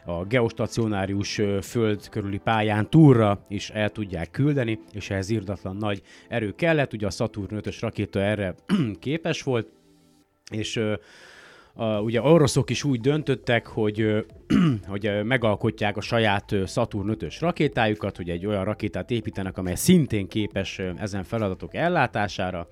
a 0.05 0.23
geostacionárius 0.23 1.41
föld 1.61 2.09
körüli 2.09 2.38
pályán 2.38 2.89
túlra 2.89 3.45
is 3.49 3.69
el 3.69 3.89
tudják 3.89 4.31
küldeni, 4.31 4.79
és 4.91 5.09
ehhez 5.09 5.29
irdatlan 5.29 5.75
nagy 5.75 6.01
erő 6.27 6.51
kellett, 6.55 6.93
ugye 6.93 7.05
a 7.05 7.09
Saturn 7.09 7.59
5-ös 7.59 7.77
rakéta 7.79 8.19
erre 8.19 8.55
képes 8.99 9.43
volt, 9.43 9.67
és 10.51 10.81
a, 11.78 12.01
ugye 12.01 12.21
oroszok 12.21 12.69
is 12.69 12.84
úgy 12.84 13.01
döntöttek, 13.01 13.67
hogy, 13.67 14.25
hogy 14.88 15.11
megalkotják 15.23 15.97
a 15.97 16.01
saját 16.01 16.55
Saturn 16.65 17.15
5-ös 17.19 17.38
rakétájukat, 17.39 18.17
hogy 18.17 18.30
egy 18.30 18.45
olyan 18.45 18.63
rakétát 18.63 19.11
építenek, 19.11 19.57
amely 19.57 19.75
szintén 19.75 20.28
képes 20.28 20.82
ezen 20.97 21.23
feladatok 21.23 21.75
ellátására, 21.75 22.67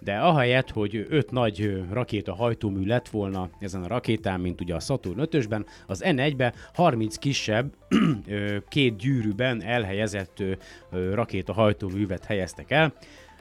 de 0.00 0.16
ahelyett, 0.16 0.70
hogy 0.70 1.06
öt 1.08 1.30
nagy 1.30 1.82
rakéta 1.90 2.34
hajtómű 2.34 2.86
lett 2.86 3.08
volna 3.08 3.50
ezen 3.60 3.82
a 3.82 3.86
rakétán, 3.86 4.40
mint 4.40 4.60
ugye 4.60 4.74
a 4.74 4.80
Saturn 4.80 5.20
5-ösben, 5.22 5.64
az 5.86 6.02
N1-be 6.06 6.52
30 6.74 7.16
kisebb, 7.16 7.72
két 8.68 8.96
gyűrűben 8.96 9.62
elhelyezett 9.62 10.42
rakéta 10.90 11.52
hajtóművet 11.52 12.24
helyeztek 12.24 12.70
el. 12.70 12.92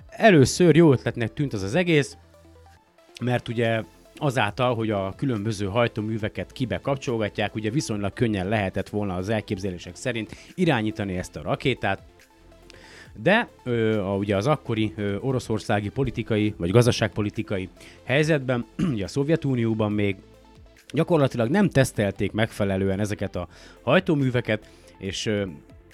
Először 0.09 0.75
jó 0.75 0.91
ötletnek 0.91 1.33
tűnt 1.33 1.53
az 1.53 1.63
az 1.63 1.75
egész, 1.75 2.17
mert 3.21 3.47
ugye 3.47 3.83
azáltal, 4.19 4.75
hogy 4.75 4.89
a 4.89 5.13
különböző 5.17 5.65
hajtóműveket 5.65 6.51
kibe 6.51 6.79
kapcsolgatják, 6.79 7.55
ugye 7.55 7.69
viszonylag 7.69 8.13
könnyen 8.13 8.47
lehetett 8.47 8.89
volna 8.89 9.15
az 9.15 9.29
elképzelések 9.29 9.95
szerint 9.95 10.35
irányítani 10.55 11.17
ezt 11.17 11.35
a 11.35 11.41
rakétát, 11.41 12.01
de 13.21 13.47
ö, 13.63 13.99
a, 13.99 14.15
ugye 14.15 14.35
az 14.35 14.47
akkori 14.47 14.93
ö, 14.95 15.15
oroszországi 15.19 15.89
politikai 15.89 16.53
vagy 16.57 16.71
gazdaságpolitikai 16.71 17.69
helyzetben, 18.03 18.65
ugye 18.93 19.03
a 19.03 19.07
Szovjetunióban 19.07 19.91
még 19.91 20.15
gyakorlatilag 20.93 21.49
nem 21.49 21.69
tesztelték 21.69 22.31
megfelelően 22.31 22.99
ezeket 22.99 23.35
a 23.35 23.47
hajtóműveket, 23.81 24.69
és 24.97 25.25
ö, 25.25 25.45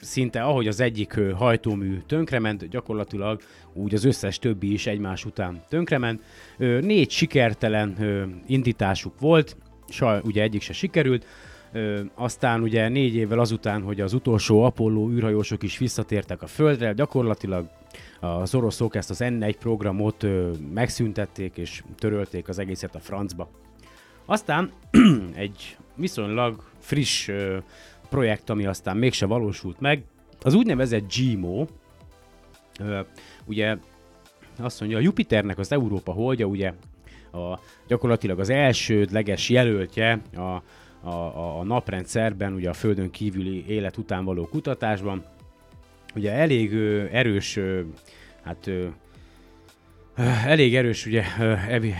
szinte 0.03 0.41
ahogy 0.41 0.67
az 0.67 0.79
egyik 0.79 1.19
hajtómű 1.35 1.97
tönkrement, 2.07 2.69
gyakorlatilag 2.69 3.41
úgy 3.73 3.93
az 3.93 4.03
összes 4.03 4.39
többi 4.39 4.73
is 4.73 4.87
egymás 4.87 5.25
után 5.25 5.63
tönkrement. 5.69 6.21
Négy 6.57 7.09
sikertelen 7.09 7.97
indításuk 8.47 9.19
volt, 9.19 9.57
saj, 9.87 10.19
ugye 10.23 10.41
egyik 10.41 10.61
se 10.61 10.73
sikerült, 10.73 11.25
aztán 12.15 12.61
ugye 12.61 12.87
négy 12.87 13.15
évvel 13.15 13.39
azután, 13.39 13.81
hogy 13.81 14.01
az 14.01 14.13
utolsó 14.13 14.63
Apollo 14.63 15.09
űrhajósok 15.09 15.63
is 15.63 15.77
visszatértek 15.77 16.41
a 16.41 16.47
Földre, 16.47 16.93
gyakorlatilag 16.93 17.69
az 18.19 18.55
oroszok 18.55 18.95
ezt 18.95 19.09
az 19.09 19.19
N1 19.21 19.55
programot 19.59 20.25
megszüntették 20.73 21.57
és 21.57 21.83
törölték 21.97 22.47
az 22.47 22.59
egészet 22.59 22.95
a 22.95 22.99
francba. 22.99 23.49
Aztán 24.25 24.71
egy 25.35 25.77
viszonylag 25.95 26.63
friss 26.79 27.29
projekt, 28.13 28.49
ami 28.49 28.65
aztán 28.65 28.97
mégse 28.97 29.25
valósult 29.25 29.79
meg, 29.79 30.03
az 30.41 30.53
úgynevezett 30.53 31.13
GMO, 31.15 31.65
ugye 33.45 33.77
azt 34.57 34.79
mondja, 34.79 34.97
a 34.97 35.01
Jupiternek 35.01 35.57
az 35.57 35.71
Európa 35.71 36.11
holdja, 36.11 36.45
ugye 36.45 36.73
a, 37.31 37.59
gyakorlatilag 37.87 38.39
az 38.39 38.49
elsődleges 38.49 39.49
jelöltje 39.49 40.21
a, 40.35 40.39
a, 40.39 41.09
a, 41.09 41.59
a 41.59 41.63
naprendszerben, 41.63 42.53
ugye 42.53 42.69
a 42.69 42.73
Földön 42.73 43.11
kívüli 43.11 43.65
élet 43.67 43.97
után 43.97 44.25
való 44.25 44.47
kutatásban. 44.47 45.25
Ugye 46.15 46.31
elég 46.31 46.73
ö, 46.73 47.05
erős, 47.11 47.55
ö, 47.55 47.81
hát 48.43 48.67
ö, 48.67 48.87
Elég 50.45 50.75
erős 50.75 51.05
ugye 51.05 51.23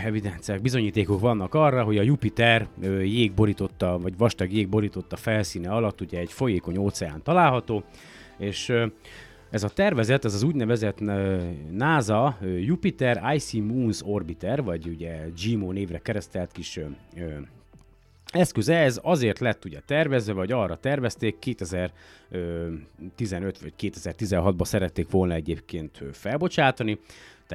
evidenciák, 0.04 0.60
bizonyítékok 0.60 1.20
vannak 1.20 1.54
arra, 1.54 1.82
hogy 1.82 1.98
a 1.98 2.02
Jupiter 2.02 2.68
jég 3.02 3.32
borította, 3.32 3.98
vagy 3.98 4.16
vastag 4.16 4.52
jég 4.52 4.68
borította 4.68 5.16
felszíne 5.16 5.70
alatt 5.70 6.00
ugye 6.00 6.18
egy 6.18 6.32
folyékony 6.32 6.76
óceán 6.76 7.22
található, 7.22 7.84
és 8.38 8.72
ez 9.50 9.62
a 9.62 9.68
tervezet, 9.68 10.24
ez 10.24 10.34
az 10.34 10.42
úgynevezett 10.42 11.00
NASA 11.70 12.38
Jupiter 12.60 13.34
Icy 13.34 13.60
Moons 13.60 14.00
Orbiter, 14.04 14.62
vagy 14.62 14.86
ugye 14.86 15.26
GMO 15.44 15.72
névre 15.72 15.98
keresztelt 15.98 16.52
kis 16.52 16.80
eszköze, 18.26 18.76
ez 18.76 19.00
azért 19.02 19.38
lett 19.38 19.64
ugye 19.64 19.80
tervezve, 19.86 20.32
vagy 20.32 20.52
arra 20.52 20.76
tervezték, 20.76 21.38
2015 21.38 21.92
vagy 23.60 23.72
2016-ban 23.80 24.64
szerették 24.64 25.10
volna 25.10 25.34
egyébként 25.34 26.02
felbocsátani, 26.12 26.98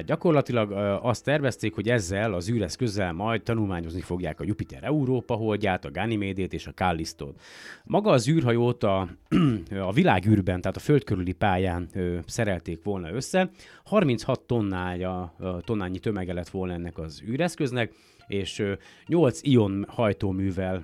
tehát 0.00 0.18
gyakorlatilag 0.18 0.72
azt 1.02 1.24
tervezték, 1.24 1.74
hogy 1.74 1.88
ezzel 1.88 2.34
az 2.34 2.50
űreszközzel 2.50 3.12
majd 3.12 3.42
tanulmányozni 3.42 4.00
fogják 4.00 4.40
a 4.40 4.44
Jupiter 4.44 4.84
Európa 4.84 5.34
holdját, 5.34 5.84
a 5.84 5.90
Ganymédét 5.90 6.52
és 6.52 6.66
a 6.66 6.72
Callistót. 6.72 7.40
Maga 7.84 8.10
az 8.10 8.28
űrhajót 8.28 8.82
a, 8.84 9.08
a 9.88 9.92
világűrben, 9.92 10.60
tehát 10.60 10.76
a 10.76 10.80
föld 10.80 11.04
körüli 11.04 11.32
pályán 11.32 11.88
szerelték 12.26 12.82
volna 12.82 13.12
össze. 13.12 13.50
36 13.84 14.40
tonnája, 14.40 15.34
tonnányi 15.64 15.98
tömege 15.98 16.32
lett 16.32 16.48
volna 16.48 16.72
ennek 16.72 16.98
az 16.98 17.22
űreszköznek, 17.28 17.92
és 18.26 18.58
ö, 18.58 18.72
8 19.06 19.40
ion 19.42 19.84
hajtóművel 19.88 20.82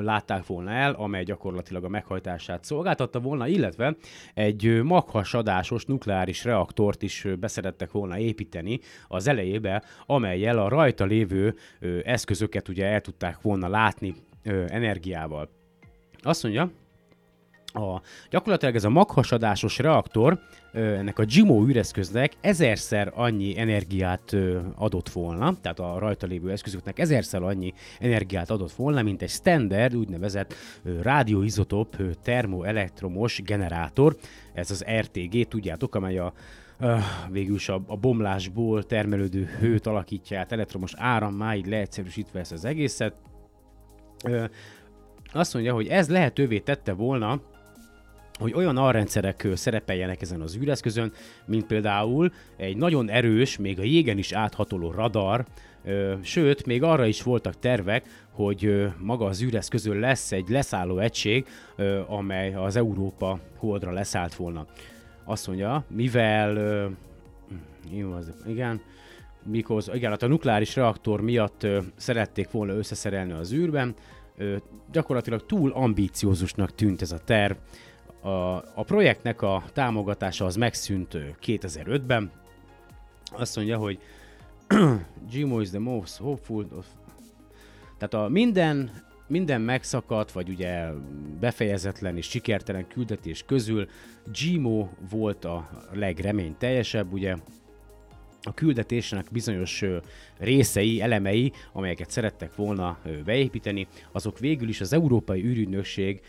látták 0.00 0.46
volna 0.46 0.70
el, 0.70 0.92
amely 0.92 1.22
gyakorlatilag 1.22 1.84
a 1.84 1.88
meghajtását 1.88 2.64
szolgáltatta 2.64 3.20
volna, 3.20 3.46
illetve 3.46 3.96
egy 4.34 4.82
maghasadásos 4.82 5.84
nukleáris 5.84 6.44
reaktort 6.44 7.02
is 7.02 7.26
beszerettek 7.40 7.90
volna 7.90 8.18
építeni 8.18 8.80
az 9.08 9.28
elejébe, 9.28 9.82
amelyel 10.06 10.58
a 10.58 10.68
rajta 10.68 11.04
lévő 11.04 11.54
eszközöket 12.04 12.68
ugye 12.68 12.86
el 12.86 13.00
tudták 13.00 13.40
volna 13.40 13.68
látni 13.68 14.14
energiával. 14.68 15.48
Azt 16.22 16.42
mondja, 16.42 16.70
a, 17.72 18.00
gyakorlatilag 18.30 18.74
ez 18.74 18.84
a 18.84 18.88
maghasadásos 18.88 19.78
reaktor 19.78 20.40
ennek 20.72 21.18
a 21.18 21.24
GMO 21.24 21.66
űreszköznek 21.66 22.32
ezerszer 22.40 23.12
annyi 23.14 23.58
energiát 23.58 24.36
adott 24.74 25.08
volna, 25.08 25.54
tehát 25.60 25.78
a 25.78 25.98
rajta 25.98 26.26
lévő 26.26 26.50
eszközöknek 26.50 26.98
ezerszer 26.98 27.42
annyi 27.42 27.72
energiát 27.98 28.50
adott 28.50 28.72
volna, 28.72 29.02
mint 29.02 29.22
egy 29.22 29.30
standard 29.30 29.96
úgynevezett 29.96 30.54
rádióizotop 31.02 31.96
termoelektromos 32.22 33.42
generátor, 33.42 34.16
ez 34.52 34.70
az 34.70 34.84
RTG, 34.98 35.48
tudjátok, 35.48 35.94
amely 35.94 36.18
a 36.18 36.32
végül 37.30 37.54
is 37.54 37.68
a, 37.68 37.82
a 37.86 37.96
bomlásból 37.96 38.82
termelődő 38.82 39.44
hőt 39.58 39.86
alakítja 39.86 40.38
át 40.38 40.52
elektromos 40.52 40.92
árammá, 40.96 41.54
így 41.54 41.66
leegyszerűsítve 41.66 42.40
ezt 42.40 42.52
az 42.52 42.64
egészet, 42.64 43.14
azt 45.32 45.54
mondja, 45.54 45.74
hogy 45.74 45.86
ez 45.86 46.08
lehetővé 46.08 46.58
tette 46.58 46.92
volna, 46.92 47.40
hogy 48.40 48.52
olyan 48.54 48.76
alrendszerek 48.76 49.44
ö, 49.44 49.54
szerepeljenek 49.54 50.22
ezen 50.22 50.40
az 50.40 50.56
űreszközön, 50.56 51.12
mint 51.46 51.66
például 51.66 52.32
egy 52.56 52.76
nagyon 52.76 53.10
erős, 53.10 53.58
még 53.58 53.78
a 53.78 53.82
jégen 53.82 54.18
is 54.18 54.32
áthatoló 54.32 54.90
radar, 54.90 55.44
sőt, 56.20 56.66
még 56.66 56.82
arra 56.82 57.06
is 57.06 57.22
voltak 57.22 57.58
tervek, 57.58 58.26
hogy 58.30 58.86
maga 58.98 59.24
az 59.24 59.42
űreszközön 59.42 59.98
lesz 59.98 60.32
egy 60.32 60.48
leszálló 60.48 60.98
egység, 60.98 61.46
amely 62.06 62.54
az 62.54 62.76
Európa 62.76 63.38
holdra 63.56 63.92
leszállt 63.92 64.34
volna. 64.34 64.66
Azt 65.24 65.46
mondja, 65.46 65.84
mivel 65.88 66.56
az, 68.16 68.32
igen, 68.46 68.80
mikor, 69.44 69.82
igen, 69.92 70.10
hát 70.10 70.22
a 70.22 70.26
nukleáris 70.26 70.76
reaktor 70.76 71.20
miatt 71.20 71.66
szerették 71.96 72.50
volna 72.50 72.72
összeszerelni 72.72 73.32
az 73.32 73.52
űrben, 73.52 73.94
gyakorlatilag 74.92 75.46
túl 75.46 75.72
ambíciózusnak 75.72 76.74
tűnt 76.74 77.02
ez 77.02 77.12
a 77.12 77.18
terv. 77.18 77.56
A, 78.20 78.28
a 78.74 78.82
projektnek 78.86 79.42
a 79.42 79.64
támogatása 79.72 80.44
az 80.44 80.56
megszűnt 80.56 81.14
ö, 81.14 81.20
2005-ben. 81.42 82.30
Azt 83.32 83.56
mondja, 83.56 83.78
hogy 83.78 83.98
Gmo 85.32 85.60
is 85.60 85.68
the 85.70 85.78
most 85.78 86.16
hopeful 86.16 86.66
of... 86.76 86.86
Tehát 87.98 88.26
a 88.26 88.28
minden, 88.28 88.90
minden 89.26 89.60
megszakadt, 89.60 90.32
vagy 90.32 90.48
ugye 90.48 90.90
befejezetlen 91.40 92.16
és 92.16 92.26
sikertelen 92.28 92.86
küldetés 92.88 93.44
közül 93.46 93.88
Gmo 94.42 94.88
volt 95.10 95.44
a 95.44 95.70
legreményteljesebb, 95.92 97.12
ugye 97.12 97.36
a 98.42 98.54
küldetésnek 98.54 99.26
bizonyos 99.32 99.84
részei, 100.38 101.00
elemei, 101.00 101.52
amelyeket 101.72 102.10
szerettek 102.10 102.56
volna 102.56 102.98
beépíteni, 103.24 103.86
azok 104.12 104.38
végül 104.38 104.68
is 104.68 104.80
az 104.80 104.92
Európai 104.92 105.44
űrügynökség 105.44 106.20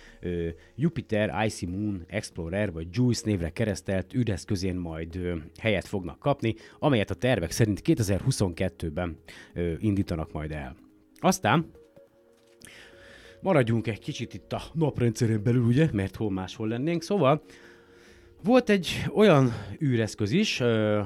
Jupiter 0.76 1.46
Icy 1.46 1.66
Moon 1.66 2.04
Explorer 2.08 2.72
vagy 2.72 2.88
JUICE 2.92 3.22
névre 3.26 3.50
keresztelt 3.50 4.14
űreszközén 4.14 4.76
majd 4.76 5.20
helyet 5.60 5.88
fognak 5.88 6.20
kapni, 6.20 6.56
amelyet 6.80 7.10
a 7.10 7.16
tervek 7.16 7.52
szerint 7.52 7.82
2022-ben 7.86 9.18
ö, 9.54 9.74
indítanak 9.80 10.32
majd 10.32 10.52
el. 10.52 10.76
Aztán 11.20 11.72
maradjunk 13.42 13.88
egy 13.88 14.00
kicsit 14.00 14.34
itt 14.34 14.54
a 14.54 14.62
naprendszeren 14.74 15.44
belül, 15.44 15.64
ugye, 15.64 15.90
mert 15.92 16.16
hol 16.16 16.32
máshol 16.32 16.68
lennénk, 16.68 17.02
szóval 17.02 17.44
volt 18.44 18.70
egy 18.70 19.04
olyan 19.14 19.54
űreszköz 19.82 20.32
is, 20.32 20.62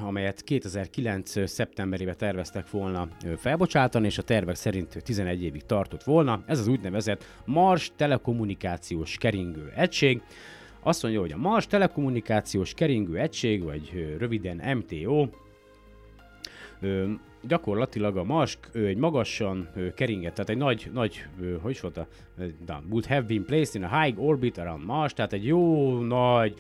amelyet 0.06 0.42
2009. 0.44 1.48
szeptemberében 1.50 2.18
terveztek 2.18 2.70
volna 2.70 3.08
felbocsátani, 3.38 4.06
és 4.06 4.18
a 4.18 4.22
tervek 4.22 4.56
szerint 4.56 5.04
11 5.04 5.44
évig 5.44 5.66
tartott 5.66 6.04
volna. 6.04 6.44
Ez 6.46 6.60
az 6.60 6.68
úgynevezett 6.68 7.26
Mars 7.46 7.92
Telekommunikációs 7.96 9.18
Keringő 9.18 9.72
Egység. 9.76 10.22
Azt 10.84 11.04
mondja, 11.04 11.22
hogy 11.22 11.32
a 11.32 11.38
Mars 11.38 11.68
Telekommunikációs 11.68 12.74
Keringő 12.74 13.18
Egység, 13.18 13.64
vagy 13.64 14.16
röviden 14.18 14.78
MTO, 14.78 15.28
gyakorlatilag 17.48 18.18
a 18.18 18.24
Mars 18.24 18.58
ö, 18.72 18.86
egy 18.86 18.98
magasan 18.98 19.70
keringett, 19.96 20.34
tehát 20.34 20.50
egy 20.50 20.58
nagy, 20.58 20.90
nagy, 20.94 21.26
ö, 21.42 21.58
hogy 21.62 21.72
is 21.72 21.80
volt 21.80 21.98
a, 21.98 22.08
would 22.90 23.06
have 23.06 23.22
been 23.22 23.46
placed 23.46 23.76
in 23.76 23.84
a 23.84 24.02
high 24.02 24.22
orbit 24.22 24.58
around 24.58 24.86
Mars, 24.86 25.14
tehát 25.14 25.34
egy 25.34 25.46
jó 25.46 26.00
nagy 26.00 26.54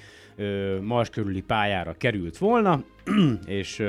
Mars 0.81 1.09
körüli 1.09 1.41
pályára 1.41 1.93
került 1.93 2.37
volna, 2.37 2.83
és 3.45 3.83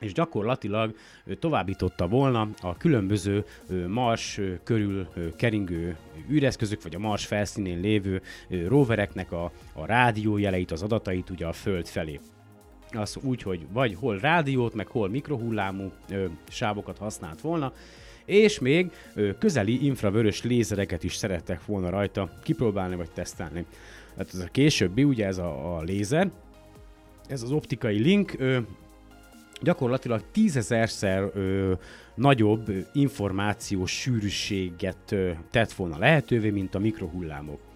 és 0.00 0.12
gyakorlatilag 0.12 0.94
továbbította 1.38 2.08
volna 2.08 2.48
a 2.60 2.76
különböző 2.76 3.44
Mars 3.88 4.40
körül 4.64 5.08
keringő 5.36 5.96
űreszközök, 6.30 6.82
vagy 6.82 6.94
a 6.94 6.98
Mars 6.98 7.26
felszínén 7.26 7.80
lévő 7.80 8.22
rovereknek 8.66 9.32
a, 9.32 9.52
a 9.72 9.86
rádiójeleit, 9.86 10.70
az 10.70 10.82
adatait 10.82 11.30
ugye 11.30 11.46
a 11.46 11.52
Föld 11.52 11.86
felé 11.86 12.20
az 12.98 13.18
úgy, 13.22 13.42
hogy 13.42 13.66
vagy 13.72 13.94
hol 13.94 14.18
rádiót, 14.18 14.74
meg 14.74 14.86
hol 14.86 15.08
mikrohullámú 15.08 15.92
ö, 16.10 16.24
sávokat 16.48 16.98
használt 16.98 17.40
volna, 17.40 17.72
és 18.24 18.58
még 18.58 18.90
ö, 19.14 19.30
közeli 19.38 19.84
infravörös 19.84 20.42
lézereket 20.42 21.04
is 21.04 21.14
szerettek 21.14 21.66
volna 21.66 21.90
rajta 21.90 22.30
kipróbálni 22.42 22.96
vagy 22.96 23.10
tesztelni. 23.10 23.64
Tehát 24.14 24.34
ez 24.34 24.40
a 24.40 24.48
későbbi, 24.52 25.04
ugye 25.04 25.26
ez 25.26 25.38
a, 25.38 25.76
a 25.76 25.82
lézer, 25.82 26.30
ez 27.28 27.42
az 27.42 27.52
optikai 27.52 27.98
link 27.98 28.34
ö, 28.38 28.58
gyakorlatilag 29.62 30.22
tízezerszer 30.32 31.30
ö, 31.34 31.72
nagyobb 32.14 32.72
információs 32.92 33.90
sűrűséget 33.90 35.12
ö, 35.12 35.30
tett 35.50 35.72
volna 35.72 35.98
lehetővé, 35.98 36.50
mint 36.50 36.74
a 36.74 36.78
mikrohullámok. 36.78 37.69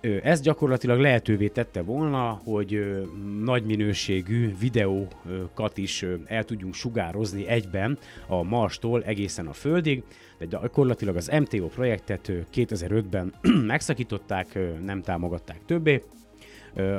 Ez 0.00 0.40
gyakorlatilag 0.40 1.00
lehetővé 1.00 1.48
tette 1.48 1.82
volna, 1.82 2.40
hogy 2.44 3.02
nagy 3.42 3.64
minőségű 3.64 4.54
videókat 4.60 5.78
is 5.78 6.04
el 6.26 6.44
tudjunk 6.44 6.74
sugározni 6.74 7.46
egyben 7.46 7.98
a 8.26 8.42
Marstól 8.42 9.02
egészen 9.02 9.46
a 9.46 9.52
Földig, 9.52 10.02
de 10.38 10.46
gyakorlatilag 10.46 11.16
az 11.16 11.30
MTO 11.40 11.66
projektet 11.66 12.28
ö, 12.28 12.38
2005-ben 12.54 13.34
megszakították, 13.66 14.58
nem 14.84 15.02
támogatták 15.02 15.60
többé. 15.66 16.02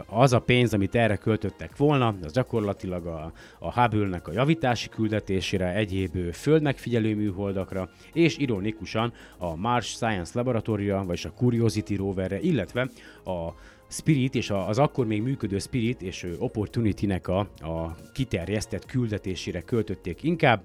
Az 0.06 0.34
a 0.34 0.40
pénz, 0.40 0.74
amit 0.74 0.96
erre 0.96 1.16
költöttek 1.16 1.78
volna, 1.78 2.16
az 2.24 2.34
gyakorlatilag 2.34 3.06
a, 3.06 3.32
a 3.60 3.82
Hubble-nek 3.82 4.28
a 4.28 4.32
javítási 4.32 4.90
küldetésére, 4.90 5.74
egyéb 5.74 6.32
földmegfigyelő 6.32 7.16
műholdakra, 7.16 7.90
és 8.14 8.38
ironikusan 8.38 9.14
a 9.38 9.56
Mars 9.56 9.88
Science 9.88 10.32
Laboratoria, 10.36 11.04
vagy 11.08 11.22
a 11.24 11.34
Curiosity 11.34 11.96
roverre, 11.96 12.40
illetve 12.40 12.90
a 13.26 13.54
Spirit 13.88 14.36
és 14.36 14.50
az 14.50 14.80
akkor 14.80 15.06
még 15.06 15.22
működő 15.22 15.60
Spirit 15.60 16.02
és 16.02 16.28
Opportunity-nek 16.40 17.28
a, 17.28 17.40
a 17.60 17.96
kiterjesztett 18.14 18.86
küldetésére 18.86 19.62
költötték 19.62 20.24
inkább. 20.24 20.64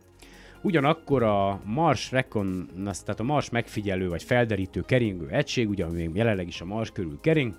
Ugyanakkor 0.62 1.22
a 1.22 1.60
Mars 1.64 2.10
Recon, 2.10 2.68
tehát 2.84 3.20
a 3.20 3.22
Mars 3.22 3.50
megfigyelő 3.50 4.08
vagy 4.08 4.22
felderítő 4.22 4.80
keringő 4.80 5.28
egység, 5.28 5.68
ugye 5.68 5.86
még 5.86 6.10
jelenleg 6.14 6.46
is 6.46 6.60
a 6.60 6.64
Mars 6.64 6.90
körül 6.90 7.18
kering, 7.20 7.54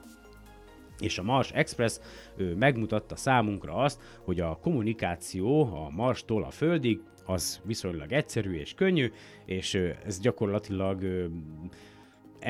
és 0.99 1.17
a 1.17 1.23
Mars 1.23 1.51
Express 1.51 1.99
ő, 2.37 2.55
megmutatta 2.55 3.15
számunkra 3.15 3.73
azt, 3.73 4.01
hogy 4.23 4.39
a 4.39 4.59
kommunikáció 4.61 5.73
a 5.73 5.89
Marstól 5.89 6.43
a 6.43 6.51
Földig 6.51 6.99
az 7.25 7.61
viszonylag 7.63 8.11
egyszerű 8.11 8.53
és 8.53 8.73
könnyű, 8.73 9.11
és 9.45 9.73
ez 10.05 10.19
gyakorlatilag 10.19 11.01
ö, 11.01 11.25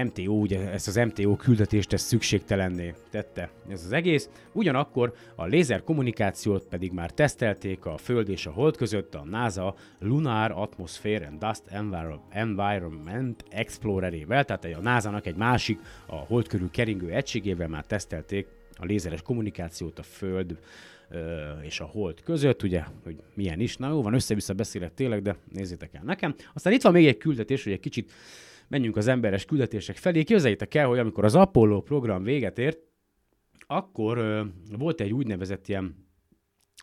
MTO, 0.04 0.32
ugye 0.32 0.70
ezt 0.72 0.88
az 0.88 0.96
MTO 0.96 1.36
küldetést 1.36 1.94
ezt 1.94 2.06
szükségtelenné 2.06 2.94
tette 3.10 3.50
ez 3.70 3.84
az 3.86 3.92
egész. 3.92 4.30
Ugyanakkor 4.52 5.14
a 5.36 5.46
lézer 5.46 5.84
kommunikációt 5.84 6.66
pedig 6.66 6.92
már 6.92 7.12
tesztelték 7.12 7.86
a 7.86 7.98
Föld 7.98 8.30
és 8.30 8.46
a 8.46 8.52
Hold 8.52 8.78
között 8.78 9.16
a 9.16 9.24
NASA 9.24 9.76
Lunar 10.00 10.52
Atmosphere 10.52 11.28
and 11.28 11.40
Dust 11.40 11.62
Enviro- 11.68 12.22
Environment 12.30 13.46
Explorerével, 13.50 14.46
tehát 14.46 14.66
a 14.66 14.82
NASA-nak 14.82 15.26
egy 15.26 15.36
másik, 15.36 15.80
a 16.06 16.16
Hold 16.16 16.48
körül 16.48 16.70
keringő 16.72 17.10
egységével 17.10 17.68
már 17.68 17.86
tesztelték 17.86 18.48
a 18.78 18.86
lézeres 18.86 19.22
kommunikációt 19.22 20.00
a 20.00 20.04
Föld 20.04 20.58
és 21.62 21.80
a 21.80 21.86
Hold 21.86 22.22
között, 22.22 22.64
ugye, 22.64 22.84
hogy 23.04 23.16
milyen 23.34 23.60
is. 23.60 23.78
Na 23.78 23.90
jó, 23.90 24.02
van, 24.02 24.14
össze-vissza 24.14 24.54
beszélek 24.54 24.94
tényleg, 24.94 25.22
de 25.22 25.36
nézzétek 25.52 25.94
el 25.94 26.04
nekem. 26.06 26.36
Aztán 26.54 26.74
itt 26.74 26.82
van 26.82 26.92
még 26.92 27.08
egy 27.08 27.18
küldetés, 27.18 27.64
hogy 27.64 27.74
egy 27.74 27.80
kicsit 27.80 28.12
menjünk 28.68 28.97
az 28.97 29.07
emberes 29.07 29.45
küldetések 29.45 29.95
felé. 29.95 30.24
Képzeljétek 30.24 30.74
el, 30.74 30.88
hogy 30.88 30.99
amikor 30.99 31.26
az 31.26 31.36
Apollo 31.36 31.82
program 31.82 32.24
véget 32.24 32.59
ért, 32.59 32.80
akkor 33.68 34.18
ö, 34.18 34.43
volt 34.78 35.01
egy 35.01 35.13
úgynevezett 35.13 35.68
ilyen 35.68 35.95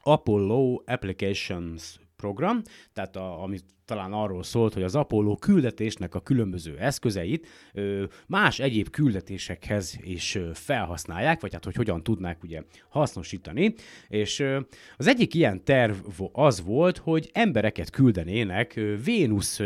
Apollo 0.03 0.83
Applications 0.85 2.01
program, 2.17 2.63
tehát 2.93 3.17
a, 3.17 3.43
ami 3.43 3.59
talán 3.85 4.13
arról 4.13 4.43
szólt, 4.43 4.75
hogy 4.75 4.83
az 4.83 4.95
Apollo 4.95 5.37
küldetésnek 5.37 6.15
a 6.15 6.21
különböző 6.21 6.79
eszközeit 6.79 7.47
ö, 7.73 8.05
más 8.27 8.59
egyéb 8.59 8.91
küldetésekhez 8.91 9.99
is 10.03 10.35
ö, 10.35 10.51
felhasználják, 10.55 11.41
vagy 11.41 11.53
hát 11.53 11.65
hogy 11.65 11.77
hogyan 11.77 12.03
tudnák 12.03 12.43
ugye 12.43 12.63
hasznosítani, 12.89 13.75
és 14.09 14.39
ö, 14.39 14.61
az 14.97 15.07
egyik 15.07 15.35
ilyen 15.35 15.65
terv 15.65 15.97
az 16.33 16.63
volt, 16.63 16.99
hogy 16.99 17.31
embereket 17.33 17.91
küldenének 17.91 18.77
ö, 18.77 18.97
Vénusz 19.05 19.61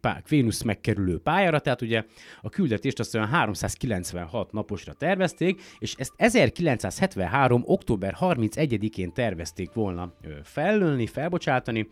pá- 0.00 0.28
Vénusz 0.28 0.62
megkerülő 0.62 1.18
pályára, 1.18 1.58
tehát 1.58 1.82
ugye 1.82 2.04
a 2.42 2.48
küldetést 2.48 2.98
azt 2.98 3.14
olyan 3.14 3.28
396 3.28 4.52
naposra 4.52 4.92
tervezték, 4.92 5.62
és 5.78 5.94
ezt 5.98 6.12
1973. 6.16 7.62
október 7.66 8.16
31-én 8.20 9.12
tervezték 9.12 9.72
volna 9.72 10.14
ö, 10.22 10.28
fellőni, 10.42 11.06
felbocsátani. 11.06 11.88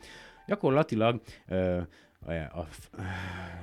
Gyakorlatilag 0.46 1.20
ö, 1.48 1.80
a, 2.26 2.66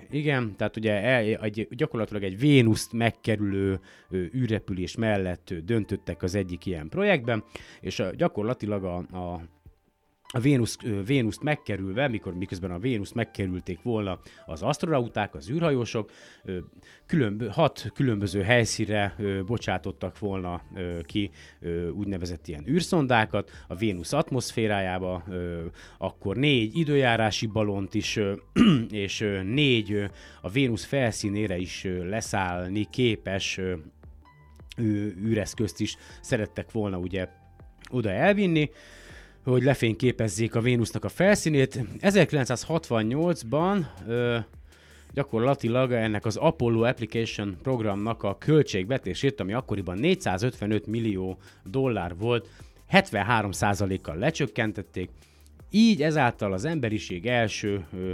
igen, 0.10 0.56
tehát 0.56 0.78
ugye 0.78 1.02
el, 1.02 1.24
egy, 1.24 1.68
gyakorlatilag 1.72 2.24
egy 2.24 2.40
Vénuszt 2.40 2.94
megkerülő 2.94 3.80
ö, 4.10 4.24
űrrepülés 4.36 4.96
mellett 4.96 5.54
döntöttek 5.64 6.24
az 6.24 6.36
egyik 6.36 6.66
ilyen 6.66 6.90
projektben, 6.90 7.44
és 7.82 8.00
a, 8.00 8.16
gyakorlatilag 8.16 8.84
a, 8.84 8.96
a 8.98 9.42
a 10.34 10.40
Vénusz, 10.40 10.78
Vénuszt 11.06 11.44
megkerülve, 11.44 12.08
mikor 12.08 12.34
miközben 12.34 12.72
a 12.72 12.80
Vénusz 12.80 13.12
megkerülték 13.12 13.82
volna 13.82 14.20
az 14.46 14.62
asztronauták, 14.62 15.36
az 15.36 15.50
űrhajósok, 15.50 16.12
ö, 16.44 16.58
különbö, 17.06 17.48
hat 17.48 17.92
különböző 17.94 18.42
helyszínre 18.42 19.16
ö, 19.18 19.44
bocsátottak 19.44 20.20
volna 20.20 20.62
ki 21.04 21.30
úgynevezett 21.94 22.48
ilyen 22.48 22.68
űrszondákat 22.68 23.52
a 23.68 23.76
Vénusz 23.76 24.14
atmoszférájába, 24.14 25.24
akkor 25.98 26.36
négy 26.36 26.78
időjárási 26.78 27.46
balont 27.46 27.94
is, 27.94 28.20
és 28.90 29.26
négy 29.44 30.04
a 30.42 30.50
Vénusz 30.50 30.86
felszínére 30.86 31.58
is 31.58 31.88
leszállni 32.04 32.88
képes 32.90 33.60
űreszközt 35.24 35.80
is 35.80 35.96
szerettek 36.22 36.72
volna 36.72 36.98
ugye 36.98 37.28
oda 37.90 38.10
elvinni, 38.10 38.70
hogy 39.44 39.64
lefényképezzék 39.64 40.56
a 40.56 40.62
Vénusznak 40.62 41.04
a 41.04 41.10
felszínét. 41.10 41.80
1968-ban 42.02 43.86
ö, 44.08 44.38
gyakorlatilag 45.14 45.92
ennek 45.92 46.26
az 46.26 46.36
Apollo 46.36 46.82
Application 46.82 47.58
programnak 47.62 48.24
a 48.24 48.38
költségvetését, 48.38 49.40
ami 49.40 49.54
akkoriban 49.54 49.98
455 49.98 50.88
millió 50.88 51.38
dollár 51.64 52.16
volt, 52.16 52.48
73%-kal 52.92 54.16
lecsökkentették, 54.16 55.10
így 55.70 56.02
ezáltal 56.02 56.54
az 56.54 56.66
emberiség 56.66 57.26
első 57.26 57.86
ö, 57.94 58.14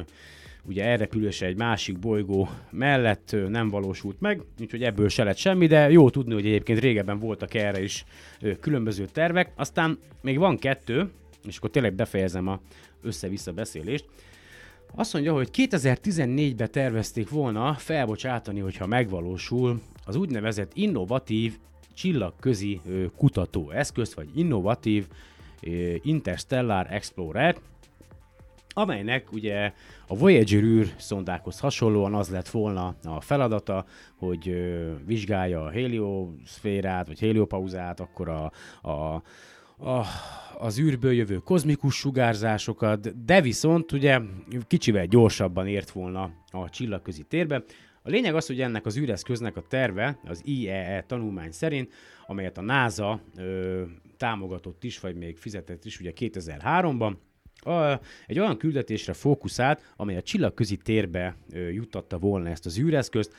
ugye 0.68 0.84
elrepülése 0.84 1.46
egy 1.46 1.58
másik 1.58 2.00
bolygó 2.00 2.50
mellett 2.72 3.36
nem 3.48 3.70
valósult 3.70 4.20
meg, 4.20 4.42
úgyhogy 4.60 4.84
ebből 4.84 5.10
se 5.10 5.24
lett 5.24 5.38
semmi, 5.38 5.68
de 5.68 5.92
jó 5.92 6.10
tudni, 6.10 6.34
hogy 6.34 6.46
egyébként 6.46 6.80
régebben 6.80 7.20
voltak 7.20 7.54
erre 7.54 7.84
is 7.84 8.06
különböző 8.60 9.06
tervek. 9.06 9.52
Aztán 9.56 10.00
még 10.22 10.38
van 10.38 10.58
kettő, 10.58 11.10
és 11.48 11.58
akkor 11.58 11.70
tényleg 11.70 11.94
befejezem 11.94 12.48
a 12.48 12.60
össze-vissza 13.02 13.52
beszélést. 13.52 14.06
Azt 14.96 15.14
mondja, 15.14 15.34
hogy 15.34 15.50
2014-ben 15.54 16.72
tervezték 16.72 17.30
volna 17.30 17.74
felbocsátani, 17.74 18.60
hogyha 18.60 18.88
megvalósul 18.88 19.82
az 20.06 20.16
úgynevezett 20.16 20.72
innovatív 20.74 21.58
csillagközi 21.94 22.82
kutatóeszköz, 23.18 24.16
vagy 24.16 24.28
innovatív 24.36 25.08
Interstellar 26.02 26.88
Explorer, 26.90 27.56
amelynek 28.78 29.32
ugye 29.32 29.74
a 30.08 30.16
Voyager 30.16 30.64
űr 30.64 30.94
szondákhoz 30.98 31.60
hasonlóan 31.60 32.14
az 32.14 32.30
lett 32.30 32.50
volna 32.50 32.96
a 33.04 33.22
feladata, 33.22 33.86
hogy 34.16 34.50
ö, 34.50 34.92
vizsgálja 35.06 35.64
a 35.64 35.70
helioszférát, 35.70 37.08
vagy 37.08 37.20
heliopauzát, 37.20 38.00
akkor 38.00 38.30
a, 38.30 38.52
a, 38.82 39.24
a, 39.78 40.06
az 40.58 40.80
űrből 40.80 41.14
jövő 41.14 41.38
kozmikus 41.38 41.96
sugárzásokat, 41.96 43.26
de 43.26 43.42
viszont 43.42 43.92
ugye 43.92 44.20
kicsivel 44.68 45.06
gyorsabban 45.06 45.68
ért 45.68 45.92
volna 45.92 46.32
a 46.52 46.70
csillagközi 46.70 47.24
térbe. 47.24 47.64
A 48.04 48.10
lényeg 48.10 48.36
az, 48.36 48.48
hogy 48.48 48.62
ennek 48.62 48.86
az 48.86 48.98
űreszköznek 48.98 49.58
a 49.58 49.64
terve, 49.68 50.20
az 50.26 50.42
IEE 50.46 51.04
tanulmány 51.08 51.52
szerint, 51.52 51.94
amelyet 52.28 52.58
a 52.58 52.62
NASA 52.62 53.20
ö, 53.38 53.84
támogatott 54.18 54.84
is, 54.84 55.00
vagy 55.00 55.16
még 55.16 55.38
fizetett 55.38 55.86
is 55.86 56.00
ugye 56.00 56.12
2003-ban, 56.16 57.14
a, 57.60 58.00
egy 58.28 58.40
olyan 58.40 58.58
küldetésre 58.58 59.14
fókuszált, 59.14 59.94
amely 59.96 60.18
a 60.18 60.22
csillagközi 60.22 60.78
térbe 60.78 61.36
ö, 61.52 61.70
juttatta 61.70 62.18
volna 62.18 62.50
ezt 62.50 62.66
az 62.66 62.80
űreszközt. 62.80 63.34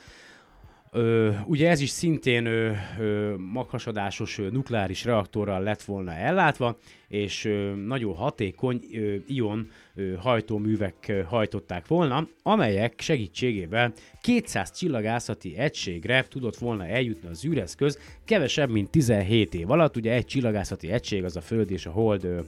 Ö, 0.91 1.31
ugye 1.45 1.69
ez 1.69 1.79
is 1.79 1.89
szintén 1.89 2.45
ö, 2.45 2.71
ö, 2.99 3.35
maghasadásos 3.37 4.37
ö, 4.37 4.49
nukleáris 4.49 5.05
reaktorral 5.05 5.61
lett 5.61 5.81
volna 5.81 6.13
ellátva, 6.13 6.77
és 7.07 7.45
ö, 7.45 7.73
nagyon 7.75 8.15
hatékony 8.15 8.81
ö, 8.93 9.15
ion 9.27 9.69
ö, 9.95 10.13
hajtóművek 10.13 10.95
ö, 11.07 11.21
hajtották 11.21 11.87
volna, 11.87 12.27
amelyek 12.43 12.99
segítségével 12.99 13.93
200 14.21 14.71
csillagászati 14.71 15.57
egységre 15.57 16.25
tudott 16.29 16.57
volna 16.57 16.85
eljutni 16.85 17.29
az 17.29 17.45
űreszköz, 17.45 17.99
kevesebb, 18.25 18.69
mint 18.69 18.89
17 18.89 19.53
év 19.53 19.71
alatt. 19.71 19.95
Ugye 19.95 20.11
egy 20.13 20.25
csillagászati 20.25 20.91
egység 20.91 21.23
az 21.23 21.35
a 21.35 21.41
Föld 21.41 21.71
és 21.71 21.85
a 21.85 21.91
Hold 21.91 22.23
ö, 22.23 22.39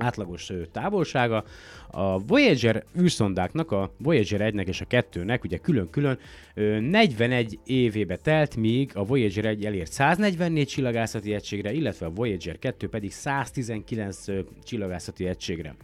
átlagos 0.00 0.52
távolsága. 0.72 1.44
A 1.90 2.18
Voyager 2.18 2.84
űrszondáknak, 3.00 3.72
a 3.72 3.92
Voyager 3.98 4.52
1-nek 4.52 4.66
és 4.66 4.80
a 4.80 4.86
2-nek 4.86 5.44
ugye 5.44 5.56
külön-külön 5.56 6.18
ö, 6.54 6.80
41 6.80 7.58
évébe 7.64 8.16
telt, 8.16 8.56
míg 8.56 8.90
a 8.94 9.04
Voyager 9.04 9.44
1 9.44 9.64
elért 9.64 9.92
144 9.92 10.66
csillagászati 10.66 11.34
egységre, 11.34 11.72
illetve 11.72 12.06
a 12.06 12.10
Voyager 12.10 12.58
2 12.58 12.88
pedig 12.88 13.12
119 13.12 14.28
ö, 14.28 14.40
csillagászati 14.64 15.26
egységre. 15.26 15.74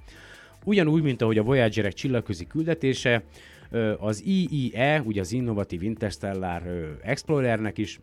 Ugyanúgy, 0.65 1.03
mint 1.03 1.23
ahogy 1.23 1.39
a 1.39 1.43
Voyagerek 1.43 1.93
csillagközi 1.93 2.47
küldetése, 2.47 3.23
az 3.99 4.23
IIE, 4.25 5.03
ugye 5.05 5.21
az 5.21 5.33
Innovative 5.33 5.85
Interstellar 5.85 6.63
Explorernek 7.03 7.79
is 7.79 8.01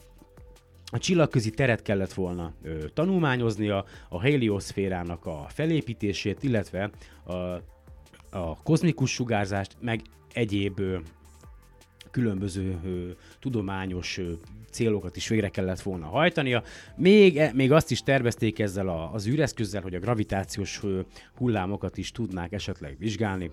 a 0.93 0.97
csillagközi 0.97 1.49
teret 1.49 1.81
kellett 1.81 2.13
volna 2.13 2.53
ö, 2.63 2.89
tanulmányoznia, 2.93 3.85
a 4.09 4.21
helioszférának 4.21 5.25
a 5.25 5.45
felépítését, 5.49 6.43
illetve 6.43 6.89
a, 7.23 7.33
a 8.37 8.61
kozmikus 8.63 9.11
sugárzást, 9.11 9.75
meg 9.79 10.01
egyéb 10.33 10.79
ö, 10.79 10.97
különböző 12.11 12.79
ö, 12.85 13.09
tudományos 13.39 14.17
ö, 14.17 14.31
célokat 14.71 15.15
is 15.15 15.27
végre 15.27 15.49
kellett 15.49 15.81
volna 15.81 16.05
hajtania. 16.05 16.63
Még, 16.95 17.37
e- 17.37 17.51
még 17.53 17.71
azt 17.71 17.91
is 17.91 18.01
tervezték 18.01 18.59
ezzel 18.59 18.87
a, 18.87 19.13
az 19.13 19.27
űreszközzel, 19.27 19.81
hogy 19.81 19.95
a 19.95 19.99
gravitációs 19.99 20.79
ö, 20.83 20.99
hullámokat 21.35 21.97
is 21.97 22.11
tudnák 22.11 22.51
esetleg 22.51 22.95
vizsgálni. 22.99 23.51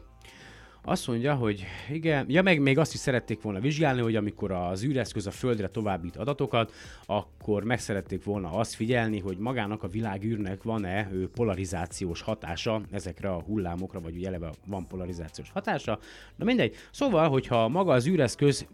Azt 0.83 1.07
mondja, 1.07 1.35
hogy 1.35 1.65
igen, 1.91 2.25
ja 2.29 2.43
meg 2.43 2.61
még 2.61 2.79
azt 2.79 2.95
is 2.95 3.01
szerették 3.01 3.43
volna 3.43 3.61
vizsgálni, 3.61 4.01
hogy 4.01 4.17
amikor 4.17 4.51
az 4.51 4.85
űreszköz 4.85 5.27
a 5.27 5.31
Földre 5.31 5.69
továbbít 5.69 6.17
adatokat, 6.17 6.73
akkor 7.07 7.65
meg 7.65 7.81
szerették 7.81 8.25
volna 8.25 8.53
azt 8.53 8.75
figyelni, 8.75 9.19
hogy 9.19 9.37
magának 9.39 9.83
a 9.83 9.89
világűrnek 9.89 10.63
van-e 10.63 11.11
polarizációs 11.35 12.21
hatása 12.21 12.83
ezekre 12.91 13.31
a 13.31 13.43
hullámokra, 13.43 14.01
vagy 14.01 14.17
ugye 14.17 14.27
eleve 14.27 14.51
van 14.67 14.87
polarizációs 14.87 15.51
hatása. 15.51 15.99
Na 16.37 16.45
mindegy. 16.45 16.75
Szóval, 16.91 17.29
hogyha 17.29 17.69
maga 17.69 17.93
az 17.93 18.07
űreszköz 18.07 18.67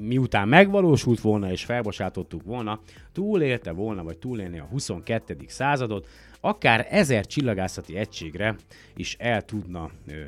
miután 0.00 0.48
megvalósult 0.48 1.20
volna 1.20 1.50
és 1.50 1.64
felbocsátottuk 1.64 2.42
volna, 2.42 2.80
túlélte 3.12 3.70
volna, 3.70 4.02
vagy 4.02 4.18
túlélni 4.18 4.58
a 4.58 4.64
22. 4.64 5.36
századot, 5.46 6.08
akár 6.40 6.86
ezer 6.90 7.26
csillagászati 7.26 7.96
egységre 7.96 8.56
is 8.96 9.16
el 9.18 9.44
tudna 9.44 9.90
ö, 10.06 10.22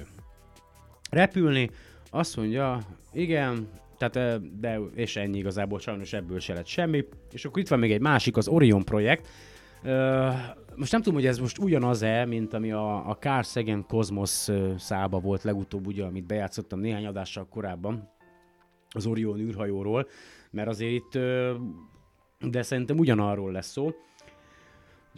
repülni. 1.10 1.70
Azt 2.10 2.36
mondja, 2.36 2.80
igen, 3.12 3.68
tehát, 3.98 4.58
de 4.60 4.78
és 4.94 5.16
ennyi 5.16 5.38
igazából, 5.38 5.78
sajnos 5.78 6.12
ebből 6.12 6.38
se 6.38 6.54
lett 6.54 6.66
semmi. 6.66 7.04
És 7.32 7.44
akkor 7.44 7.60
itt 7.60 7.68
van 7.68 7.78
még 7.78 7.92
egy 7.92 8.00
másik, 8.00 8.36
az 8.36 8.48
Orion 8.48 8.84
projekt. 8.84 9.28
Most 10.76 10.92
nem 10.92 11.02
tudom, 11.02 11.14
hogy 11.14 11.26
ez 11.26 11.38
most 11.38 11.58
ugyanaz-e, 11.58 12.24
mint 12.24 12.54
ami 12.54 12.72
a, 12.72 13.08
a 13.08 13.16
Carl 13.16 13.42
Sagan 13.42 13.86
Cosmos 13.86 14.48
szába 14.76 15.18
volt 15.18 15.42
legutóbb, 15.42 15.86
ugye, 15.86 16.04
amit 16.04 16.26
bejátszottam 16.26 16.80
néhány 16.80 17.06
adással 17.06 17.46
korábban 17.48 18.10
az 18.90 19.06
Orion 19.06 19.38
űrhajóról, 19.38 20.08
mert 20.50 20.68
azért 20.68 20.92
itt, 20.92 21.18
de 22.50 22.62
szerintem 22.62 22.98
ugyanarról 22.98 23.52
lesz 23.52 23.70
szó. 23.70 23.90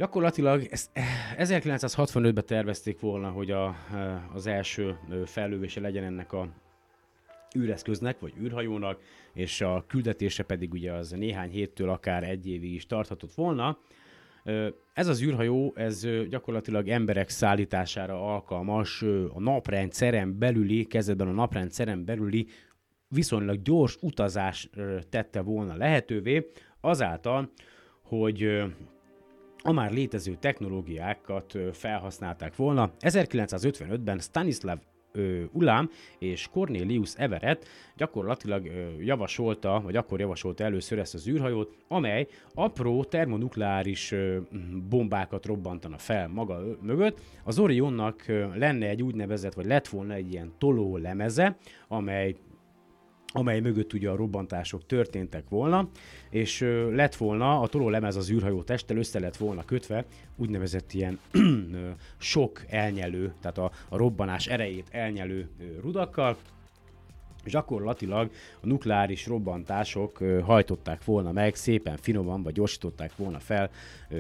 Gyakorlatilag 0.00 0.66
ezt 0.70 0.90
1965-ben 1.36 2.46
tervezték 2.46 3.00
volna, 3.00 3.28
hogy 3.28 3.50
a, 3.50 3.74
az 4.34 4.46
első 4.46 4.98
ö, 5.10 5.22
fellövése 5.24 5.80
legyen 5.80 6.04
ennek 6.04 6.32
a 6.32 6.48
űreszköznek, 7.58 8.20
vagy 8.20 8.32
űrhajónak, 8.40 9.00
és 9.32 9.60
a 9.60 9.84
küldetése 9.88 10.42
pedig 10.42 10.72
ugye 10.72 10.92
az 10.92 11.10
néhány 11.10 11.50
héttől 11.50 11.88
akár 11.88 12.22
egy 12.22 12.48
évig 12.48 12.72
is 12.74 12.86
tarthatott 12.86 13.34
volna. 13.34 13.78
Ez 14.94 15.08
az 15.08 15.22
űrhajó, 15.22 15.72
ez 15.76 16.06
gyakorlatilag 16.28 16.88
emberek 16.88 17.28
szállítására 17.28 18.34
alkalmas 18.34 19.02
a 19.32 19.40
naprendszeren 19.40 20.38
belüli, 20.38 20.84
kezdetben 20.84 21.28
a 21.28 21.32
naprendszeren 21.32 22.04
belüli 22.04 22.46
viszonylag 23.08 23.62
gyors 23.62 23.96
utazás 24.00 24.70
tette 25.08 25.40
volna 25.40 25.76
lehetővé, 25.76 26.50
azáltal, 26.80 27.52
hogy 28.02 28.62
a 29.62 29.72
már 29.72 29.92
létező 29.92 30.36
technológiákat 30.40 31.58
felhasználták 31.72 32.56
volna. 32.56 32.90
1955-ben 33.00 34.18
Stanislav 34.18 34.78
ö, 35.12 35.42
Ulam 35.52 35.90
és 36.18 36.48
Cornelius 36.52 37.14
Everett 37.16 37.68
gyakorlatilag 37.96 38.70
javasolta, 39.00 39.80
vagy 39.84 39.96
akkor 39.96 40.20
javasolta 40.20 40.64
először 40.64 40.98
ezt 40.98 41.14
az 41.14 41.28
űrhajót, 41.28 41.74
amely 41.88 42.26
apró 42.54 43.04
termonukleáris 43.04 44.14
bombákat 44.88 45.46
robbantana 45.46 45.98
fel 45.98 46.28
maga 46.28 46.62
mögött. 46.82 47.20
Az 47.44 47.58
Orionnak 47.58 48.24
lenne 48.54 48.88
egy 48.88 49.02
úgynevezett, 49.02 49.54
vagy 49.54 49.66
lett 49.66 49.88
volna 49.88 50.14
egy 50.14 50.32
ilyen 50.32 50.52
toló 50.58 50.96
lemeze, 50.96 51.56
amely 51.88 52.36
amely 53.32 53.60
mögött 53.60 53.92
ugye 53.92 54.10
a 54.10 54.16
robbantások 54.16 54.86
történtek 54.86 55.48
volna, 55.48 55.88
és 56.30 56.60
lett 56.90 57.14
volna, 57.14 57.60
a 57.60 57.66
tolólemez 57.66 58.16
az 58.16 58.30
űrhajó 58.30 58.62
testtel 58.62 58.96
össze 58.96 59.20
lett 59.20 59.36
volna 59.36 59.64
kötve, 59.64 60.04
úgynevezett 60.36 60.92
ilyen 60.92 61.18
sok 62.18 62.64
elnyelő, 62.68 63.32
tehát 63.40 63.58
a, 63.58 63.70
a 63.88 63.96
robbanás 63.96 64.46
erejét 64.46 64.88
elnyelő 64.90 65.48
rudakkal, 65.80 66.36
gyakorlatilag 67.44 68.30
a 68.60 68.66
nukleáris 68.66 69.26
robbantások 69.26 70.18
hajtották 70.42 71.04
volna 71.04 71.32
meg 71.32 71.54
szépen 71.54 71.96
finoman, 71.96 72.42
vagy 72.42 72.52
gyorsították 72.52 73.16
volna 73.16 73.38
fel 73.38 73.70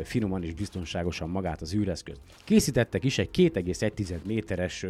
finoman 0.04 0.42
és 0.42 0.54
biztonságosan 0.54 1.28
magát 1.28 1.60
az 1.60 1.74
űreszközt. 1.74 2.20
Készítettek 2.44 3.04
is 3.04 3.18
egy 3.18 3.30
2,1 3.32 4.22
méteres 4.22 4.86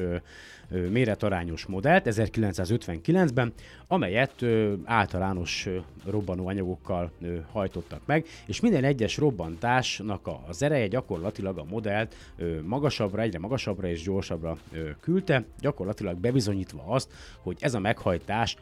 méretarányos 0.91 1.67
modellt 1.67 2.07
1959-ben, 2.11 3.53
amelyet 3.87 4.45
általános 4.85 5.69
robbanóanyagokkal 6.05 7.11
hajtottak 7.53 8.01
meg, 8.07 8.27
és 8.47 8.61
minden 8.61 8.85
egyes 8.85 9.17
robbantásnak 9.17 10.29
az 10.49 10.63
ereje 10.63 10.87
gyakorlatilag 10.87 11.59
a 11.59 11.65
modellt 11.65 12.15
magasabbra, 12.63 13.23
egyre 13.23 13.39
magasabbra 13.39 13.89
és 13.89 14.03
gyorsabbra 14.03 14.57
küldte, 15.01 15.45
gyakorlatilag 15.61 16.17
bebizonyítva 16.17 16.83
azt, 16.87 17.13
hogy 17.43 17.57
ez 17.61 17.75
a 17.75 17.79
meghajtás 17.79 18.19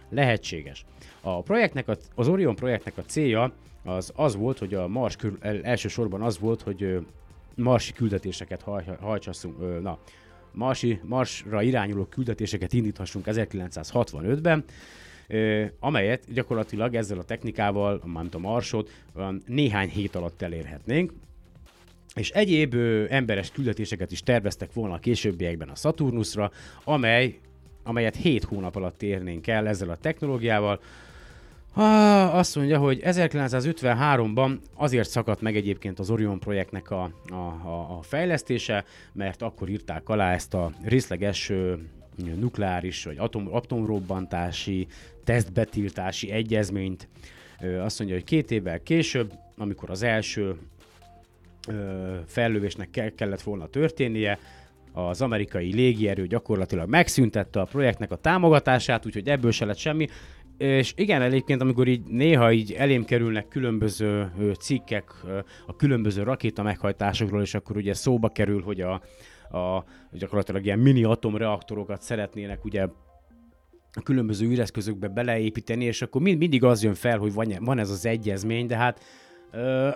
lehetséges. 0.09 0.84
A 1.20 1.42
projektnek, 1.42 1.86
az 2.14 2.28
Orion 2.28 2.54
projektnek 2.54 2.98
a 2.98 3.02
célja 3.02 3.52
az 3.84 4.12
az 4.16 4.36
volt, 4.36 4.59
hogy 4.59 4.74
a 4.74 4.88
Mars 4.88 5.16
el- 5.40 5.62
elsősorban 5.62 6.22
az 6.22 6.38
volt, 6.38 6.62
hogy 6.62 7.06
marsi 7.54 7.92
küldetéseket 7.92 8.62
haj, 8.62 8.84
hajtsasszunk, 9.00 9.82
na, 9.82 9.98
marsi, 10.52 11.00
Marsra 11.04 11.62
irányuló 11.62 12.04
küldetéseket 12.04 12.72
indíthassunk 12.72 13.24
1965-ben, 13.28 14.64
ö, 15.26 15.64
amelyet 15.80 16.32
gyakorlatilag 16.32 16.94
ezzel 16.94 17.18
a 17.18 17.24
technikával, 17.24 18.02
mármint 18.04 18.34
a 18.34 18.38
Marsot, 18.38 18.90
néhány 19.46 19.88
hét 19.88 20.14
alatt 20.14 20.42
elérhetnénk, 20.42 21.12
és 22.14 22.30
egyéb 22.30 22.74
ö, 22.74 23.04
emberes 23.09 23.50
küldetéseket 23.50 24.12
is 24.12 24.22
terveztek 24.22 24.72
volna 24.72 24.94
a 24.94 24.98
későbbiekben 24.98 25.68
a 25.68 25.74
Saturnusra, 25.74 26.50
amely, 26.84 27.38
amelyet 27.89 28.16
7 28.16 28.45
hónap 28.45 28.76
alatt 28.76 29.03
érnénk 29.03 29.47
el 29.47 29.68
ezzel 29.68 29.91
a 29.91 29.97
technológiával. 29.97 30.80
Ah, 31.72 32.34
azt 32.34 32.57
mondja, 32.57 32.78
hogy 32.78 33.01
1953-ban 33.05 34.59
azért 34.74 35.09
szakadt 35.09 35.41
meg 35.41 35.57
egyébként 35.57 35.99
az 35.99 36.11
Orion 36.11 36.39
projektnek 36.39 36.91
a, 36.91 37.11
a, 37.28 37.34
a, 37.34 37.97
a 37.99 38.03
fejlesztése, 38.03 38.84
mert 39.12 39.43
akkor 39.43 39.68
írták 39.68 40.09
alá 40.09 40.32
ezt 40.32 40.55
a 40.55 40.72
részleges 40.82 41.53
nukleáris 42.16 43.05
vagy 43.05 43.18
atom, 43.18 43.55
atomrobbantási, 43.55 44.86
tesztbetiltási 45.24 46.30
egyezményt. 46.30 47.09
Azt 47.80 47.99
mondja, 47.99 48.16
hogy 48.16 48.26
két 48.26 48.51
évvel 48.51 48.82
később, 48.82 49.32
amikor 49.57 49.91
az 49.91 50.03
első 50.03 50.59
fellövésnek 52.26 52.91
ke- 52.91 53.14
kellett 53.14 53.43
volna 53.43 53.66
történnie, 53.66 54.39
az 55.07 55.22
amerikai 55.22 55.74
légierő 55.74 56.26
gyakorlatilag 56.26 56.88
megszüntette 56.88 57.61
a 57.61 57.64
projektnek 57.64 58.11
a 58.11 58.16
támogatását, 58.16 59.07
úgyhogy 59.07 59.28
ebből 59.28 59.51
se 59.51 59.64
lett 59.64 59.76
semmi. 59.76 60.07
És 60.57 60.92
igen, 60.96 61.22
egyébként, 61.22 61.61
amikor 61.61 61.88
így 61.88 62.05
néha 62.07 62.53
így 62.53 62.72
elém 62.72 63.05
kerülnek 63.05 63.49
különböző 63.49 64.32
cikkek 64.61 65.12
a 65.66 65.76
különböző 65.76 66.22
rakéta 66.22 66.62
meghajtásokról, 66.62 67.40
és 67.40 67.55
akkor 67.55 67.76
ugye 67.76 67.94
szóba 67.94 68.28
kerül, 68.28 68.62
hogy 68.62 68.80
a, 68.80 68.92
a 69.59 69.84
gyakorlatilag 70.12 70.64
ilyen 70.64 70.78
mini 70.78 71.05
atomreaktorokat 71.05 72.03
szeretnének 72.03 72.64
ugye 72.64 72.86
a 73.92 74.03
különböző 74.03 74.46
űreszközökbe 74.46 75.09
beleépíteni, 75.09 75.84
és 75.84 76.03
akkor 76.03 76.20
mind, 76.20 76.38
mindig 76.38 76.64
az 76.64 76.82
jön 76.82 76.94
fel, 76.94 77.18
hogy 77.18 77.32
van, 77.32 77.55
van 77.61 77.78
ez 77.78 77.90
az 77.90 78.07
egyezmény, 78.07 78.66
de 78.66 78.76
hát 78.76 79.05
ö, 79.51 79.88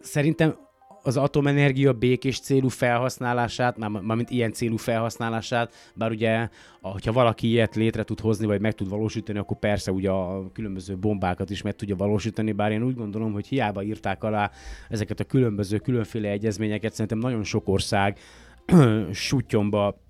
szerintem 0.00 0.54
az 1.02 1.16
atomenergia 1.16 1.92
békés 1.92 2.40
célú 2.40 2.68
felhasználását, 2.68 3.76
már, 3.76 3.90
mármint 3.90 4.30
ilyen 4.30 4.52
célú 4.52 4.76
felhasználását, 4.76 5.74
bár 5.94 6.10
ugye, 6.10 6.48
hogyha 6.80 7.12
valaki 7.12 7.48
ilyet 7.48 7.74
létre 7.74 8.02
tud 8.02 8.20
hozni, 8.20 8.46
vagy 8.46 8.60
meg 8.60 8.74
tud 8.74 8.88
valósítani, 8.88 9.38
akkor 9.38 9.58
persze 9.58 9.92
ugye 9.92 10.10
a 10.10 10.50
különböző 10.52 10.98
bombákat 10.98 11.50
is 11.50 11.62
meg 11.62 11.74
tudja 11.74 11.96
valósítani, 11.96 12.52
bár 12.52 12.72
én 12.72 12.82
úgy 12.82 12.94
gondolom, 12.94 13.32
hogy 13.32 13.46
hiába 13.46 13.82
írták 13.82 14.24
alá 14.24 14.50
ezeket 14.88 15.20
a 15.20 15.24
különböző, 15.24 15.78
különféle 15.78 16.28
egyezményeket, 16.28 16.92
szerintem 16.92 17.18
nagyon 17.18 17.44
sok 17.44 17.68
ország 17.68 18.18
sutyomba 19.12 20.00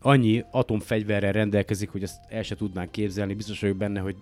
annyi 0.00 0.44
atomfegyverrel 0.50 1.32
rendelkezik, 1.32 1.90
hogy 1.90 2.02
ezt 2.02 2.20
el 2.28 2.42
se 2.42 2.54
tudnánk 2.54 2.90
képzelni. 2.90 3.34
Biztos 3.34 3.60
vagyok 3.60 3.76
benne, 3.76 4.00
hogy 4.00 4.16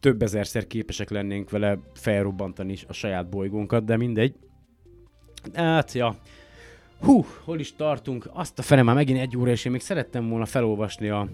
több 0.00 0.22
ezerszer 0.22 0.66
képesek 0.66 1.10
lennénk 1.10 1.50
vele 1.50 1.78
felrobbantani 1.94 2.76
a 2.88 2.92
saját 2.92 3.28
bolygónkat, 3.28 3.84
de 3.84 3.96
mindegy. 3.96 4.34
Hát, 5.54 5.92
ja. 5.92 6.16
Hú, 7.00 7.24
hol 7.44 7.58
is 7.58 7.74
tartunk? 7.74 8.28
Azt 8.32 8.58
a 8.58 8.62
fene 8.62 8.82
már 8.82 8.94
megint 8.94 9.18
egy 9.18 9.36
óra, 9.36 9.50
és 9.50 9.64
én 9.64 9.72
még 9.72 9.80
szerettem 9.80 10.28
volna 10.28 10.46
felolvasni 10.46 11.08
a 11.08 11.28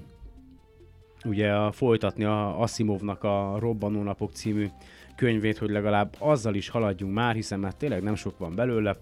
ugye 1.25 1.53
a, 1.53 1.73
folytatni 1.73 2.25
a 2.25 2.61
Asimovnak 2.61 3.25
a 3.25 3.57
Robbanónapok 3.59 4.33
című 4.33 4.69
könyvét, 5.17 5.59
hogy 5.59 5.71
legalább 5.71 6.15
azzal 6.19 6.55
is 6.55 6.69
haladjunk 6.69 7.15
már, 7.15 7.35
hiszen 7.35 7.61
már 7.61 7.75
tényleg 7.75 8.03
nem 8.03 8.15
sok 8.15 8.39
van 8.39 8.55
belőle. 8.55 8.97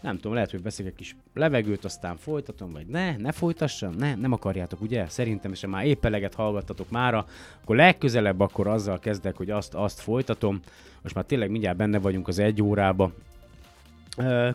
Nem 0.00 0.16
tudom, 0.16 0.34
lehet, 0.34 0.50
hogy 0.50 0.62
veszek 0.62 0.86
egy 0.86 0.94
kis 0.94 1.16
levegőt, 1.34 1.84
aztán 1.84 2.16
folytatom, 2.16 2.70
vagy 2.70 2.86
ne, 2.86 3.16
ne 3.16 3.32
folytassam, 3.32 3.94
ne, 3.98 4.14
nem 4.14 4.32
akarjátok, 4.32 4.80
ugye? 4.80 5.08
Szerintem, 5.08 5.52
ha 5.60 5.66
már 5.66 5.86
épp 5.86 6.04
eleget 6.04 6.34
hallgattatok 6.34 6.90
mára, 6.90 7.26
akkor 7.62 7.76
legközelebb 7.76 8.40
akkor 8.40 8.66
azzal 8.66 8.98
kezdek, 8.98 9.36
hogy 9.36 9.50
azt, 9.50 9.74
azt 9.74 10.00
folytatom. 10.00 10.60
Most 11.02 11.14
már 11.14 11.24
tényleg 11.24 11.50
mindjárt 11.50 11.76
benne 11.76 11.98
vagyunk 11.98 12.28
az 12.28 12.38
egy 12.38 12.62
órába. 12.62 13.12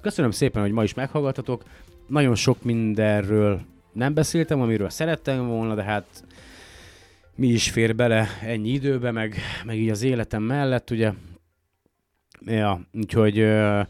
Köszönöm 0.01 0.31
szépen, 0.31 0.61
hogy 0.61 0.71
ma 0.71 0.83
is 0.83 0.93
meghallgattatok. 0.93 1.63
Nagyon 2.07 2.35
sok 2.35 2.63
mindenről 2.63 3.61
nem 3.91 4.13
beszéltem, 4.13 4.61
amiről 4.61 4.89
szerettem 4.89 5.47
volna, 5.47 5.75
de 5.75 5.83
hát 5.83 6.23
mi 7.35 7.47
is 7.47 7.69
fér 7.69 7.95
bele 7.95 8.27
ennyi 8.41 8.69
időbe, 8.69 9.11
meg, 9.11 9.35
meg 9.65 9.77
így 9.77 9.89
az 9.89 10.03
életem 10.03 10.43
mellett, 10.43 10.89
ugye. 10.89 11.13
Ja, 12.45 12.81
úgyhogy 12.93 13.39
ö, 13.39 13.81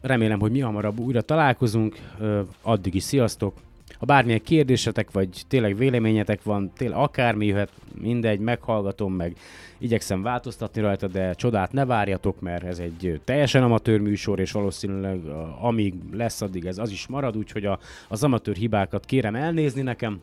remélem, 0.00 0.40
hogy 0.40 0.50
mi 0.50 0.60
hamarabb 0.60 0.98
újra 0.98 1.22
találkozunk, 1.22 1.96
ö, 2.18 2.40
addig 2.62 2.94
is 2.94 3.02
sziasztok. 3.02 3.54
Ha 3.98 4.06
bármilyen 4.06 4.42
kérdésetek, 4.42 5.10
vagy 5.10 5.42
tényleg 5.48 5.76
véleményetek 5.76 6.42
van, 6.42 6.72
tényleg 6.76 6.98
akármi 6.98 7.46
jöhet, 7.46 7.72
mindegy, 8.00 8.40
meghallgatom, 8.40 9.12
meg. 9.12 9.36
Igyekszem 9.78 10.22
változtatni 10.22 10.80
rajta, 10.80 11.06
de 11.06 11.34
csodát 11.34 11.72
ne 11.72 11.84
várjatok, 11.84 12.40
mert 12.40 12.64
ez 12.64 12.78
egy 12.78 13.20
teljesen 13.24 13.62
amatőr 13.62 14.00
műsor, 14.00 14.40
és 14.40 14.52
valószínűleg 14.52 15.20
amíg 15.60 15.94
lesz, 16.12 16.40
addig 16.40 16.64
ez 16.64 16.78
az 16.78 16.90
is 16.90 17.06
marad, 17.06 17.36
úgyhogy 17.36 17.64
a, 17.64 17.78
az 18.08 18.24
amatőr 18.24 18.56
hibákat 18.56 19.04
kérem 19.04 19.34
elnézni 19.34 19.82
nekem. 19.82 20.20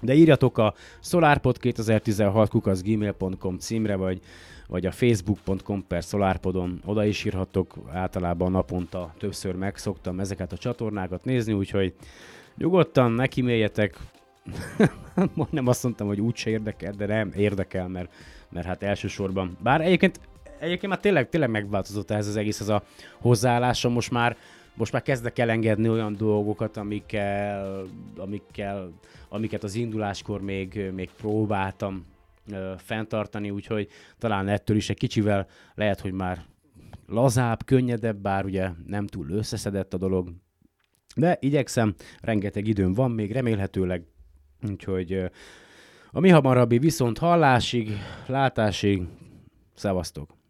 De 0.00 0.14
írjatok 0.14 0.58
a 0.58 0.74
solarpod2016 1.02 2.46
kukaszgmail.com 2.50 3.58
címre, 3.58 3.96
vagy, 3.96 4.20
vagy 4.66 4.86
a 4.86 4.90
facebook.com 4.92 5.84
per 5.88 6.02
solarpodon, 6.02 6.80
oda 6.84 7.04
is 7.04 7.24
írhatok, 7.24 7.74
általában 7.92 8.50
naponta 8.50 9.14
többször 9.18 9.54
megszoktam 9.54 10.20
ezeket 10.20 10.52
a 10.52 10.56
csatornákat 10.56 11.24
nézni, 11.24 11.52
úgyhogy 11.52 11.94
nyugodtan 12.56 13.12
nekiméljetek, 13.12 13.96
nem 15.50 15.66
azt 15.66 15.82
mondtam, 15.82 16.06
hogy 16.06 16.20
úgyse 16.20 16.50
érdekel, 16.50 16.92
de 16.92 17.06
nem 17.06 17.32
érdekel, 17.36 17.88
mert, 17.88 18.12
mert 18.50 18.66
hát 18.66 18.82
elsősorban, 18.82 19.56
bár 19.62 19.80
egyébként, 19.80 20.20
egyébként 20.58 20.92
már 20.92 21.00
tényleg, 21.00 21.28
tényleg 21.28 21.50
megváltozott 21.50 22.10
ez 22.10 22.26
az 22.26 22.36
egész, 22.36 22.60
ez 22.60 22.68
a 22.68 22.82
hozzáállásom 23.20 23.92
most 23.92 24.10
már, 24.10 24.36
most 24.74 24.92
már 24.92 25.02
kezdek 25.02 25.38
elengedni 25.38 25.88
olyan 25.88 26.16
dolgokat, 26.16 26.76
amikkel, 26.76 27.84
amikkel, 28.16 28.92
amiket 29.28 29.64
az 29.64 29.74
induláskor 29.74 30.40
még, 30.40 30.90
még 30.94 31.10
próbáltam 31.16 32.06
ö, 32.50 32.72
fenntartani, 32.76 33.50
úgyhogy 33.50 33.88
talán 34.18 34.48
ettől 34.48 34.76
is 34.76 34.90
egy 34.90 34.98
kicsivel 34.98 35.46
lehet, 35.74 36.00
hogy 36.00 36.12
már 36.12 36.44
lazább, 37.06 37.64
könnyedebb, 37.64 38.16
bár 38.16 38.44
ugye 38.44 38.70
nem 38.86 39.06
túl 39.06 39.30
összeszedett 39.30 39.94
a 39.94 39.98
dolog, 39.98 40.28
de 41.16 41.36
igyekszem, 41.40 41.94
rengeteg 42.20 42.66
időm 42.66 42.92
van 42.92 43.10
még 43.10 43.32
remélhetőleg, 43.32 44.04
úgyhogy 44.70 45.30
a 46.10 46.20
mi 46.20 46.28
hamarabbi 46.28 46.78
viszont 46.78 47.18
hallásig, 47.18 47.90
látásig, 48.26 49.02
szevasztok! 49.74 50.41